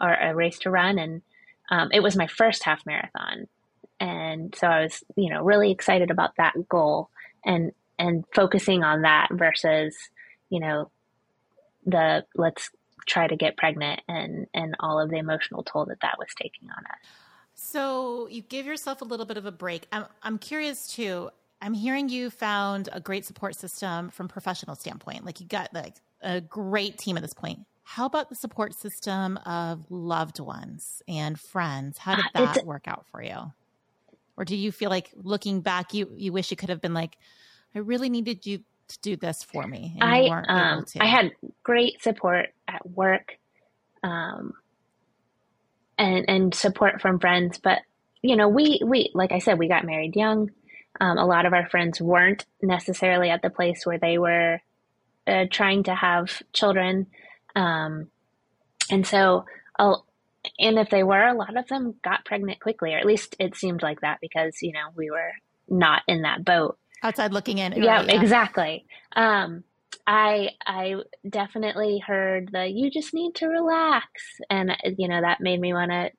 or 0.00 0.12
a 0.12 0.34
race 0.34 0.58
to 0.60 0.70
run, 0.70 0.98
and 0.98 1.22
um, 1.70 1.90
it 1.92 2.02
was 2.02 2.16
my 2.16 2.26
first 2.26 2.64
half 2.64 2.84
marathon, 2.86 3.46
and 4.04 4.54
so 4.54 4.66
I 4.66 4.82
was 4.82 5.02
you 5.16 5.30
know 5.30 5.42
really 5.42 5.70
excited 5.70 6.10
about 6.10 6.36
that 6.36 6.68
goal 6.68 7.08
and 7.44 7.72
and 7.98 8.24
focusing 8.34 8.84
on 8.84 9.02
that 9.02 9.28
versus 9.32 9.96
you 10.50 10.60
know 10.60 10.90
the 11.86 12.24
let's 12.36 12.70
try 13.06 13.26
to 13.26 13.36
get 13.36 13.56
pregnant 13.56 14.00
and 14.06 14.46
and 14.52 14.76
all 14.80 15.00
of 15.00 15.10
the 15.10 15.16
emotional 15.16 15.62
toll 15.62 15.86
that 15.86 16.00
that 16.02 16.18
was 16.18 16.28
taking 16.36 16.68
on 16.70 16.84
us. 16.84 16.98
So 17.54 18.28
you 18.28 18.42
give 18.42 18.66
yourself 18.66 19.00
a 19.00 19.04
little 19.04 19.26
bit 19.26 19.38
of 19.38 19.46
a 19.46 19.52
break. 19.52 19.86
I'm 19.90 20.04
I'm 20.22 20.38
curious 20.38 20.86
too. 20.88 21.30
I'm 21.62 21.72
hearing 21.72 22.10
you 22.10 22.28
found 22.28 22.90
a 22.92 23.00
great 23.00 23.24
support 23.24 23.54
system 23.54 24.10
from 24.10 24.28
professional 24.28 24.76
standpoint. 24.76 25.24
Like 25.24 25.40
you 25.40 25.46
got 25.46 25.72
like 25.72 25.94
a 26.20 26.42
great 26.42 26.98
team 26.98 27.16
at 27.16 27.22
this 27.22 27.32
point. 27.32 27.60
How 27.84 28.04
about 28.04 28.28
the 28.28 28.34
support 28.34 28.74
system 28.74 29.38
of 29.46 29.90
loved 29.90 30.40
ones 30.40 31.02
and 31.08 31.40
friends? 31.40 31.98
How 31.98 32.16
did 32.16 32.24
uh, 32.34 32.52
that 32.52 32.66
work 32.66 32.86
out 32.86 33.06
for 33.10 33.22
you? 33.22 33.52
Or 34.36 34.44
do 34.44 34.56
you 34.56 34.72
feel 34.72 34.90
like 34.90 35.10
looking 35.14 35.60
back, 35.60 35.94
you 35.94 36.10
you 36.16 36.32
wish 36.32 36.50
you 36.50 36.56
could 36.56 36.68
have 36.68 36.80
been 36.80 36.94
like, 36.94 37.16
I 37.74 37.78
really 37.78 38.08
needed 38.08 38.46
you 38.46 38.58
to 38.88 38.98
do 39.00 39.16
this 39.16 39.42
for 39.42 39.66
me. 39.66 39.96
I 40.00 40.28
um, 40.48 40.84
I 41.00 41.06
had 41.06 41.32
great 41.62 42.02
support 42.02 42.50
at 42.68 42.88
work, 42.88 43.38
um, 44.02 44.54
and 45.98 46.24
and 46.28 46.54
support 46.54 47.00
from 47.00 47.18
friends. 47.18 47.58
But 47.58 47.80
you 48.22 48.36
know, 48.36 48.48
we 48.48 48.80
we 48.84 49.10
like 49.14 49.32
I 49.32 49.38
said, 49.38 49.58
we 49.58 49.68
got 49.68 49.84
married 49.84 50.16
young. 50.16 50.50
Um, 51.00 51.18
a 51.18 51.26
lot 51.26 51.46
of 51.46 51.52
our 51.52 51.68
friends 51.68 52.00
weren't 52.00 52.44
necessarily 52.62 53.30
at 53.30 53.42
the 53.42 53.50
place 53.50 53.84
where 53.84 53.98
they 53.98 54.16
were 54.16 54.60
uh, 55.26 55.44
trying 55.50 55.84
to 55.84 55.94
have 55.94 56.42
children. 56.52 57.06
Um, 57.56 58.08
and 58.90 59.06
so, 59.06 59.44
I'll, 59.78 60.06
and 60.58 60.78
if 60.78 60.90
they 60.90 61.02
were, 61.02 61.26
a 61.26 61.34
lot 61.34 61.56
of 61.56 61.66
them 61.68 61.94
got 62.02 62.24
pregnant 62.24 62.60
quickly, 62.60 62.94
or 62.94 62.98
at 62.98 63.06
least 63.06 63.36
it 63.38 63.56
seemed 63.56 63.82
like 63.82 64.00
that 64.02 64.18
because, 64.20 64.62
you 64.62 64.72
know, 64.72 64.88
we 64.94 65.10
were 65.10 65.32
not 65.68 66.02
in 66.06 66.22
that 66.22 66.44
boat. 66.44 66.78
Outside 67.02 67.32
looking 67.32 67.58
in. 67.58 67.72
Yeah, 67.82 67.96
right, 67.96 68.08
yeah. 68.08 68.20
exactly. 68.20 68.86
Um, 69.14 69.64
I 70.06 70.50
I 70.66 70.96
definitely 71.28 71.98
heard 71.98 72.50
the 72.52 72.66
you 72.66 72.90
just 72.90 73.14
need 73.14 73.34
to 73.36 73.46
relax, 73.46 74.08
and 74.50 74.76
you 74.98 75.08
know 75.08 75.20
that 75.20 75.40
made 75.40 75.60
me 75.60 75.72
want 75.72 75.90
to. 75.90 76.10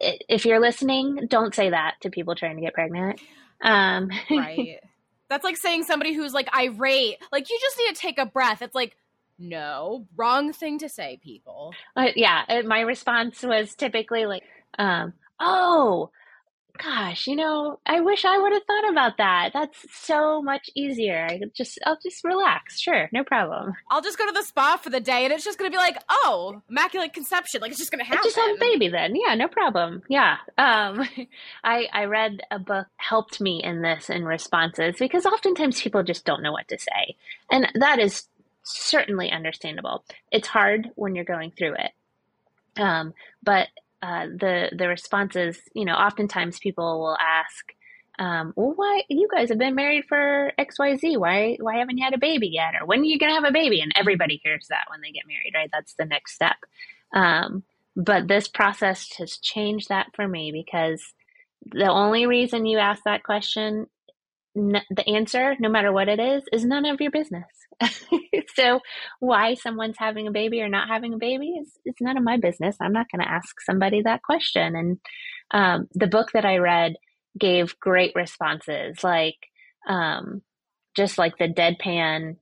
If 0.00 0.46
you're 0.46 0.60
listening, 0.60 1.26
don't 1.28 1.54
say 1.54 1.70
that 1.70 1.94
to 2.00 2.10
people 2.10 2.34
trying 2.34 2.56
to 2.56 2.62
get 2.62 2.74
pregnant. 2.74 3.20
Um, 3.60 4.10
right. 4.30 4.80
That's 5.28 5.44
like 5.44 5.56
saying 5.56 5.84
somebody 5.84 6.14
who's 6.14 6.32
like 6.32 6.48
irate, 6.56 7.16
like 7.32 7.50
you 7.50 7.58
just 7.60 7.78
need 7.78 7.94
to 7.94 8.00
take 8.00 8.18
a 8.18 8.26
breath. 8.26 8.62
It's 8.62 8.74
like, 8.74 8.96
no, 9.38 10.06
wrong 10.16 10.52
thing 10.52 10.78
to 10.78 10.88
say, 10.88 11.20
people. 11.22 11.72
Uh, 11.94 12.08
yeah, 12.14 12.44
my 12.64 12.80
response 12.80 13.42
was 13.42 13.74
typically 13.74 14.26
like, 14.26 14.42
um, 14.78 15.12
oh, 15.38 16.10
gosh, 16.78 17.26
you 17.26 17.36
know, 17.36 17.78
I 17.86 18.00
wish 18.00 18.24
I 18.24 18.38
would 18.38 18.52
have 18.52 18.62
thought 18.64 18.90
about 18.90 19.16
that. 19.18 19.50
That's 19.52 19.84
so 19.92 20.42
much 20.42 20.70
easier. 20.74 21.26
I 21.28 21.40
just, 21.54 21.78
I'll 21.84 21.98
just 22.02 22.24
relax. 22.24 22.80
Sure, 22.80 23.08
no 23.12 23.24
problem. 23.24 23.74
I'll 23.90 24.02
just 24.02 24.18
go 24.18 24.26
to 24.26 24.32
the 24.32 24.42
spa 24.42 24.76
for 24.76 24.90
the 24.90 25.00
day, 25.00 25.24
and 25.24 25.32
it's 25.32 25.44
just 25.44 25.58
going 25.58 25.70
to 25.70 25.74
be 25.74 25.78
like, 25.78 25.96
oh, 26.08 26.62
immaculate 26.68 27.12
conception. 27.12 27.60
Like 27.60 27.70
it's 27.70 27.80
just 27.80 27.90
going 27.90 28.04
to 28.04 28.04
happen. 28.04 28.22
just 28.24 28.36
have 28.36 28.56
a 28.56 28.60
baby 28.60 28.88
then. 28.88 29.14
Yeah, 29.16 29.34
no 29.34 29.48
problem. 29.48 30.02
Yeah. 30.08 30.36
Um, 30.58 31.06
I 31.64 31.86
I 31.92 32.04
read 32.04 32.40
a 32.50 32.58
book 32.58 32.86
helped 32.96 33.40
me 33.40 33.62
in 33.62 33.82
this 33.82 34.10
in 34.10 34.24
responses 34.24 34.96
because 34.98 35.26
oftentimes 35.26 35.80
people 35.80 36.02
just 36.02 36.24
don't 36.24 36.42
know 36.42 36.52
what 36.52 36.68
to 36.68 36.78
say, 36.78 37.16
and 37.50 37.68
that 37.74 37.98
is 37.98 38.24
certainly 38.66 39.30
understandable. 39.30 40.04
It's 40.30 40.48
hard 40.48 40.90
when 40.94 41.14
you're 41.14 41.24
going 41.24 41.52
through 41.52 41.74
it. 41.74 41.92
Um, 42.80 43.14
but 43.42 43.68
uh, 44.02 44.26
the 44.26 44.70
the 44.76 44.88
responses, 44.88 45.58
you 45.74 45.84
know, 45.84 45.94
oftentimes 45.94 46.58
people 46.58 47.00
will 47.00 47.16
ask, 47.18 47.72
um, 48.18 48.52
"Well, 48.56 48.72
why 48.76 49.02
you 49.08 49.28
guys 49.34 49.48
have 49.48 49.58
been 49.58 49.74
married 49.74 50.04
for 50.08 50.52
X, 50.58 50.78
Y, 50.78 50.96
Z? 50.96 51.16
Why 51.16 51.56
why 51.60 51.78
haven't 51.78 51.96
you 51.98 52.04
had 52.04 52.14
a 52.14 52.18
baby 52.18 52.48
yet? 52.48 52.74
Or 52.80 52.86
when 52.86 53.00
are 53.00 53.04
you 53.04 53.18
gonna 53.18 53.34
have 53.34 53.44
a 53.44 53.52
baby?" 53.52 53.80
And 53.80 53.92
everybody 53.96 54.40
hears 54.42 54.66
that 54.68 54.86
when 54.90 55.00
they 55.00 55.12
get 55.12 55.26
married, 55.26 55.52
right? 55.54 55.70
That's 55.72 55.94
the 55.94 56.04
next 56.04 56.34
step. 56.34 56.56
Um, 57.14 57.62
but 57.96 58.28
this 58.28 58.46
process 58.46 59.10
has 59.18 59.38
changed 59.38 59.88
that 59.88 60.08
for 60.14 60.28
me 60.28 60.52
because 60.52 61.02
the 61.64 61.88
only 61.90 62.26
reason 62.26 62.66
you 62.66 62.78
ask 62.78 63.02
that 63.04 63.24
question, 63.24 63.86
n- 64.56 64.82
the 64.90 65.08
answer, 65.08 65.54
no 65.60 65.68
matter 65.68 65.92
what 65.92 66.08
it 66.08 66.20
is, 66.20 66.42
is 66.52 66.64
none 66.64 66.84
of 66.86 67.00
your 67.00 67.10
business. 67.10 67.46
so 68.56 68.80
why 69.20 69.54
someone's 69.54 69.96
having 69.98 70.26
a 70.26 70.32
baby 70.32 70.60
or 70.62 70.68
not 70.68 70.88
having 70.88 71.14
a 71.14 71.18
baby 71.18 71.50
is 71.60 71.72
it's 71.84 72.00
none 72.00 72.16
of 72.16 72.24
my 72.24 72.38
business. 72.38 72.76
I'm 72.80 72.92
not 72.92 73.06
going 73.12 73.22
to 73.24 73.30
ask 73.30 73.60
somebody 73.64 74.02
that 74.02 74.22
question. 74.22 74.76
And 74.76 74.98
um, 75.52 75.88
the 75.94 76.06
book 76.08 76.30
that 76.32 76.44
I 76.44 76.58
read 76.58 76.94
gave 77.38 77.78
great 77.80 78.12
responses, 78.14 79.04
like 79.04 79.36
um, 79.88 80.42
just 80.96 81.18
like 81.18 81.38
the 81.38 81.48
deadpan. 81.48 82.36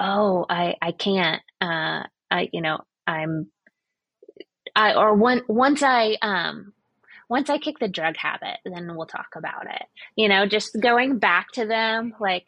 Oh, 0.00 0.46
I 0.48 0.76
I 0.82 0.92
can't. 0.92 1.42
Uh, 1.60 2.04
I 2.30 2.48
you 2.52 2.62
know 2.62 2.80
I'm. 3.06 3.50
I 4.76 4.94
or 4.94 5.14
one 5.14 5.42
once 5.48 5.82
I 5.82 6.16
um 6.22 6.72
once 7.30 7.48
I 7.48 7.58
kick 7.58 7.78
the 7.78 7.88
drug 7.88 8.16
habit, 8.16 8.58
then 8.64 8.94
we'll 8.96 9.06
talk 9.06 9.34
about 9.36 9.64
it. 9.66 9.86
You 10.16 10.28
know, 10.28 10.46
just 10.46 10.76
going 10.78 11.18
back 11.18 11.52
to 11.52 11.64
them 11.64 12.12
like 12.20 12.44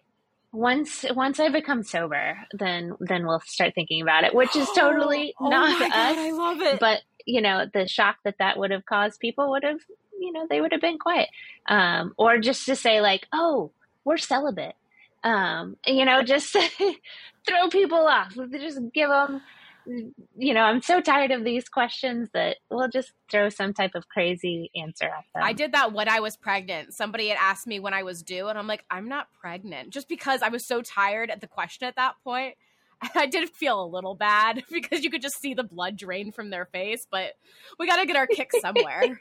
once 0.52 1.06
once 1.14 1.38
I 1.38 1.48
become 1.48 1.84
sober, 1.84 2.36
then 2.52 2.94
then 2.98 3.26
we'll 3.26 3.40
start 3.46 3.74
thinking 3.74 4.02
about 4.02 4.24
it, 4.24 4.34
which 4.34 4.56
is 4.56 4.68
totally 4.76 5.34
oh, 5.40 5.48
not 5.48 5.80
oh 5.80 5.84
us. 5.84 5.92
God, 5.92 6.18
I 6.18 6.30
love 6.32 6.60
it. 6.60 6.80
But 6.80 7.02
you 7.24 7.40
know, 7.40 7.64
the 7.72 7.86
shock 7.86 8.16
that 8.24 8.38
that 8.40 8.58
would 8.58 8.72
have 8.72 8.84
caused 8.84 9.20
people 9.20 9.50
would 9.50 9.62
have, 9.62 9.78
you 10.20 10.32
know, 10.32 10.48
they 10.50 10.60
would 10.60 10.72
have 10.72 10.80
been 10.80 10.98
quiet, 10.98 11.28
um, 11.66 12.12
or 12.18 12.38
just 12.38 12.66
to 12.66 12.74
say 12.74 13.00
like, 13.00 13.26
oh, 13.32 13.70
we're 14.04 14.16
celibate, 14.16 14.74
um, 15.22 15.76
you 15.86 16.04
know, 16.04 16.24
just 16.24 16.52
throw 17.46 17.68
people 17.70 18.08
off. 18.08 18.34
Just 18.50 18.80
give 18.92 19.10
them 19.10 19.42
you 19.86 20.54
know, 20.54 20.62
I'm 20.62 20.82
so 20.82 21.00
tired 21.00 21.30
of 21.30 21.44
these 21.44 21.68
questions 21.68 22.28
that 22.34 22.58
we'll 22.70 22.88
just 22.88 23.12
throw 23.30 23.48
some 23.48 23.72
type 23.72 23.94
of 23.94 24.08
crazy 24.08 24.70
answer 24.74 25.06
at 25.06 25.24
them. 25.34 25.42
I 25.42 25.52
did 25.52 25.72
that 25.72 25.92
when 25.92 26.08
I 26.08 26.20
was 26.20 26.36
pregnant. 26.36 26.94
Somebody 26.94 27.28
had 27.28 27.38
asked 27.40 27.66
me 27.66 27.80
when 27.80 27.94
I 27.94 28.02
was 28.02 28.22
due, 28.22 28.48
and 28.48 28.58
I'm 28.58 28.66
like, 28.66 28.84
I'm 28.90 29.08
not 29.08 29.28
pregnant, 29.40 29.90
just 29.90 30.08
because 30.08 30.42
I 30.42 30.48
was 30.48 30.66
so 30.66 30.82
tired 30.82 31.30
at 31.30 31.40
the 31.40 31.46
question 31.46 31.86
at 31.88 31.96
that 31.96 32.14
point. 32.24 32.54
I 33.14 33.26
did 33.26 33.50
feel 33.50 33.82
a 33.82 33.86
little 33.86 34.14
bad 34.14 34.62
because 34.70 35.02
you 35.02 35.10
could 35.10 35.22
just 35.22 35.40
see 35.40 35.54
the 35.54 35.64
blood 35.64 35.96
drain 35.96 36.32
from 36.32 36.50
their 36.50 36.66
face, 36.66 37.06
but 37.10 37.32
we 37.78 37.86
got 37.86 37.96
to 37.96 38.06
get 38.06 38.16
our 38.16 38.26
kick 38.26 38.50
somewhere. 38.60 39.20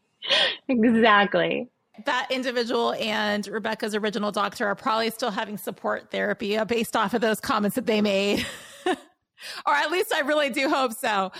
exactly 0.68 1.68
that 2.04 2.28
individual 2.30 2.92
and 2.94 3.46
Rebekah's 3.46 3.94
original 3.94 4.30
doctor 4.30 4.66
are 4.66 4.74
probably 4.74 5.10
still 5.10 5.30
having 5.30 5.58
support 5.58 6.10
therapy 6.10 6.56
uh, 6.56 6.64
based 6.64 6.96
off 6.96 7.14
of 7.14 7.20
those 7.20 7.40
comments 7.40 7.74
that 7.74 7.86
they 7.86 8.00
made. 8.00 8.46
Or 9.66 9.74
at 9.74 9.90
least 9.90 10.12
I 10.14 10.20
really 10.20 10.50
do 10.50 10.68
hope 10.68 10.92
so. 10.92 11.32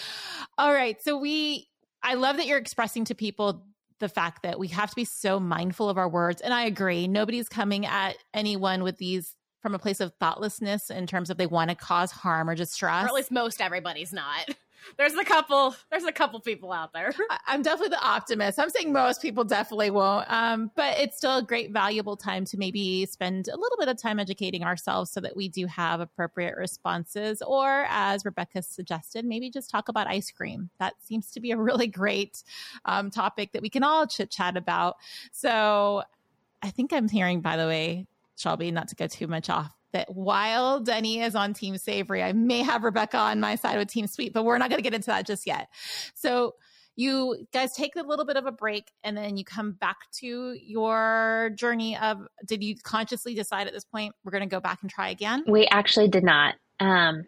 All 0.57 0.73
right. 0.73 1.01
So 1.03 1.17
we, 1.17 1.69
I 2.03 2.15
love 2.15 2.37
that 2.37 2.47
you're 2.47 2.59
expressing 2.59 3.05
to 3.07 3.15
people 3.15 3.65
the 3.99 4.09
fact 4.09 4.43
that 4.45 4.59
we 4.59 4.69
have 4.69 4.91
to 4.91 4.97
be 4.97 5.05
so 5.05 5.41
mindful 5.41 5.89
of 5.89 5.99
our 5.99 6.09
words. 6.09 6.41
And 6.41 6.55
I 6.55 6.65
agree. 6.65 7.09
Nobody's 7.09 7.49
coming 7.49 7.85
at 7.87 8.17
anyone 8.33 8.83
with 8.83 8.99
these 8.99 9.35
from 9.61 9.75
a 9.75 9.79
place 9.79 10.01
of 10.01 10.13
thoughtlessness 10.21 10.89
in 10.89 11.07
terms 11.07 11.31
of 11.31 11.37
they 11.37 11.47
want 11.47 11.71
to 11.71 11.77
cause 11.77 12.13
harm 12.13 12.49
or 12.49 12.55
distress. 12.55 13.05
Or 13.05 13.09
at 13.09 13.15
least 13.15 13.31
most 13.31 13.61
everybody's 13.61 14.13
not 14.13 14.49
there's 14.97 15.15
a 15.15 15.25
couple 15.25 15.75
there's 15.91 16.05
a 16.05 16.13
couple 16.13 16.41
people 16.41 16.73
out 16.73 16.93
there. 16.93 17.13
I'm 17.47 17.63
definitely 17.63 17.91
the 17.91 18.05
optimist. 18.05 18.59
I'm 18.59 18.71
saying 18.71 18.93
most 18.93 19.23
people 19.23 19.45
definitely 19.45 19.91
won't 19.91 20.31
um, 20.31 20.71
but 20.77 20.99
it's 20.99 21.17
still 21.17 21.39
a 21.39 21.43
great 21.43 21.73
valuable 21.73 22.17
time 22.17 22.45
to 22.47 22.59
maybe 22.59 23.07
spend 23.07 23.49
a 23.49 23.57
little 23.57 23.79
bit 23.79 23.89
of 23.89 23.97
time 23.97 24.19
educating 24.19 24.65
ourselves 24.65 25.11
so 25.11 25.21
that 25.21 25.37
we 25.37 25.49
do 25.49 25.67
have 25.67 26.01
appropriate 26.01 26.57
responses 26.57 27.43
or 27.43 27.87
as 27.89 28.25
Rebekah 28.25 28.63
suggested 28.63 29.25
maybe 29.25 29.51
just 29.51 29.71
talk 29.71 29.89
about 29.89 30.07
ice 30.07 30.31
cream. 30.31 30.71
That 30.79 30.95
seems 31.03 31.31
to 31.33 31.41
be 31.41 31.51
a 31.51 31.57
really 31.57 31.87
great 31.87 32.43
um, 32.85 33.11
topic 33.11 33.53
that 33.53 33.63
we 33.63 33.71
can 33.71 33.83
all 33.83 34.07
chit 34.07 34.31
chat 34.31 34.57
about. 34.57 34.97
So 35.33 36.03
i 36.63 36.71
think 36.71 36.93
i'm 36.93 37.09
hearing 37.09 37.41
by 37.41 37.57
the 37.57 37.67
way 37.67 38.07
shelby 38.37 38.71
not 38.71 38.89
to 38.89 38.95
go 38.95 39.07
too 39.07 39.27
much 39.27 39.51
off 39.51 39.78
that 39.93 40.15
while 40.15 40.81
Denny 40.81 41.21
is 41.21 41.35
on 41.35 41.55
Team 41.55 41.77
Savory, 41.79 42.23
I 42.23 42.33
may 42.33 42.63
have 42.63 42.85
Rebekah 42.85 43.17
on 43.17 43.41
my 43.41 43.57
side 43.57 43.79
with 43.79 43.89
Team 43.89 44.07
Sweet, 44.07 44.33
but 44.33 44.45
we're 44.45 44.59
not 44.59 44.71
going 44.71 44.79
to 44.79 44.83
get 44.83 44.95
into 44.95 45.07
that 45.07 45.27
just 45.27 45.47
yet. 45.47 45.69
So 46.15 46.55
you 46.97 47.47
guys 47.53 47.75
take 47.75 47.95
a 47.97 48.03
little 48.03 48.25
bit 48.25 48.37
of 48.37 48.47
a 48.47 48.53
break 48.53 48.91
and 49.05 49.17
then 49.17 49.37
you 49.37 49.45
come 49.45 49.73
back 49.73 49.97
to 50.13 50.53
your 50.61 51.51
journey 51.55 51.97
of 51.97 52.27
did 52.45 52.63
you 52.63 52.75
consciously 52.83 53.35
decide 53.35 53.69
at 53.69 53.73
this 53.73 53.85
point 53.85 54.15
we're 54.25 54.33
going 54.33 54.43
to 54.43 54.49
go 54.49 54.61
back 54.61 54.81
and 54.83 54.91
try 54.91 55.11
again? 55.11 55.45
We 55.47 55.67
actually 55.69 56.09
did 56.09 56.25
not. 56.25 56.57
Um, 56.81 57.25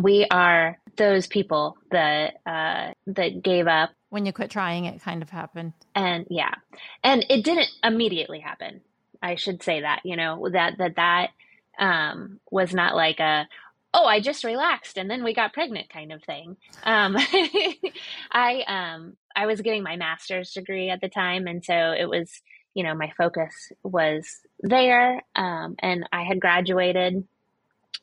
we 0.00 0.26
are 0.30 0.78
those 0.96 1.26
people 1.26 1.76
that 1.90 2.34
uh, 2.46 2.92
that 3.08 3.42
gave 3.42 3.66
up 3.66 3.90
when 4.10 4.24
you 4.24 4.32
quit 4.32 4.50
trying 4.50 4.84
it 4.84 5.02
kind 5.02 5.22
of 5.22 5.30
happened 5.30 5.72
and 5.94 6.26
yeah 6.30 6.54
and 7.02 7.26
it 7.28 7.44
didn't 7.44 7.68
immediately 7.82 8.40
happen 8.40 8.80
i 9.20 9.34
should 9.34 9.62
say 9.62 9.80
that 9.80 10.00
you 10.04 10.16
know 10.16 10.48
that 10.52 10.74
that 10.78 10.96
that 10.96 11.30
um, 11.78 12.40
was 12.50 12.74
not 12.74 12.94
like 12.96 13.20
a 13.20 13.48
oh 13.94 14.04
i 14.04 14.20
just 14.20 14.44
relaxed 14.44 14.98
and 14.98 15.10
then 15.10 15.24
we 15.24 15.34
got 15.34 15.52
pregnant 15.52 15.88
kind 15.88 16.12
of 16.12 16.22
thing. 16.22 16.56
Um, 16.84 17.16
i 18.32 18.64
um 18.66 19.16
i 19.34 19.46
was 19.46 19.60
getting 19.60 19.82
my 19.82 19.96
master's 19.96 20.52
degree 20.52 20.90
at 20.90 21.00
the 21.00 21.08
time 21.08 21.46
and 21.46 21.64
so 21.64 21.92
it 21.92 22.08
was 22.08 22.42
you 22.74 22.84
know 22.84 22.94
my 22.94 23.12
focus 23.16 23.72
was 23.82 24.40
there 24.60 25.22
um, 25.34 25.76
and 25.78 26.08
i 26.12 26.22
had 26.24 26.40
graduated 26.40 27.24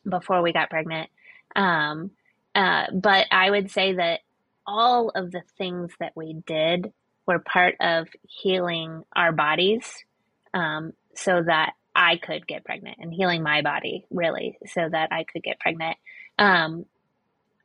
before 0.08 0.42
we 0.42 0.52
got 0.52 0.70
pregnant. 0.70 1.08
Um, 1.56 2.10
uh, 2.54 2.86
but 2.92 3.26
i 3.30 3.50
would 3.50 3.70
say 3.70 3.94
that 3.94 4.20
all 4.66 5.10
of 5.10 5.30
the 5.30 5.42
things 5.58 5.92
that 6.00 6.12
we 6.16 6.34
did 6.46 6.92
were 7.26 7.38
part 7.38 7.76
of 7.80 8.08
healing 8.26 9.04
our 9.14 9.32
bodies 9.32 10.04
um, 10.52 10.92
so 11.14 11.42
that 11.42 11.74
I 11.94 12.16
could 12.16 12.46
get 12.46 12.64
pregnant 12.64 12.98
and 13.00 13.12
healing 13.12 13.42
my 13.42 13.62
body 13.62 14.06
really 14.10 14.58
so 14.66 14.88
that 14.90 15.12
I 15.12 15.24
could 15.24 15.42
get 15.42 15.60
pregnant. 15.60 15.96
Um, 16.38 16.86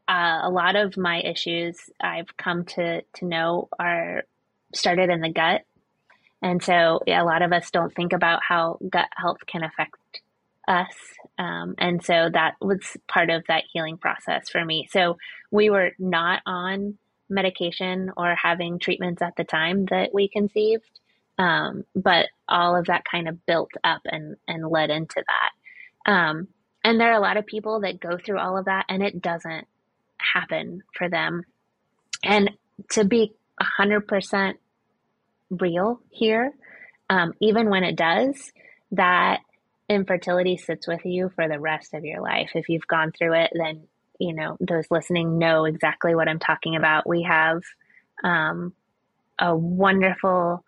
uh, 0.07 0.41
a 0.43 0.49
lot 0.49 0.75
of 0.75 0.97
my 0.97 1.21
issues 1.21 1.77
I've 2.01 2.35
come 2.37 2.65
to, 2.65 3.01
to 3.01 3.25
know 3.25 3.69
are 3.79 4.23
started 4.73 5.09
in 5.09 5.21
the 5.21 5.31
gut. 5.31 5.61
And 6.41 6.63
so 6.63 7.01
a 7.07 7.23
lot 7.23 7.41
of 7.41 7.51
us 7.51 7.69
don't 7.69 7.93
think 7.93 8.13
about 8.13 8.41
how 8.47 8.79
gut 8.89 9.09
health 9.15 9.45
can 9.45 9.63
affect 9.63 10.21
us. 10.67 10.93
Um, 11.37 11.75
and 11.77 12.03
so 12.03 12.29
that 12.31 12.55
was 12.61 12.79
part 13.07 13.29
of 13.29 13.43
that 13.47 13.63
healing 13.71 13.97
process 13.97 14.49
for 14.49 14.63
me. 14.63 14.87
So 14.91 15.17
we 15.51 15.69
were 15.69 15.91
not 15.99 16.41
on 16.45 16.97
medication 17.29 18.11
or 18.17 18.35
having 18.35 18.79
treatments 18.79 19.21
at 19.21 19.35
the 19.35 19.43
time 19.43 19.85
that 19.85 20.13
we 20.13 20.27
conceived. 20.27 20.99
Um, 21.39 21.85
but 21.95 22.27
all 22.47 22.77
of 22.77 22.87
that 22.87 23.03
kind 23.09 23.27
of 23.27 23.45
built 23.45 23.71
up 23.83 24.01
and, 24.05 24.35
and 24.47 24.69
led 24.69 24.91
into 24.91 25.23
that. 25.25 26.11
Um, 26.11 26.49
and 26.83 26.99
there 26.99 27.11
are 27.11 27.17
a 27.17 27.21
lot 27.21 27.37
of 27.37 27.45
people 27.45 27.81
that 27.81 27.99
go 27.99 28.17
through 28.17 28.39
all 28.39 28.57
of 28.57 28.65
that 28.65 28.85
and 28.89 29.01
it 29.01 29.21
doesn't 29.21 29.65
happen 30.17 30.81
for 30.97 31.09
them. 31.09 31.43
And 32.23 32.51
to 32.91 33.05
be 33.05 33.33
100% 33.79 34.53
real 35.49 36.01
here, 36.09 36.51
um, 37.09 37.33
even 37.41 37.69
when 37.69 37.83
it 37.83 37.95
does, 37.95 38.51
that 38.91 39.39
infertility 39.89 40.57
sits 40.57 40.87
with 40.87 41.05
you 41.05 41.31
for 41.35 41.47
the 41.47 41.59
rest 41.59 41.93
of 41.93 42.05
your 42.05 42.21
life. 42.21 42.51
If 42.53 42.69
you've 42.69 42.87
gone 42.87 43.11
through 43.17 43.33
it, 43.33 43.51
then, 43.53 43.87
you 44.19 44.33
know, 44.33 44.57
those 44.59 44.85
listening 44.91 45.39
know 45.39 45.65
exactly 45.65 46.15
what 46.15 46.27
I'm 46.27 46.39
talking 46.39 46.75
about. 46.75 47.07
We 47.07 47.23
have 47.23 47.61
um, 48.23 48.73
a 49.39 49.55
wonderful, 49.55 50.63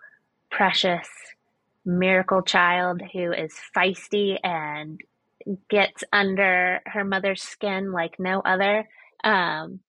precious 0.51 1.07
miracle 1.85 2.43
child 2.43 3.01
who 3.13 3.31
is 3.31 3.53
feisty 3.75 4.37
and 4.43 5.01
gets 5.69 6.03
under 6.13 6.81
her 6.85 7.03
mother's 7.03 7.41
skin 7.41 7.91
like 7.91 8.19
no 8.19 8.41
other. 8.41 8.87
Um, 9.23 9.79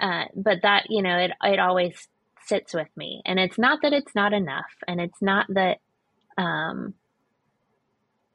uh, 0.00 0.24
but 0.34 0.62
that, 0.62 0.86
you 0.88 1.02
know, 1.02 1.18
it, 1.18 1.32
it 1.44 1.58
always 1.58 2.08
sits 2.46 2.74
with 2.74 2.88
me. 2.96 3.22
And 3.24 3.38
it's 3.38 3.58
not 3.58 3.80
that 3.82 3.92
it's 3.92 4.14
not 4.14 4.32
enough. 4.32 4.72
And 4.88 5.00
it's 5.00 5.20
not 5.20 5.46
that, 5.50 5.78
um, 6.38 6.94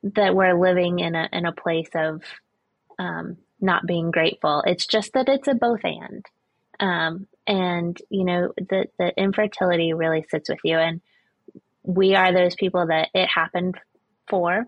that 0.03 0.35
we're 0.35 0.59
living 0.59 0.99
in 0.99 1.15
a 1.15 1.27
in 1.31 1.45
a 1.45 1.51
place 1.51 1.89
of 1.95 2.21
um, 2.99 3.37
not 3.59 3.85
being 3.85 4.11
grateful. 4.11 4.63
It's 4.65 4.85
just 4.85 5.13
that 5.13 5.29
it's 5.29 5.47
a 5.47 5.53
both 5.53 5.81
and, 5.83 6.25
um, 6.79 7.27
and 7.45 7.99
you 8.09 8.23
know 8.23 8.53
the 8.57 8.85
the 8.99 9.13
infertility 9.17 9.93
really 9.93 10.25
sits 10.29 10.49
with 10.49 10.59
you, 10.63 10.77
and 10.77 11.01
we 11.87 12.15
are 12.15 12.33
those 12.33 12.55
people 12.55 12.87
that 12.87 13.09
it 13.15 13.29
happened 13.33 13.75
for, 14.29 14.65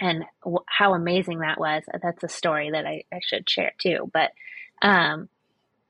and 0.00 0.24
w- 0.42 0.64
how 0.66 0.94
amazing 0.94 1.40
that 1.40 1.60
was. 1.60 1.84
That's 2.02 2.24
a 2.24 2.28
story 2.28 2.72
that 2.72 2.86
I, 2.86 3.04
I 3.12 3.20
should 3.22 3.48
share 3.48 3.72
too, 3.78 4.10
but. 4.12 4.32
Um, 4.82 5.28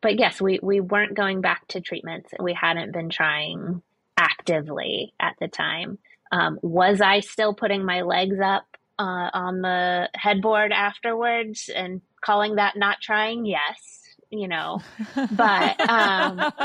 but 0.02 0.18
yes, 0.18 0.40
we, 0.40 0.58
we 0.62 0.80
weren't 0.80 1.14
going 1.14 1.40
back 1.40 1.66
to 1.68 1.80
treatments. 1.80 2.32
We 2.40 2.54
hadn't 2.54 2.92
been 2.92 3.08
trying 3.08 3.82
actively 4.18 5.14
at 5.20 5.36
the 5.40 5.48
time. 5.48 5.98
Um, 6.32 6.58
was 6.62 7.00
I 7.00 7.20
still 7.20 7.54
putting 7.54 7.84
my 7.84 8.02
legs 8.02 8.38
up 8.44 8.64
uh, 8.98 9.30
on 9.32 9.60
the 9.60 10.08
headboard 10.14 10.72
afterwards 10.72 11.70
and 11.74 12.00
calling 12.24 12.56
that 12.56 12.76
not 12.76 12.98
trying? 13.00 13.46
Yes, 13.46 14.01
you 14.32 14.48
know, 14.48 14.80
but 15.14 15.80
um, 15.88 16.36
but 16.36 16.58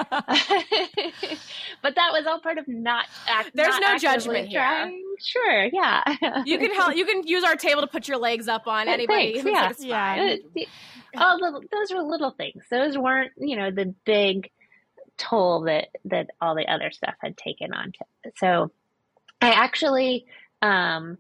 that 1.96 2.12
was 2.14 2.26
all 2.26 2.40
part 2.40 2.58
of 2.58 2.68
not. 2.68 3.06
Act, 3.28 3.52
There's 3.54 3.68
not 3.68 3.82
no 3.82 3.98
judgment 3.98 4.48
here. 4.48 4.62
trying. 4.62 5.04
Sure, 5.20 5.66
yeah. 5.66 6.04
You 6.46 6.58
can 6.58 6.74
help. 6.74 6.96
You 6.96 7.06
can 7.06 7.28
use 7.28 7.44
our 7.44 7.56
table 7.56 7.82
to 7.82 7.88
put 7.88 8.08
your 8.08 8.18
legs 8.18 8.48
up 8.48 8.68
on. 8.68 8.88
Anybody 8.88 9.42
Thanks, 9.42 9.84
yeah. 9.84 10.16
fine. 10.16 10.40
Uh, 10.56 11.20
all 11.20 11.38
the, 11.40 11.68
those 11.72 11.92
were 11.94 12.04
little 12.04 12.32
things. 12.32 12.64
Those 12.70 12.98
weren't, 12.98 13.32
you 13.38 13.58
know, 13.58 13.72
the 13.72 13.94
big 14.06 14.50
toll 15.18 15.62
that 15.62 15.88
that 16.06 16.30
all 16.40 16.56
the 16.56 16.68
other 16.68 16.92
stuff 16.92 17.16
had 17.20 17.36
taken 17.36 17.74
on. 17.74 17.92
So 18.38 18.72
I 19.42 19.52
actually 19.52 20.26
um, 20.62 21.18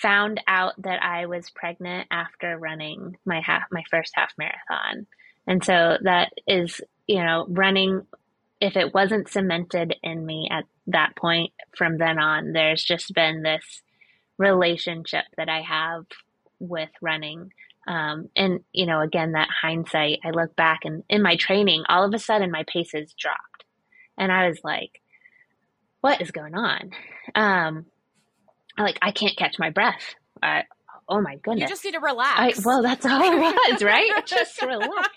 found 0.00 0.40
out 0.46 0.74
that 0.82 1.02
I 1.02 1.26
was 1.26 1.50
pregnant 1.50 2.08
after 2.10 2.58
running 2.58 3.16
my 3.24 3.40
half 3.40 3.64
my 3.70 3.82
first 3.90 4.12
half 4.14 4.32
marathon, 4.36 5.06
and 5.46 5.64
so 5.64 5.98
that 6.02 6.32
is 6.46 6.80
you 7.06 7.22
know 7.22 7.46
running. 7.48 8.06
If 8.60 8.76
it 8.76 8.94
wasn't 8.94 9.28
cemented 9.28 9.94
in 10.02 10.24
me 10.24 10.48
at 10.50 10.64
that 10.86 11.14
point, 11.14 11.52
from 11.76 11.98
then 11.98 12.18
on, 12.18 12.52
there's 12.52 12.82
just 12.82 13.12
been 13.12 13.42
this 13.42 13.82
relationship 14.38 15.24
that 15.36 15.50
I 15.50 15.60
have 15.60 16.06
with 16.58 16.88
running. 17.02 17.52
Um, 17.86 18.30
and 18.34 18.60
you 18.72 18.86
know, 18.86 19.00
again, 19.00 19.32
that 19.32 19.48
hindsight, 19.62 20.20
I 20.24 20.30
look 20.30 20.56
back 20.56 20.80
and 20.84 21.04
in 21.08 21.22
my 21.22 21.36
training, 21.36 21.84
all 21.88 22.04
of 22.04 22.14
a 22.14 22.18
sudden 22.18 22.50
my 22.50 22.64
paces 22.66 23.14
dropped, 23.18 23.64
and 24.18 24.32
I 24.32 24.48
was 24.48 24.58
like, 24.64 25.00
"What 26.00 26.20
is 26.20 26.30
going 26.30 26.54
on?" 26.54 26.90
Um, 27.34 27.86
like 28.78 28.98
I 29.02 29.12
can't 29.12 29.36
catch 29.36 29.58
my 29.58 29.70
breath. 29.70 30.14
I, 30.42 30.64
oh 31.08 31.20
my 31.20 31.36
goodness! 31.36 31.62
You 31.62 31.68
just 31.68 31.84
need 31.84 31.92
to 31.92 31.98
I, 31.98 32.02
relax. 32.02 32.64
well, 32.64 32.82
that's 32.82 33.06
all 33.06 33.22
it 33.22 33.36
was, 33.38 33.82
right? 33.82 34.10
just 34.26 34.60
relax. 34.62 35.08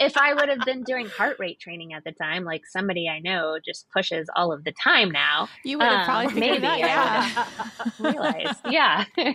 If 0.00 0.16
I 0.16 0.34
would 0.34 0.48
have 0.48 0.60
been 0.64 0.82
doing 0.82 1.06
heart 1.06 1.36
rate 1.38 1.60
training 1.60 1.92
at 1.92 2.04
the 2.04 2.12
time, 2.12 2.44
like 2.44 2.62
somebody 2.66 3.08
I 3.08 3.18
know 3.20 3.58
just 3.64 3.86
pushes 3.90 4.28
all 4.34 4.52
of 4.52 4.64
the 4.64 4.72
time 4.72 5.10
now, 5.10 5.48
You 5.64 5.78
would 5.78 5.86
have 5.86 6.00
um, 6.00 6.04
probably 6.04 6.40
maybe 6.40 6.58
that, 6.58 6.72
I 6.72 6.78
yeah. 6.78 7.82
realized. 7.98 8.60
yeah. 8.70 9.04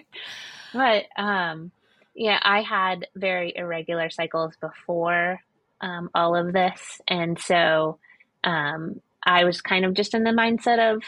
but 0.73 1.05
um 1.21 1.71
yeah, 2.15 2.39
I 2.41 2.61
had 2.61 3.07
very 3.15 3.53
irregular 3.55 4.09
cycles 4.09 4.55
before 4.61 5.39
um 5.81 6.09
all 6.13 6.35
of 6.35 6.53
this 6.53 7.01
and 7.07 7.39
so 7.39 7.97
um 8.43 9.01
I 9.25 9.45
was 9.45 9.61
kind 9.61 9.85
of 9.85 9.93
just 9.93 10.13
in 10.13 10.23
the 10.23 10.31
mindset 10.31 10.93
of 10.95 11.03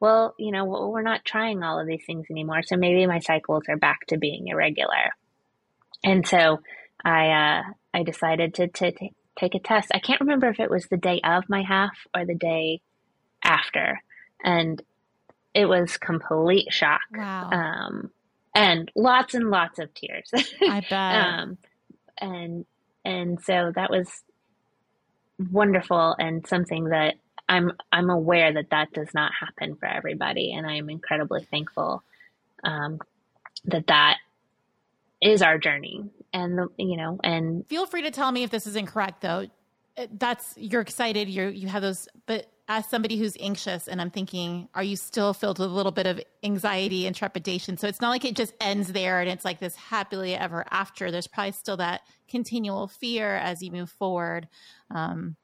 well, 0.00 0.34
you 0.38 0.52
know, 0.52 0.64
well, 0.64 0.92
we're 0.92 1.02
not 1.02 1.24
trying 1.24 1.62
all 1.62 1.80
of 1.80 1.86
these 1.86 2.04
things 2.06 2.26
anymore, 2.30 2.62
so 2.62 2.76
maybe 2.76 3.06
my 3.06 3.18
cycles 3.18 3.64
are 3.68 3.76
back 3.76 4.06
to 4.08 4.18
being 4.18 4.48
irregular. 4.48 5.12
And 6.04 6.26
so 6.26 6.60
I 7.04 7.28
uh 7.28 7.62
I 7.94 8.02
decided 8.02 8.54
to 8.54 8.68
to, 8.68 8.92
to 8.92 9.08
take 9.38 9.54
a 9.54 9.60
test. 9.60 9.90
I 9.94 10.00
can't 10.00 10.20
remember 10.20 10.48
if 10.48 10.60
it 10.60 10.70
was 10.70 10.86
the 10.86 10.96
day 10.96 11.20
of 11.22 11.48
my 11.48 11.62
half 11.62 11.96
or 12.14 12.24
the 12.24 12.34
day 12.34 12.80
after. 13.42 14.02
And 14.42 14.82
it 15.54 15.66
was 15.66 15.96
complete 15.96 16.72
shock. 16.72 17.00
Wow. 17.12 17.50
Um, 17.50 18.10
and 18.54 18.90
lots 18.94 19.34
and 19.34 19.50
lots 19.50 19.78
of 19.78 19.92
tears. 19.94 20.30
I 20.60 20.80
bet. 20.90 20.92
um, 20.92 21.58
and 22.18 22.66
and 23.04 23.40
so 23.42 23.72
that 23.74 23.90
was 23.90 24.08
wonderful 25.38 26.14
and 26.18 26.46
something 26.46 26.84
that 26.84 27.14
I'm 27.48 27.72
I'm 27.90 28.10
aware 28.10 28.52
that 28.52 28.70
that 28.70 28.92
does 28.92 29.08
not 29.14 29.32
happen 29.38 29.76
for 29.76 29.86
everybody, 29.86 30.52
and 30.52 30.66
I 30.66 30.76
am 30.76 30.90
incredibly 30.90 31.44
thankful 31.44 32.02
um, 32.62 32.98
that 33.64 33.86
that 33.86 34.18
is 35.20 35.42
our 35.42 35.58
journey, 35.58 36.04
and 36.32 36.58
the, 36.58 36.68
you 36.76 36.96
know, 36.96 37.18
and 37.24 37.66
Feel 37.68 37.86
free 37.86 38.02
to 38.02 38.10
tell 38.10 38.30
me 38.30 38.42
if 38.42 38.50
this 38.50 38.66
is 38.66 38.76
incorrect, 38.76 39.22
though. 39.22 39.46
Uh, 39.96 40.06
That's 40.12 40.54
you're 40.56 40.80
excited. 40.80 41.28
You 41.28 41.48
you 41.48 41.68
have 41.68 41.82
those, 41.82 42.08
but 42.26 42.46
as 42.68 42.86
somebody 42.86 43.16
who's 43.16 43.36
anxious, 43.40 43.88
and 43.88 43.98
I'm 44.00 44.10
thinking, 44.10 44.68
are 44.74 44.82
you 44.82 44.94
still 44.94 45.32
filled 45.32 45.58
with 45.58 45.70
a 45.70 45.72
little 45.72 45.90
bit 45.90 46.06
of 46.06 46.20
anxiety 46.44 47.06
and 47.06 47.16
trepidation? 47.16 47.78
So 47.78 47.88
it's 47.88 48.02
not 48.02 48.10
like 48.10 48.26
it 48.26 48.36
just 48.36 48.52
ends 48.60 48.92
there, 48.92 49.20
and 49.20 49.30
it's 49.30 49.44
like 49.44 49.58
this 49.58 49.74
happily 49.74 50.34
ever 50.34 50.64
after. 50.70 51.10
There's 51.10 51.26
probably 51.26 51.52
still 51.52 51.78
that 51.78 52.02
continual 52.28 52.86
fear 52.86 53.36
as 53.36 53.62
you 53.62 53.72
move 53.72 53.90
forward. 53.90 54.48
Um, 54.90 55.36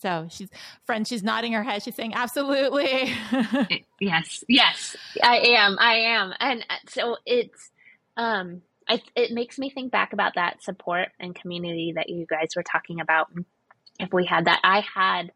so 0.00 0.28
she's 0.30 0.48
friend. 0.86 1.06
She's 1.06 1.22
nodding 1.22 1.52
her 1.52 1.62
head. 1.62 1.82
She's 1.82 1.94
saying, 1.94 2.14
"Absolutely." 2.14 3.12
Yes, 4.00 4.44
yes, 4.48 4.96
I 5.24 5.38
am. 5.38 5.76
I 5.80 5.94
am. 5.96 6.32
And 6.38 6.64
uh, 6.70 6.74
so 6.88 7.16
it's, 7.26 7.72
um, 8.16 8.62
I, 8.88 9.02
it 9.16 9.32
makes 9.32 9.58
me 9.58 9.70
think 9.70 9.90
back 9.90 10.12
about 10.12 10.36
that 10.36 10.62
support 10.62 11.08
and 11.18 11.34
community 11.34 11.94
that 11.96 12.08
you 12.08 12.24
guys 12.30 12.50
were 12.54 12.62
talking 12.62 13.00
about. 13.00 13.26
If 13.98 14.12
we 14.12 14.24
had 14.24 14.44
that, 14.44 14.60
I 14.62 14.84
had 14.94 15.32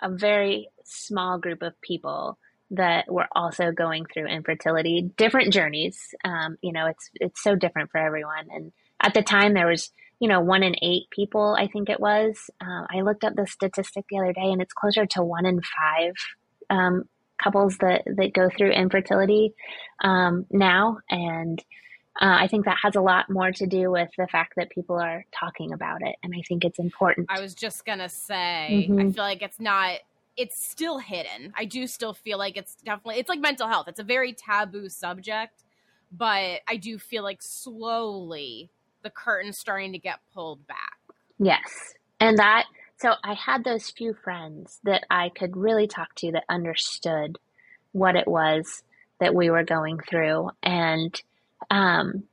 a 0.00 0.08
very 0.08 0.70
small 0.84 1.38
group 1.38 1.60
of 1.60 1.78
people 1.82 2.38
that 2.70 3.12
were 3.12 3.28
also 3.32 3.70
going 3.70 4.06
through 4.06 4.28
infertility, 4.28 5.10
different 5.16 5.52
journeys. 5.52 6.14
Um, 6.24 6.56
you 6.62 6.72
know, 6.72 6.86
it's 6.86 7.10
it's 7.14 7.42
so 7.42 7.54
different 7.54 7.90
for 7.90 7.98
everyone. 7.98 8.48
And 8.50 8.72
at 8.98 9.12
the 9.12 9.22
time, 9.22 9.52
there 9.52 9.66
was 9.66 9.90
you 10.20 10.28
know 10.28 10.40
one 10.40 10.62
in 10.62 10.74
eight 10.82 11.10
people, 11.10 11.56
I 11.58 11.66
think 11.66 11.90
it 11.90 12.00
was. 12.00 12.50
Uh, 12.60 12.86
I 12.90 13.02
looked 13.02 13.24
up 13.24 13.34
the 13.34 13.46
statistic 13.46 14.04
the 14.08 14.18
other 14.18 14.32
day, 14.32 14.50
and 14.50 14.62
it's 14.62 14.72
closer 14.72 15.06
to 15.06 15.22
one 15.22 15.46
in 15.46 15.60
five 15.60 16.14
um, 16.70 17.04
couples 17.42 17.78
that 17.78 18.02
that 18.16 18.32
go 18.32 18.48
through 18.48 18.70
infertility 18.70 19.54
um, 20.02 20.46
now, 20.50 20.98
and 21.10 21.62
uh, 22.20 22.36
I 22.40 22.46
think 22.48 22.64
that 22.64 22.78
has 22.82 22.96
a 22.96 23.00
lot 23.00 23.28
more 23.28 23.52
to 23.52 23.66
do 23.66 23.90
with 23.90 24.08
the 24.16 24.26
fact 24.26 24.54
that 24.56 24.70
people 24.70 24.96
are 24.96 25.26
talking 25.38 25.72
about 25.72 26.00
it, 26.00 26.16
and 26.22 26.32
I 26.34 26.42
think 26.48 26.64
it's 26.64 26.78
important. 26.78 27.26
I 27.30 27.40
was 27.40 27.54
just 27.54 27.84
gonna 27.84 28.08
say, 28.08 28.88
mm-hmm. 28.88 28.98
I 28.98 29.12
feel 29.12 29.24
like 29.24 29.42
it's 29.42 29.60
not. 29.60 29.98
It's 30.36 30.66
still 30.66 30.98
hidden. 30.98 31.54
I 31.56 31.64
do 31.64 31.86
still 31.86 32.12
feel 32.12 32.38
like 32.38 32.56
it's 32.56 32.74
definitely. 32.76 33.20
It's 33.20 33.28
like 33.28 33.40
mental 33.40 33.68
health. 33.68 33.88
It's 33.88 34.00
a 34.00 34.04
very 34.04 34.32
taboo 34.32 34.88
subject, 34.88 35.64
but 36.10 36.60
I 36.66 36.76
do 36.76 36.98
feel 36.98 37.22
like 37.22 37.42
slowly 37.42 38.70
the 39.06 39.10
curtain's 39.10 39.56
starting 39.56 39.92
to 39.92 40.00
get 40.00 40.18
pulled 40.34 40.66
back. 40.66 40.98
Yes, 41.38 41.94
and 42.18 42.38
that. 42.38 42.64
So 42.96 43.12
I 43.22 43.34
had 43.34 43.62
those 43.62 43.90
few 43.90 44.14
friends 44.24 44.80
that 44.82 45.04
I 45.08 45.28
could 45.28 45.56
really 45.56 45.86
talk 45.86 46.12
to 46.16 46.32
that 46.32 46.44
understood 46.48 47.38
what 47.92 48.16
it 48.16 48.26
was 48.26 48.82
that 49.20 49.34
we 49.34 49.48
were 49.48 49.62
going 49.62 50.00
through, 50.00 50.50
and 50.60 51.14
um, 51.70 52.24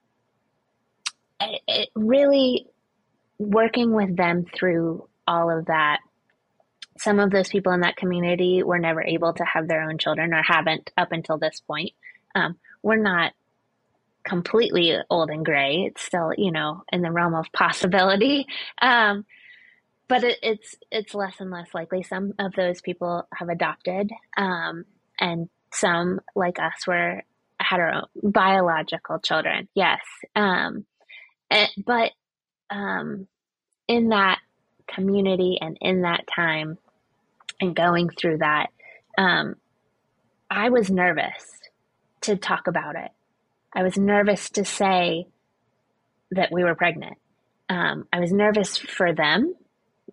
it, 1.39 1.61
it 1.67 1.89
really 1.95 2.65
working 3.38 3.93
with 3.93 4.17
them 4.17 4.45
through 4.45 5.07
all 5.28 5.55
of 5.55 5.67
that. 5.67 5.99
Some 6.97 7.19
of 7.19 7.30
those 7.30 7.49
people 7.49 7.71
in 7.74 7.82
that 7.82 7.97
community 7.97 8.63
were 8.63 8.80
never 8.80 9.03
able 9.03 9.34
to 9.34 9.43
have 9.43 9.67
their 9.67 9.84
own 9.84 9.99
children 9.99 10.34
or 10.34 10.41
haven't 10.41 10.89
up 10.97 11.11
until 11.11 11.38
this 11.38 11.59
point. 11.59 11.91
Um, 12.34 12.57
we're 12.82 12.95
not 12.95 13.34
completely 14.24 14.97
old 15.09 15.30
and 15.30 15.45
gray. 15.45 15.86
It's 15.88 16.01
still, 16.01 16.32
you 16.38 16.51
know, 16.51 16.84
in 16.91 17.01
the 17.01 17.11
realm 17.11 17.36
of 17.36 17.51
possibility. 17.53 18.45
Um, 18.82 19.26
but 20.07 20.24
it, 20.24 20.38
it's 20.43 20.76
it's 20.91 21.13
less 21.15 21.39
and 21.39 21.51
less 21.51 21.74
likely. 21.74 22.03
Some 22.03 22.34
of 22.39 22.53
those 22.53 22.82
people 22.82 23.28
have 23.34 23.49
adopted, 23.49 24.11
um, 24.38 24.86
and 25.19 25.49
some, 25.71 26.19
like 26.36 26.59
us, 26.59 26.86
were 26.86 27.24
our 27.71 28.03
biological 28.21 29.19
children. 29.19 29.67
Yes. 29.74 30.01
Um, 30.36 30.86
and, 31.49 31.69
but 31.86 32.11
um, 32.69 33.28
in 33.88 34.09
that 34.09 34.39
community 34.88 35.57
and 35.61 35.78
in 35.82 36.01
that 36.01 36.28
time 36.34 36.78
and 37.61 37.76
going 37.76 38.09
through 38.09 38.39
that, 38.39 38.67
um, 39.17 39.55
I 40.49 40.69
was 40.69 40.89
nervous 40.89 41.45
to 42.21 42.36
talk 42.36 42.67
about 42.67 42.95
it. 42.95 43.11
I 43.76 43.84
was 43.84 43.97
nervous 43.97 44.49
to 44.51 44.65
say 44.65 45.28
that 46.32 46.51
we 46.51 46.63
were 46.63 46.76
pregnant. 46.76 47.17
Um, 47.69 48.07
I 48.11 48.19
was 48.19 48.32
nervous 48.32 48.78
for 48.78 49.13
them 49.13 49.55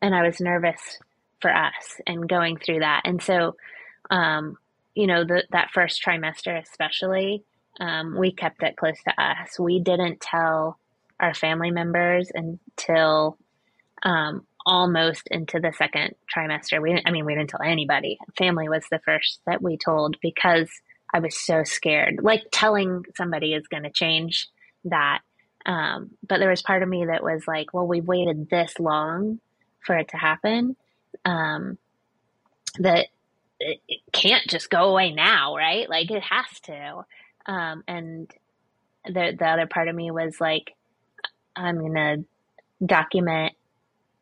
and 0.01 0.15
I 0.15 0.27
was 0.27 0.41
nervous 0.41 0.99
for 1.41 1.55
us 1.55 2.01
and 2.07 2.29
going 2.29 2.59
through 2.59 2.81
that. 2.81 3.03
And 3.05 3.23
so, 3.23 3.57
um, 4.11 4.57
you 4.95 5.07
know, 5.07 5.25
the, 5.25 5.45
that 5.51 5.71
first 5.73 6.03
trimester, 6.05 6.61
especially, 6.61 7.45
um, 7.81 8.17
we 8.19 8.33
kept 8.33 8.63
it 8.63 8.77
close 8.77 9.03
to 9.05 9.23
us. 9.23 9.59
We 9.59 9.81
didn't 9.81 10.21
tell 10.21 10.79
our 11.19 11.35
family 11.35 11.71
members 11.71 12.31
until 12.35 13.39
um, 14.03 14.47
almost 14.67 15.29
into 15.31 15.61
the 15.61 15.73
second 15.77 16.15
trimester. 16.35 16.81
We, 16.81 17.03
I 17.05 17.11
mean, 17.11 17.25
we 17.25 17.35
didn't 17.35 17.51
tell 17.51 17.63
anybody. 17.63 18.19
Family 18.39 18.69
was 18.69 18.85
the 18.91 19.01
first 19.05 19.41
that 19.47 19.63
we 19.63 19.77
told 19.77 20.17
because 20.21 20.69
I 21.13 21.21
was 21.21 21.39
so 21.39 21.65
scared. 21.65 22.21
Like 22.23 22.45
telling 22.53 23.05
somebody 23.17 23.55
is 23.55 23.69
going 23.69 23.83
to 23.85 23.91
change 23.91 24.49
that. 24.85 25.21
Um, 25.67 26.11
but 26.27 26.39
there 26.39 26.51
was 26.51 26.63
part 26.63 26.83
of 26.83 26.89
me 26.89 27.07
that 27.07 27.23
was 27.23 27.47
like, 27.47 27.75
well, 27.75 27.87
we've 27.87 28.07
waited 28.07 28.49
this 28.49 28.79
long 28.79 29.41
for 29.85 29.97
it 29.97 30.09
to 30.09 30.17
happen. 30.17 30.77
Um, 31.25 31.79
that 32.79 33.09
it, 33.59 33.81
it 33.89 34.01
can't 34.13 34.47
just 34.49 34.71
go 34.71 34.85
away 34.85 35.13
now, 35.13 35.57
right? 35.57 35.89
Like 35.89 36.11
it 36.11 36.23
has 36.23 36.61
to. 36.65 37.05
Um, 37.47 37.85
and 37.87 38.31
the 39.05 39.37
the 39.39 39.47
other 39.47 39.67
part 39.67 39.89
of 39.89 39.95
me 39.95 40.11
was 40.11 40.41
like, 40.41 40.75
I'm 41.57 41.81
gonna 41.81 42.19
document 42.85 43.55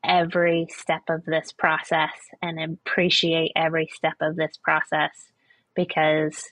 every 0.05 0.67
step 0.71 1.03
of 1.09 1.25
this 1.25 1.53
process 1.53 2.13
and 2.41 2.61
appreciate 2.61 3.53
every 3.57 3.89
step 3.93 4.15
of 4.21 4.37
this 4.37 4.57
process 4.63 5.11
because 5.75 6.51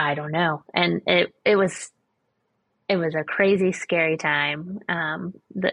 I 0.00 0.14
don't 0.14 0.32
know. 0.32 0.62
And 0.72 1.02
it 1.06 1.34
it 1.44 1.56
was 1.56 1.90
it 2.88 2.96
was 2.96 3.14
a 3.14 3.22
crazy 3.22 3.72
scary 3.72 4.16
time. 4.16 4.80
Um, 4.88 5.34
the 5.54 5.72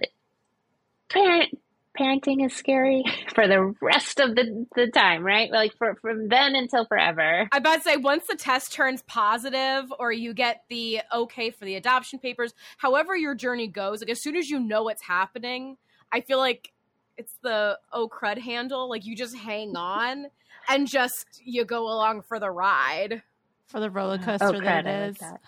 parent 1.10 1.58
parenting 1.98 2.46
is 2.46 2.54
scary 2.54 3.04
for 3.34 3.48
the 3.48 3.74
rest 3.82 4.20
of 4.20 4.36
the, 4.36 4.68
the 4.76 4.88
time, 4.88 5.24
right? 5.24 5.52
Like 5.52 5.76
for, 5.78 5.96
from 5.96 6.28
then 6.28 6.56
until 6.56 6.86
forever. 6.86 7.48
I 7.52 7.58
about 7.58 7.78
to 7.78 7.82
say 7.82 7.98
once 7.98 8.28
the 8.28 8.36
test 8.36 8.72
turns 8.72 9.02
positive 9.02 9.86
or 9.98 10.12
you 10.12 10.34
get 10.34 10.64
the 10.70 11.02
okay 11.14 11.50
for 11.50 11.66
the 11.66 11.76
adoption 11.76 12.20
papers, 12.20 12.54
however 12.78 13.16
your 13.16 13.34
journey 13.34 13.68
goes, 13.68 14.02
like 14.02 14.12
as 14.12 14.22
soon 14.22 14.36
as 14.36 14.50
you 14.50 14.60
know 14.60 14.84
what's 14.84 15.02
happening, 15.02 15.78
I 16.12 16.22
feel 16.22 16.38
like 16.38 16.72
it's 17.18 17.34
the 17.42 17.80
oh 17.92 18.10
crud 18.10 18.38
handle. 18.38 18.90
Like 18.90 19.06
you 19.06 19.16
just 19.16 19.36
hang 19.36 19.76
on 19.76 20.28
and 20.70 20.88
just 20.88 21.42
you 21.44 21.66
go 21.66 21.86
along 21.86 22.24
for 22.24 22.40
the 22.40 22.52
ride. 22.52 23.24
For 23.68 23.80
the 23.80 23.90
roller 23.90 24.18
coaster 24.18 24.48
oh, 24.48 24.62
that 24.62 24.86
it 24.86 25.10
is. 25.10 25.18
That. 25.18 25.42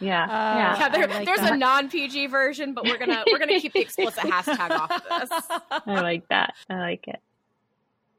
Yeah, 0.00 0.24
uh, 0.24 0.26
yeah. 0.28 0.78
yeah 0.78 0.88
there, 0.88 1.06
like 1.08 1.26
there's 1.26 1.40
that. 1.40 1.52
a 1.52 1.56
non 1.56 1.88
PG 1.88 2.26
version, 2.28 2.74
but 2.74 2.84
we're 2.84 2.98
gonna 2.98 3.24
we're 3.30 3.38
gonna 3.38 3.60
keep 3.60 3.72
the 3.72 3.80
explicit 3.80 4.24
hashtag 4.24 4.70
off 4.70 4.90
of 4.90 5.28
this. 5.28 5.60
I 5.86 6.00
like 6.00 6.28
that. 6.28 6.54
I 6.68 6.78
like 6.78 7.08
it. 7.08 7.20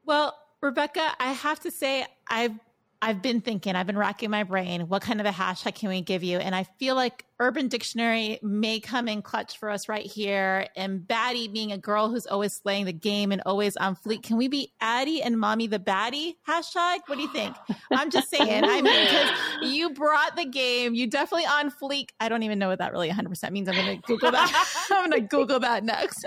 Well, 0.04 0.36
Rebekah, 0.60 1.16
I 1.18 1.32
have 1.32 1.60
to 1.60 1.70
say 1.70 2.06
I've 2.28 2.54
I've 3.02 3.20
been 3.20 3.40
thinking, 3.40 3.76
I've 3.76 3.86
been 3.86 3.98
racking 3.98 4.30
my 4.30 4.42
brain. 4.42 4.88
What 4.88 5.02
kind 5.02 5.20
of 5.20 5.26
a 5.26 5.30
hashtag 5.30 5.74
can 5.74 5.90
we 5.90 6.00
give 6.00 6.22
you? 6.22 6.38
And 6.38 6.54
I 6.54 6.64
feel 6.78 6.94
like 6.94 7.26
Urban 7.38 7.68
Dictionary 7.68 8.38
may 8.42 8.80
come 8.80 9.06
in 9.06 9.20
clutch 9.20 9.58
for 9.58 9.68
us 9.68 9.88
right 9.88 10.04
here. 10.04 10.66
And 10.76 11.00
Baddie 11.00 11.52
being 11.52 11.72
a 11.72 11.78
girl 11.78 12.08
who's 12.08 12.26
always 12.26 12.54
slaying 12.54 12.86
the 12.86 12.92
game 12.94 13.32
and 13.32 13.42
always 13.44 13.76
on 13.76 13.96
fleek. 13.96 14.22
Can 14.22 14.38
we 14.38 14.48
be 14.48 14.72
Addie 14.80 15.22
and 15.22 15.38
Mommy 15.38 15.66
the 15.66 15.78
Baddie 15.78 16.36
hashtag? 16.48 17.00
What 17.06 17.16
do 17.16 17.22
you 17.22 17.32
think? 17.32 17.54
I'm 17.92 18.10
just 18.10 18.30
saying. 18.30 18.64
I 18.64 18.80
mean, 18.80 19.04
because 19.04 19.72
you 19.72 19.90
brought 19.90 20.34
the 20.34 20.46
game. 20.46 20.94
You 20.94 21.06
definitely 21.06 21.46
on 21.46 21.70
fleek. 21.70 22.10
I 22.18 22.30
don't 22.30 22.44
even 22.44 22.58
know 22.58 22.68
what 22.68 22.78
that 22.78 22.92
really 22.92 23.10
100% 23.10 23.50
means. 23.50 23.68
I'm 23.68 23.74
going 23.74 24.00
to 24.00 24.06
Google 24.06 24.30
that. 24.30 24.86
I'm 24.90 25.10
going 25.10 25.20
to 25.20 25.28
Google 25.28 25.60
that 25.60 25.84
next. 25.84 26.24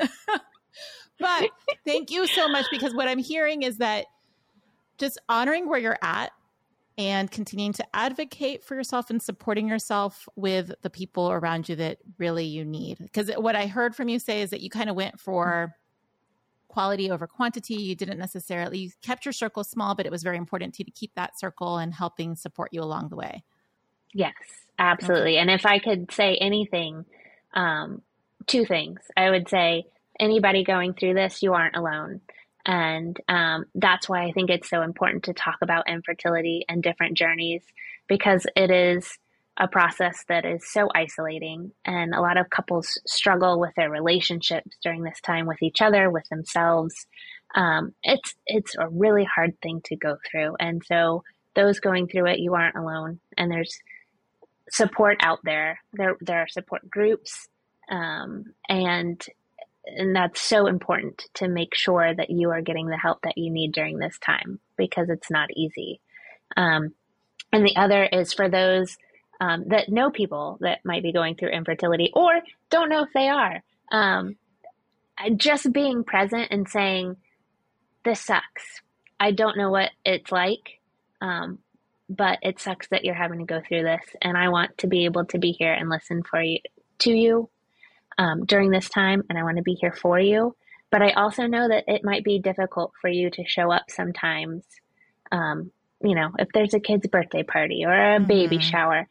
but 1.20 1.50
thank 1.86 2.12
you 2.12 2.28
so 2.28 2.48
much 2.48 2.68
because 2.70 2.94
what 2.94 3.08
I'm 3.08 3.20
hearing 3.20 3.64
is 3.64 3.78
that 3.78 4.06
just 5.00 5.20
honoring 5.28 5.68
where 5.68 5.80
you're 5.80 5.98
at 6.02 6.32
and 7.00 7.32
continuing 7.32 7.72
to 7.72 7.86
advocate 7.96 8.62
for 8.62 8.76
yourself 8.76 9.10
and 9.10 9.22
supporting 9.22 9.70
yourself 9.70 10.28
with 10.36 10.74
the 10.82 10.90
people 10.90 11.32
around 11.32 11.70
you 11.70 11.76
that 11.78 11.98
really 12.18 12.44
you 12.44 12.66
need. 12.66 12.98
Because 12.98 13.32
what 13.38 13.56
I 13.56 13.68
heard 13.68 13.96
from 13.96 14.10
you 14.10 14.20
say 14.20 14.42
is 14.42 14.50
that 14.50 14.60
you 14.60 14.70
kind 14.70 14.90
of 14.90 14.98
went 14.98 15.18
for 15.18 15.74
quality 16.68 17.10
over 17.10 17.26
quantity. 17.26 17.76
You 17.76 17.96
didn't 17.96 18.20
necessarily, 18.20 18.80
you 18.80 18.90
kept 19.02 19.26
your 19.26 19.32
circle 19.32 19.64
small, 19.64 19.96
but 19.96 20.08
it 20.08 20.12
was 20.12 20.24
very 20.24 20.36
important 20.36 20.74
to 20.74 20.82
you 20.82 20.86
to 20.86 20.92
keep 20.92 21.16
that 21.16 21.40
circle 21.40 21.78
and 21.78 21.94
helping 21.94 22.36
support 22.36 22.74
you 22.74 22.82
along 22.82 23.08
the 23.08 23.16
way. 23.16 23.46
Yes, 24.14 24.34
absolutely. 24.78 25.36
Okay. 25.36 25.40
And 25.40 25.50
if 25.50 25.66
I 25.66 25.80
could 25.80 26.12
say 26.12 26.36
anything, 26.36 27.06
um, 27.54 28.02
two 28.46 28.66
things, 28.66 29.00
I 29.16 29.30
would 29.30 29.48
say 29.48 29.86
anybody 30.20 30.66
going 30.66 30.96
through 30.96 31.14
this, 31.14 31.42
you 31.42 31.54
aren't 31.54 31.78
alone. 31.78 32.20
And 32.70 33.20
um, 33.28 33.66
that's 33.74 34.08
why 34.08 34.26
I 34.26 34.32
think 34.32 34.52
it's 34.52 34.70
so 34.70 34.84
important 34.84 35.24
to 35.24 35.34
talk 35.34 35.58
about 35.64 35.90
infertility 35.90 36.66
and 36.70 36.84
different 36.84 37.18
journeys 37.18 37.64
because 38.08 38.46
it 38.56 38.70
is 38.70 39.18
a 39.58 39.68
process 39.68 40.24
that 40.30 40.46
is 40.46 40.72
so 40.72 40.88
isolating. 40.94 41.72
And 41.84 42.14
a 42.14 42.22
lot 42.22 42.38
of 42.38 42.52
couples 42.52 43.02
struggle 43.08 43.60
with 43.60 43.74
their 43.76 43.90
relationships 43.90 44.78
during 44.84 45.02
this 45.02 45.20
time 45.20 45.48
with 45.48 45.64
each 45.64 45.82
other, 45.82 46.12
with 46.12 46.30
themselves. 46.30 47.08
Um, 47.56 47.96
it's 48.04 48.36
it's 48.46 48.76
a 48.78 48.88
really 48.88 49.24
hard 49.24 49.60
thing 49.64 49.82
to 49.86 49.96
go 49.96 50.18
through. 50.30 50.56
And 50.60 50.84
so 50.86 51.24
those 51.56 51.80
going 51.80 52.08
through 52.08 52.28
it, 52.28 52.40
you 52.40 52.54
aren't 52.54 52.76
alone. 52.76 53.20
And 53.36 53.52
there's 53.52 53.80
support 54.70 55.18
out 55.22 55.40
there. 55.44 55.80
There 55.94 56.18
there 56.22 56.42
are 56.42 56.48
support 56.48 56.88
groups. 56.88 57.48
Um, 57.90 58.54
and 58.70 59.20
and 59.96 60.16
that's 60.16 60.42
so 60.42 60.68
important 60.68 61.26
to 61.36 61.48
make 61.48 61.76
sure 61.76 62.14
that 62.14 62.30
you 62.30 62.52
are 62.52 62.62
getting 62.62 62.88
the 62.88 62.98
help 62.98 63.22
that 63.24 63.38
you 63.38 63.52
need 63.52 63.72
during 63.72 63.98
this 63.98 64.18
time 64.20 64.60
because 64.78 65.10
it's 65.10 65.30
not 65.30 65.50
easy. 65.56 66.02
Um, 66.56 66.94
and 67.52 67.66
the 67.66 67.76
other 67.76 68.04
is 68.04 68.34
for 68.34 68.50
those 68.50 68.98
um, 69.42 69.66
that 69.68 69.90
know 69.90 70.12
people 70.12 70.58
that 70.62 70.80
might 70.84 71.04
be 71.04 71.14
going 71.14 71.36
through 71.36 71.50
infertility 71.50 72.12
or 72.14 72.40
don't 72.70 72.90
know 72.90 73.04
if 73.04 73.10
they 73.14 73.30
are. 73.30 73.64
Um, 73.92 74.36
just 75.36 75.72
being 75.74 76.04
present 76.04 76.50
and 76.52 76.68
saying, 76.68 77.18
This 78.04 78.22
sucks. 78.22 78.82
I 79.20 79.32
don't 79.32 79.58
know 79.58 79.70
what 79.70 79.92
it's 80.06 80.32
like, 80.32 80.80
um, 81.22 81.60
but 82.10 82.40
it 82.42 82.60
sucks 82.60 82.88
that 82.90 83.04
you're 83.04 83.16
having 83.16 83.40
to 83.40 83.46
go 83.46 83.62
through 83.68 83.84
this. 83.84 84.04
And 84.22 84.38
I 84.38 84.50
want 84.50 84.78
to 84.80 84.88
be 84.88 85.06
able 85.06 85.26
to 85.26 85.38
be 85.38 85.52
here 85.52 85.74
and 85.74 85.90
listen 85.90 86.24
for 86.24 86.42
you 86.42 86.60
to 87.00 87.12
you 87.12 87.50
um, 88.20 88.46
during 88.46 88.70
this 88.70 88.90
time. 88.90 89.24
And 89.30 89.40
I 89.40 89.44
want 89.44 89.58
to 89.58 89.64
be 89.64 89.74
here 89.74 89.94
for 89.94 90.20
you. 90.20 90.56
But 90.92 91.02
I 91.02 91.12
also 91.12 91.48
know 91.48 91.68
that 91.68 91.86
it 91.88 92.04
might 92.04 92.24
be 92.24 92.40
difficult 92.40 92.92
for 93.02 93.10
you 93.10 93.30
to 93.32 93.48
show 93.48 93.72
up 93.72 93.86
sometimes. 93.90 94.64
Um, 95.32 95.72
you 96.04 96.16
know, 96.16 96.32
if 96.38 96.50
there's 96.54 96.74
a 96.74 96.80
kid's 96.80 97.08
birthday 97.08 97.44
party 97.44 97.86
or 97.86 97.94
a 97.94 98.18
mm-hmm. 98.18 98.28
baby 98.28 98.60
shower, 98.60 99.08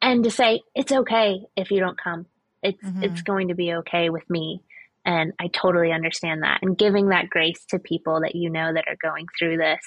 and 0.00 0.24
to 0.24 0.30
say 0.30 0.62
it's 0.74 0.92
okay 0.92 1.44
if 1.56 1.70
you 1.70 1.78
don't 1.80 1.98
come. 1.98 2.26
It's 2.62 2.82
mm-hmm. 2.82 3.04
it's 3.04 3.22
going 3.22 3.48
to 3.48 3.54
be 3.54 3.74
okay 3.74 4.10
with 4.10 4.28
me. 4.28 4.62
And 5.04 5.32
I 5.38 5.48
totally 5.48 5.92
understand 5.92 6.42
that. 6.42 6.60
And 6.62 6.78
giving 6.78 7.08
that 7.08 7.28
grace 7.28 7.64
to 7.70 7.78
people 7.78 8.20
that 8.20 8.34
you 8.34 8.50
know 8.50 8.72
that 8.72 8.84
are 8.88 8.96
going 9.00 9.26
through 9.38 9.58
this 9.58 9.82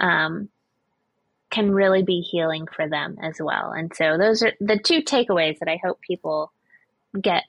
um, 0.00 0.48
can 1.50 1.70
really 1.70 2.02
be 2.02 2.20
healing 2.20 2.66
for 2.66 2.88
them 2.88 3.16
as 3.22 3.36
well. 3.40 3.72
And 3.72 3.92
so 3.94 4.18
those 4.18 4.42
are 4.42 4.52
the 4.60 4.78
two 4.78 5.02
takeaways 5.02 5.58
that 5.60 5.68
I 5.68 5.80
hope 5.82 6.00
people 6.00 6.52
get 7.20 7.44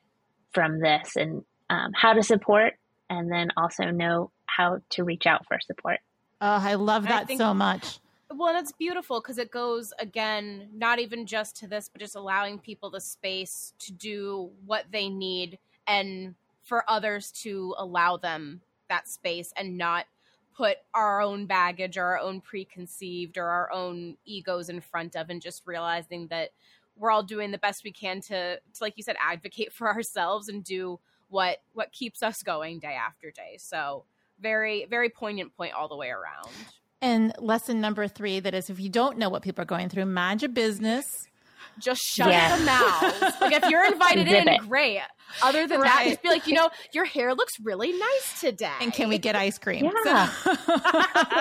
from 0.54 0.80
this 0.80 1.16
and 1.16 1.44
um, 1.70 1.92
how 1.94 2.14
to 2.14 2.24
support 2.24 2.74
and 3.10 3.32
then 3.32 3.50
also 3.58 3.86
know 3.92 4.32
how 4.46 4.80
to 4.90 5.04
reach 5.04 5.26
out 5.26 5.46
for 5.48 5.60
support. 5.60 6.00
Oh, 6.42 6.60
I 6.62 6.76
love 6.76 7.04
that 7.04 7.24
I 7.24 7.26
think, 7.26 7.40
so 7.40 7.54
much. 7.54 8.00
Well, 8.34 8.50
and 8.50 8.58
it's 8.58 8.72
beautiful 8.72 9.22
because 9.22 9.38
it 9.38 9.52
goes 9.52 9.94
again, 10.00 10.70
not 10.74 11.00
even 11.00 11.26
just 11.26 11.56
to 11.58 11.68
this, 11.68 11.90
but 11.90 12.02
just 12.02 12.16
allowing 12.16 12.60
people 12.60 12.90
the 12.90 13.02
space 13.02 13.74
to 13.80 13.92
do 13.92 14.50
what 14.66 14.86
they 14.92 15.10
need 15.10 15.60
and 15.88 16.36
for 16.64 16.90
others 16.90 17.32
to 17.32 17.76
allow 17.78 18.18
them 18.18 18.62
that 18.90 19.08
space 19.08 19.54
and 19.58 19.78
not 19.78 20.06
put 20.56 20.78
our 20.94 21.22
own 21.22 21.46
baggage 21.46 21.98
or 21.98 22.06
our 22.06 22.20
own 22.20 22.42
preconceived 22.42 23.38
or 23.38 23.48
our 23.48 23.72
own 23.72 24.16
egos 24.26 24.70
in 24.70 24.82
front 24.82 25.16
of 25.16 25.30
and 25.30 25.42
just 25.42 25.64
realizing 25.66 26.28
that 26.28 26.50
we're 27.02 27.12
all 27.12 27.24
doing 27.24 27.50
the 27.52 27.58
best 27.58 27.84
we 27.84 27.92
can 27.92 28.22
to, 28.22 28.56
to 28.56 28.62
like 28.80 28.94
you 28.96 29.04
said 29.04 29.18
advocate 29.20 29.74
for 29.74 29.90
ourselves 29.90 30.48
and 30.48 30.64
do 30.64 31.00
what 31.28 31.58
what 31.74 31.92
keeps 31.92 32.22
us 32.24 32.44
going 32.44 32.80
day 32.80 32.94
after 32.94 33.32
day. 33.32 33.58
So 33.58 34.06
very 34.40 34.86
very 34.90 35.10
poignant 35.10 35.56
point 35.58 35.74
all 35.74 35.88
the 35.88 35.96
way 35.96 36.10
around. 36.10 36.50
And 37.02 37.34
lesson 37.40 37.82
number 37.82 38.08
three 38.08 38.40
that 38.40 38.54
is 38.54 38.70
if 38.70 38.80
you 38.80 38.90
don't 38.90 39.18
know 39.18 39.30
what 39.30 39.42
people 39.42 39.64
are 39.64 39.66
going 39.66 39.90
through 39.90 40.06
mind 40.06 40.42
your 40.42 40.50
business 40.50 41.28
just 41.80 42.02
shut 42.02 42.28
yes. 42.28 42.60
the 42.60 42.66
mouth. 42.66 43.42
Like 43.42 43.54
if 43.54 43.70
you're 43.70 43.86
invited 43.86 44.28
in, 44.28 44.48
it. 44.48 44.62
great. 44.68 45.02
Other 45.42 45.68
than 45.68 45.80
right. 45.80 45.88
that, 45.88 46.06
just 46.08 46.24
be 46.24 46.30
like, 46.30 46.48
you 46.48 46.54
know, 46.54 46.70
your 46.94 47.06
hair 47.06 47.34
looks 47.34 47.54
really 47.62 47.94
nice 47.94 48.42
today. 48.42 48.72
And 48.82 48.94
can 48.94 49.10
we 49.10 49.18
get 49.18 49.36
ice 49.36 49.58
cream? 49.58 49.90
Yeah. 50.06 50.28
So. 50.28 50.54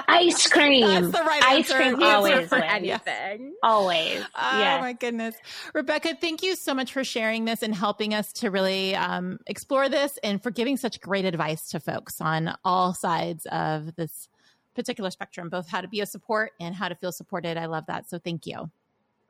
ice 0.09 0.47
cream. 0.49 0.87
That's 0.87 1.07
the 1.07 1.25
right 1.25 1.43
ice 1.43 1.71
answer. 1.71 1.77
cream 1.77 2.03
always 2.03 2.49
for 2.49 2.57
anything. 2.57 3.55
Always. 3.63 4.23
Oh 4.35 4.59
yes. 4.59 4.81
my 4.81 4.93
goodness. 4.93 5.35
Rebekah, 5.75 6.17
thank 6.21 6.43
you 6.43 6.57
so 6.57 6.75
much 6.75 6.93
for 6.93 7.05
sharing 7.05 7.45
this 7.45 7.63
and 7.63 7.75
helping 7.75 8.15
us 8.15 8.33
to 8.35 8.51
really 8.51 8.95
um, 8.95 9.39
explore 9.47 9.89
this 9.89 10.19
and 10.23 10.43
for 10.43 10.51
giving 10.51 10.77
such 10.77 11.01
great 11.01 11.25
advice 11.25 11.69
to 11.71 11.81
folks 11.81 12.21
on 12.21 12.57
all 12.65 12.95
sides 12.95 13.47
of 13.47 13.95
this 13.97 14.29
particular 14.75 15.11
spectrum, 15.11 15.49
both 15.49 15.69
how 15.69 15.81
to 15.81 15.89
be 15.89 16.01
a 16.01 16.07
support 16.07 16.53
and 16.61 16.75
how 16.75 16.89
to 16.89 16.95
feel 16.95 17.13
supported. 17.13 17.57
I 17.57 17.67
love 17.67 17.85
that. 17.87 18.09
So 18.09 18.19
thank 18.19 18.47
you. 18.47 18.71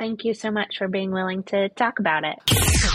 Thank 0.00 0.24
you 0.24 0.32
so 0.32 0.50
much 0.50 0.78
for 0.78 0.88
being 0.88 1.10
willing 1.10 1.42
to 1.44 1.68
talk 1.68 1.98
about 1.98 2.24
it. 2.24 2.34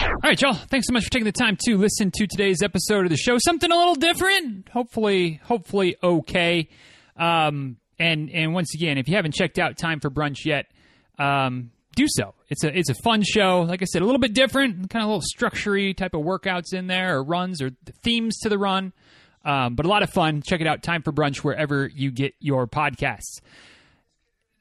All 0.02 0.18
right, 0.24 0.42
y'all. 0.42 0.56
Thanks 0.56 0.88
so 0.88 0.94
much 0.94 1.04
for 1.04 1.12
taking 1.12 1.26
the 1.26 1.32
time 1.32 1.56
to 1.66 1.78
listen 1.78 2.10
to 2.16 2.26
today's 2.26 2.64
episode 2.64 3.04
of 3.04 3.12
the 3.12 3.16
show. 3.16 3.38
Something 3.38 3.72
a 3.72 3.76
little 3.76 3.94
different. 3.94 4.70
Hopefully, 4.70 5.40
hopefully 5.44 5.98
okay. 6.02 6.68
Um, 7.16 7.78
and 8.00 8.32
and 8.32 8.56
once 8.56 8.74
again, 8.74 8.98
if 8.98 9.08
you 9.08 9.18
haven't 9.18 9.36
checked 9.36 9.60
out 9.60 9.78
Time 9.78 10.00
for 10.00 10.10
Brunch 10.10 10.46
yet, 10.46 10.66
um, 11.20 11.70
do 11.96 12.08
so. 12.08 12.34
It's 12.50 12.64
a 12.64 12.76
it's 12.76 12.90
a 12.90 12.96
fun 12.96 13.22
show. 13.22 13.62
Like 13.62 13.84
I 13.84 13.86
said, 13.86 14.02
a 14.02 14.06
little 14.06 14.20
bit 14.20 14.34
different, 14.34 14.90
kind 14.90 15.04
of 15.04 15.10
a 15.12 15.14
little 15.14 15.30
structurey 15.38 15.96
type 15.96 16.16
of 16.16 16.22
workouts 16.22 16.74
in 16.74 16.88
there, 16.88 17.18
or 17.18 17.24
runs, 17.24 17.62
or 17.62 17.70
themes 18.04 18.40
to 18.40 18.50
the 18.50 18.58
run. 18.58 18.94
Um, 19.46 19.76
but 19.76 19.86
a 19.86 19.90
lot 19.90 20.02
of 20.02 20.10
fun. 20.10 20.42
Check 20.42 20.60
it 20.60 20.66
out. 20.66 20.82
Time 20.82 21.04
for 21.04 21.14
Brunch 21.14 21.44
wherever 21.44 21.88
you 21.88 22.10
get 22.10 22.34
your 22.40 22.66
podcasts 22.66 23.42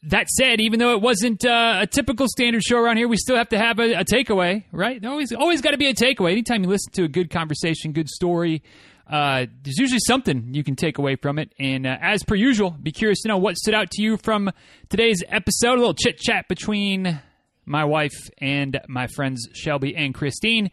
that 0.07 0.29
said, 0.29 0.61
even 0.61 0.79
though 0.79 0.95
it 0.95 1.01
wasn't 1.01 1.45
uh, 1.45 1.79
a 1.81 1.87
typical 1.87 2.27
standard 2.29 2.63
show 2.63 2.79
around 2.79 2.97
here, 2.99 3.09
we 3.09 3.17
still 3.17 3.37
have 3.37 3.49
to 3.51 3.59
have 3.59 3.79
a, 3.79 3.95
a 3.95 4.05
takeaway, 4.05 4.65
right? 4.73 5.05
Always, 5.05 5.33
always 5.33 5.61
got 5.61 5.71
to 5.71 5.79
be 5.79 5.89
a 5.89 5.95
takeaway. 5.95 6.33
Anytime 6.33 6.63
you 6.63 6.69
listen 6.69 6.93
to 6.93 7.05
a 7.05 7.09
good 7.09 7.31
conversation, 7.31 7.93
good 7.93 8.09
story, 8.09 8.63
uh, 9.09 9.47
there's 9.63 9.79
usually 9.79 10.01
something 10.07 10.53
you 10.53 10.65
can 10.65 10.77
take 10.77 10.99
away 10.99 11.17
from 11.17 11.39
it. 11.39 11.53
And 11.59 11.87
uh, 11.87 11.97
as 12.01 12.23
per 12.23 12.35
usual, 12.35 12.71
be 12.71 12.93
curious 12.93 13.23
to 13.23 13.29
know 13.29 13.39
what 13.39 13.57
stood 13.57 13.75
out 13.75 13.91
to 13.93 14.03
you 14.03 14.17
from 14.17 14.51
today's 14.89 15.23
episode. 15.29 15.75
A 15.75 15.79
little 15.79 15.95
chit 15.95 16.19
chat 16.19 16.49
between 16.49 17.21
my 17.65 17.85
wife 17.85 18.31
and 18.39 18.81
my 18.89 19.07
friends 19.07 19.49
Shelby 19.55 19.97
and 19.97 20.15
Christine. 20.15 20.71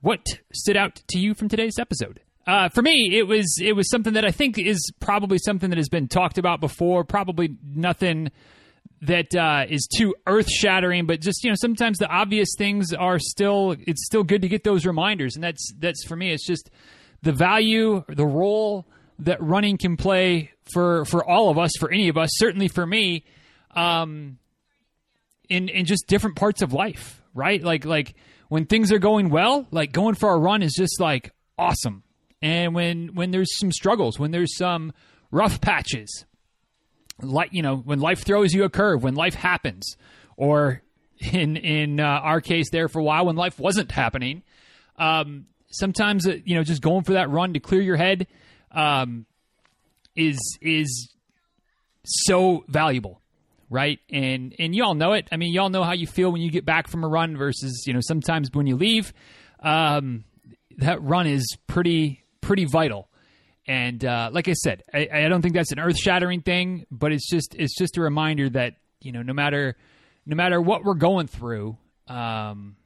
What 0.00 0.24
stood 0.52 0.76
out 0.76 1.02
to 1.08 1.18
you 1.18 1.34
from 1.34 1.48
today's 1.48 1.78
episode? 1.78 2.20
Uh, 2.46 2.68
for 2.68 2.80
me, 2.80 3.10
it 3.12 3.26
was 3.26 3.58
it 3.60 3.72
was 3.72 3.90
something 3.90 4.12
that 4.12 4.24
I 4.24 4.30
think 4.30 4.56
is 4.58 4.92
probably 5.00 5.38
something 5.38 5.70
that 5.70 5.78
has 5.78 5.88
been 5.88 6.06
talked 6.06 6.38
about 6.38 6.60
before. 6.60 7.02
Probably 7.02 7.56
nothing 7.74 8.30
that 9.02 9.34
uh, 9.34 9.64
is 9.68 9.88
too 9.88 10.14
earth 10.26 10.48
shattering, 10.48 11.06
but 11.06 11.20
just 11.20 11.42
you 11.42 11.50
know, 11.50 11.56
sometimes 11.58 11.98
the 11.98 12.08
obvious 12.08 12.50
things 12.56 12.92
are 12.92 13.18
still. 13.18 13.74
It's 13.86 14.06
still 14.06 14.22
good 14.22 14.42
to 14.42 14.48
get 14.48 14.62
those 14.62 14.86
reminders, 14.86 15.34
and 15.34 15.42
that's 15.42 15.72
that's 15.78 16.06
for 16.06 16.14
me. 16.14 16.32
It's 16.32 16.46
just 16.46 16.70
the 17.22 17.32
value, 17.32 18.04
the 18.08 18.26
role 18.26 18.86
that 19.18 19.42
running 19.42 19.76
can 19.76 19.96
play 19.96 20.52
for 20.72 21.04
for 21.06 21.28
all 21.28 21.50
of 21.50 21.58
us, 21.58 21.72
for 21.80 21.90
any 21.90 22.08
of 22.08 22.16
us. 22.16 22.30
Certainly 22.34 22.68
for 22.68 22.86
me, 22.86 23.24
um, 23.74 24.38
in 25.48 25.68
in 25.68 25.84
just 25.84 26.06
different 26.06 26.36
parts 26.36 26.62
of 26.62 26.72
life, 26.72 27.20
right? 27.34 27.60
Like 27.60 27.84
like 27.84 28.14
when 28.48 28.66
things 28.66 28.92
are 28.92 29.00
going 29.00 29.30
well, 29.30 29.66
like 29.72 29.90
going 29.90 30.14
for 30.14 30.32
a 30.32 30.38
run 30.38 30.62
is 30.62 30.74
just 30.74 31.00
like 31.00 31.32
awesome 31.58 32.04
and 32.42 32.74
when 32.74 33.14
when 33.14 33.30
there's 33.30 33.58
some 33.58 33.72
struggles, 33.72 34.18
when 34.18 34.30
there's 34.30 34.56
some 34.56 34.92
rough 35.30 35.60
patches, 35.60 36.24
like 37.22 37.52
you 37.52 37.62
know, 37.62 37.76
when 37.76 38.00
life 38.00 38.24
throws 38.24 38.52
you 38.52 38.64
a 38.64 38.70
curve, 38.70 39.02
when 39.02 39.14
life 39.14 39.34
happens, 39.34 39.96
or 40.36 40.82
in 41.32 41.56
in 41.56 42.00
uh, 42.00 42.04
our 42.04 42.40
case, 42.40 42.70
there 42.70 42.88
for 42.88 42.98
a 43.00 43.04
while 43.04 43.26
when 43.26 43.36
life 43.36 43.58
wasn't 43.58 43.90
happening, 43.90 44.42
um, 44.96 45.46
sometimes 45.68 46.26
uh, 46.26 46.36
you 46.44 46.54
know 46.54 46.62
just 46.62 46.82
going 46.82 47.04
for 47.04 47.14
that 47.14 47.30
run 47.30 47.54
to 47.54 47.60
clear 47.60 47.80
your 47.80 47.96
head 47.96 48.26
um, 48.72 49.26
is 50.14 50.38
is 50.60 51.12
so 52.04 52.64
valuable 52.68 53.20
right? 53.68 53.98
And 54.10 54.54
and 54.58 54.74
you 54.74 54.84
all 54.84 54.94
know 54.94 55.12
it. 55.12 55.28
I 55.32 55.36
mean, 55.36 55.52
you 55.52 55.60
all 55.60 55.70
know 55.70 55.82
how 55.82 55.92
you 55.92 56.06
feel 56.06 56.30
when 56.30 56.40
you 56.40 56.50
get 56.50 56.64
back 56.64 56.86
from 56.86 57.02
a 57.02 57.08
run 57.08 57.36
versus 57.36 57.84
you 57.86 57.92
know 57.92 58.00
sometimes 58.00 58.48
when 58.52 58.66
you 58.66 58.76
leave. 58.76 59.12
Um, 59.60 60.24
that 60.78 61.02
run 61.02 61.26
is 61.26 61.56
pretty 61.66 62.22
pretty 62.46 62.64
vital. 62.64 63.08
And 63.66 64.04
uh, 64.04 64.30
like 64.32 64.48
I 64.48 64.52
said, 64.52 64.84
I, 64.94 65.08
I 65.12 65.28
don't 65.28 65.42
think 65.42 65.54
that's 65.54 65.72
an 65.72 65.80
earth 65.80 65.98
shattering 65.98 66.40
thing, 66.40 66.86
but 66.90 67.12
it's 67.12 67.28
just 67.28 67.54
it's 67.58 67.76
just 67.76 67.96
a 67.96 68.00
reminder 68.00 68.48
that 68.50 68.76
you 69.00 69.10
know 69.10 69.22
no 69.22 69.32
matter 69.32 69.76
no 70.24 70.36
matter 70.36 70.60
what 70.60 70.84
we're 70.84 70.94
going 70.94 71.26
through, 71.26 71.76
um, 72.06 72.76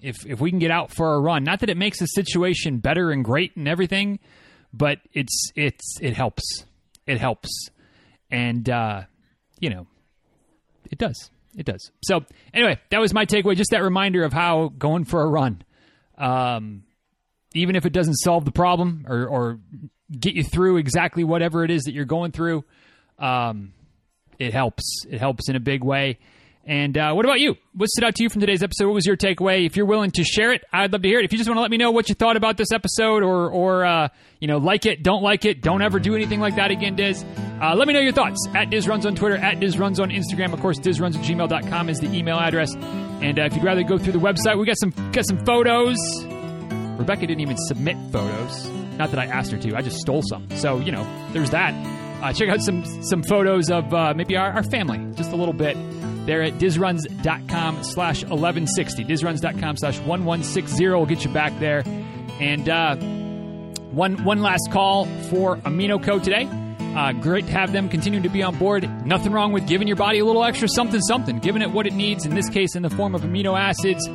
if 0.00 0.24
if 0.24 0.40
we 0.40 0.50
can 0.50 0.60
get 0.60 0.70
out 0.70 0.92
for 0.92 1.14
a 1.14 1.20
run, 1.20 1.42
not 1.42 1.60
that 1.60 1.70
it 1.70 1.76
makes 1.76 1.98
the 1.98 2.06
situation 2.06 2.78
better 2.78 3.10
and 3.10 3.24
great 3.24 3.56
and 3.56 3.66
everything, 3.66 4.20
but 4.72 4.98
it's 5.12 5.50
it's 5.56 5.98
it 6.00 6.14
helps, 6.14 6.64
it 7.06 7.18
helps, 7.18 7.50
and 8.30 8.70
uh, 8.70 9.02
you 9.58 9.70
know, 9.70 9.88
it 10.92 10.98
does, 10.98 11.30
it 11.56 11.66
does. 11.66 11.90
So 12.04 12.24
anyway, 12.52 12.78
that 12.90 13.00
was 13.00 13.12
my 13.12 13.26
takeaway. 13.26 13.56
Just 13.56 13.72
that 13.72 13.82
reminder 13.82 14.22
of 14.22 14.32
how 14.32 14.68
going 14.78 15.04
for 15.04 15.22
a 15.22 15.26
run. 15.26 15.62
Um, 16.16 16.83
even 17.54 17.76
if 17.76 17.86
it 17.86 17.92
doesn't 17.92 18.16
solve 18.16 18.44
the 18.44 18.52
problem 18.52 19.06
or, 19.08 19.26
or 19.26 19.58
get 20.10 20.34
you 20.34 20.44
through 20.44 20.76
exactly 20.76 21.24
whatever 21.24 21.64
it 21.64 21.70
is 21.70 21.84
that 21.84 21.92
you're 21.92 22.04
going 22.04 22.32
through, 22.32 22.64
um, 23.18 23.72
it 24.38 24.52
helps. 24.52 25.04
It 25.08 25.18
helps 25.18 25.48
in 25.48 25.56
a 25.56 25.60
big 25.60 25.82
way. 25.82 26.18
And 26.66 26.96
uh, 26.96 27.12
what 27.12 27.26
about 27.26 27.40
you? 27.40 27.56
What 27.74 27.90
stood 27.90 28.04
out 28.04 28.14
to 28.14 28.22
you 28.22 28.30
from 28.30 28.40
today's 28.40 28.62
episode? 28.62 28.86
What 28.86 28.94
was 28.94 29.04
your 29.04 29.18
takeaway? 29.18 29.66
If 29.66 29.76
you're 29.76 29.84
willing 29.84 30.10
to 30.12 30.24
share 30.24 30.50
it, 30.52 30.64
I'd 30.72 30.92
love 30.92 31.02
to 31.02 31.08
hear 31.08 31.18
it. 31.18 31.26
If 31.26 31.32
you 31.32 31.36
just 31.36 31.48
want 31.48 31.58
to 31.58 31.62
let 31.62 31.70
me 31.70 31.76
know 31.76 31.90
what 31.90 32.08
you 32.08 32.14
thought 32.14 32.36
about 32.36 32.56
this 32.56 32.72
episode, 32.72 33.22
or 33.22 33.50
or 33.50 33.84
uh, 33.84 34.08
you 34.40 34.48
know, 34.48 34.56
like 34.56 34.86
it, 34.86 35.02
don't 35.02 35.22
like 35.22 35.44
it, 35.44 35.60
don't 35.60 35.82
ever 35.82 35.98
do 35.98 36.14
anything 36.14 36.40
like 36.40 36.56
that 36.56 36.70
again, 36.70 36.96
Diz. 36.96 37.22
Uh, 37.60 37.74
let 37.74 37.86
me 37.86 37.92
know 37.92 38.00
your 38.00 38.12
thoughts 38.12 38.48
at 38.54 38.70
Diz 38.70 38.88
Runs 38.88 39.04
on 39.04 39.14
Twitter, 39.14 39.36
at 39.36 39.60
Diz 39.60 39.78
Runs 39.78 40.00
on 40.00 40.08
Instagram. 40.08 40.54
Of 40.54 40.60
course, 40.60 40.78
DizRuns 40.78 41.16
at 41.16 41.24
gmail.com 41.24 41.88
is 41.90 41.98
the 41.98 42.10
email 42.14 42.38
address. 42.38 42.74
And 42.74 43.38
uh, 43.38 43.42
if 43.42 43.54
you'd 43.54 43.64
rather 43.64 43.82
go 43.82 43.98
through 43.98 44.14
the 44.14 44.18
website, 44.18 44.58
we 44.58 44.64
got 44.64 44.78
some 44.78 44.90
got 45.12 45.26
some 45.26 45.44
photos. 45.44 45.98
Rebekah 46.98 47.26
didn't 47.26 47.40
even 47.40 47.56
submit 47.56 47.96
photos. 48.10 48.68
Not 48.96 49.10
that 49.10 49.18
I 49.18 49.26
asked 49.26 49.50
her 49.52 49.58
to. 49.58 49.76
I 49.76 49.82
just 49.82 49.98
stole 49.98 50.22
some. 50.22 50.48
So 50.56 50.78
you 50.78 50.92
know, 50.92 51.06
there's 51.32 51.50
that. 51.50 51.74
Uh, 52.22 52.32
check 52.32 52.48
out 52.48 52.60
some 52.60 52.84
some 53.02 53.22
photos 53.22 53.70
of 53.70 53.92
uh, 53.92 54.14
maybe 54.14 54.36
our, 54.36 54.50
our, 54.52 54.62
family, 54.62 54.98
just 55.14 55.32
a 55.32 55.36
little 55.36 55.52
bit. 55.52 55.76
They're 56.26 56.42
at 56.42 56.54
dizruns.com 56.54 57.84
slash 57.84 58.22
1160. 58.22 59.04
Dizruns.com 59.04 59.76
slash 59.76 59.98
1160 59.98 60.88
will 60.88 61.04
get 61.04 61.24
you 61.24 61.30
back 61.30 61.58
there. 61.60 61.82
And 62.40 62.68
uh, 62.68 62.96
one, 63.94 64.24
one 64.24 64.42
last 64.42 64.70
call 64.72 65.04
for 65.04 65.56
AminoCo 65.58 66.22
today. 66.22 66.48
Uh, 66.96 67.12
great 67.12 67.46
to 67.46 67.52
have 67.52 67.72
them 67.72 67.88
continue 67.88 68.20
to 68.20 68.28
be 68.28 68.42
on 68.42 68.56
board. 68.56 68.88
Nothing 69.06 69.32
wrong 69.32 69.52
with 69.52 69.66
giving 69.66 69.88
your 69.88 69.96
body 69.96 70.20
a 70.20 70.24
little 70.24 70.44
extra 70.44 70.68
something, 70.68 71.00
something, 71.00 71.38
giving 71.40 71.62
it 71.62 71.70
what 71.70 71.86
it 71.86 71.92
needs, 71.92 72.24
in 72.24 72.34
this 72.34 72.48
case, 72.48 72.74
in 72.74 72.82
the 72.82 72.90
form 72.90 73.14
of 73.14 73.22
amino 73.22 73.58
acids. 73.58 74.06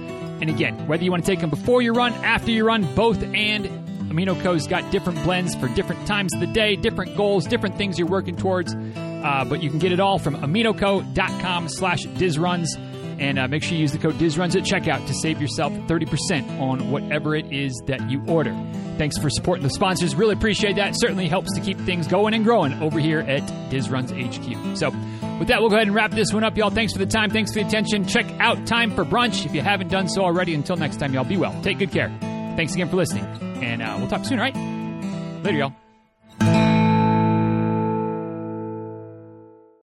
And 0.41 0.49
again, 0.49 0.87
whether 0.87 1.03
you 1.03 1.11
want 1.11 1.25
to 1.25 1.31
take 1.31 1.41
them 1.41 1.49
before 1.49 1.81
you 1.81 1.93
run, 1.93 2.13
after 2.13 2.51
you 2.51 2.65
run, 2.65 2.83
both 2.95 3.21
and 3.21 3.65
AminoCo's 4.09 4.67
got 4.67 4.89
different 4.91 5.23
blends 5.23 5.55
for 5.55 5.67
different 5.69 6.05
times 6.07 6.33
of 6.33 6.39
the 6.39 6.47
day, 6.47 6.75
different 6.75 7.15
goals, 7.15 7.45
different 7.45 7.77
things 7.77 7.99
you're 7.99 8.07
working 8.07 8.35
towards. 8.35 8.73
Uh, 8.73 9.45
but 9.47 9.61
you 9.61 9.69
can 9.69 9.79
get 9.79 9.91
it 9.91 9.99
all 9.99 10.17
from 10.17 10.35
aminoco.com 10.35 11.69
slash 11.69 12.03
dizruns. 12.03 12.67
And 13.19 13.37
uh, 13.37 13.49
make 13.49 13.63
sure 13.63 13.73
you 13.73 13.81
use 13.81 13.91
the 13.91 13.97
code 13.97 14.17
DIZRUNS 14.17 14.55
at 14.55 14.63
checkout 14.63 15.05
to 15.07 15.13
save 15.13 15.41
yourself 15.41 15.73
30% 15.73 16.59
on 16.59 16.89
whatever 16.89 17.35
it 17.35 17.51
is 17.51 17.73
that 17.87 18.09
you 18.09 18.23
order. 18.27 18.53
Thanks 18.97 19.17
for 19.17 19.29
supporting 19.29 19.63
the 19.63 19.69
sponsors. 19.69 20.15
Really 20.15 20.33
appreciate 20.33 20.77
that. 20.77 20.93
Certainly 20.97 21.27
helps 21.27 21.53
to 21.55 21.61
keep 21.61 21.77
things 21.79 22.07
going 22.07 22.33
and 22.33 22.45
growing 22.45 22.73
over 22.81 22.97
here 22.97 23.19
at 23.19 23.41
DizRuns 23.69 24.11
HQ. 24.11 24.77
So, 24.77 24.91
with 25.39 25.47
that, 25.47 25.61
we'll 25.61 25.69
go 25.69 25.75
ahead 25.77 25.87
and 25.87 25.95
wrap 25.95 26.11
this 26.11 26.33
one 26.33 26.43
up, 26.43 26.57
y'all. 26.57 26.69
Thanks 26.69 26.93
for 26.93 26.99
the 26.99 27.05
time. 27.05 27.29
Thanks 27.29 27.51
for 27.51 27.59
the 27.61 27.67
attention. 27.67 28.05
Check 28.05 28.25
out 28.39 28.67
Time 28.67 28.91
for 28.91 29.05
Brunch 29.05 29.45
if 29.45 29.55
you 29.55 29.61
haven't 29.61 29.87
done 29.87 30.07
so 30.07 30.21
already. 30.21 30.53
Until 30.53 30.75
next 30.75 30.97
time, 30.97 31.13
y'all, 31.13 31.23
be 31.23 31.37
well. 31.37 31.59
Take 31.61 31.79
good 31.79 31.91
care. 31.91 32.09
Thanks 32.55 32.73
again 32.73 32.89
for 32.89 32.97
listening. 32.97 33.25
And 33.63 33.81
uh, 33.81 33.95
we'll 33.97 34.09
talk 34.09 34.25
soon, 34.25 34.39
all 34.39 34.45
right? 34.45 35.43
Later, 35.43 35.57
y'all. 35.57 35.88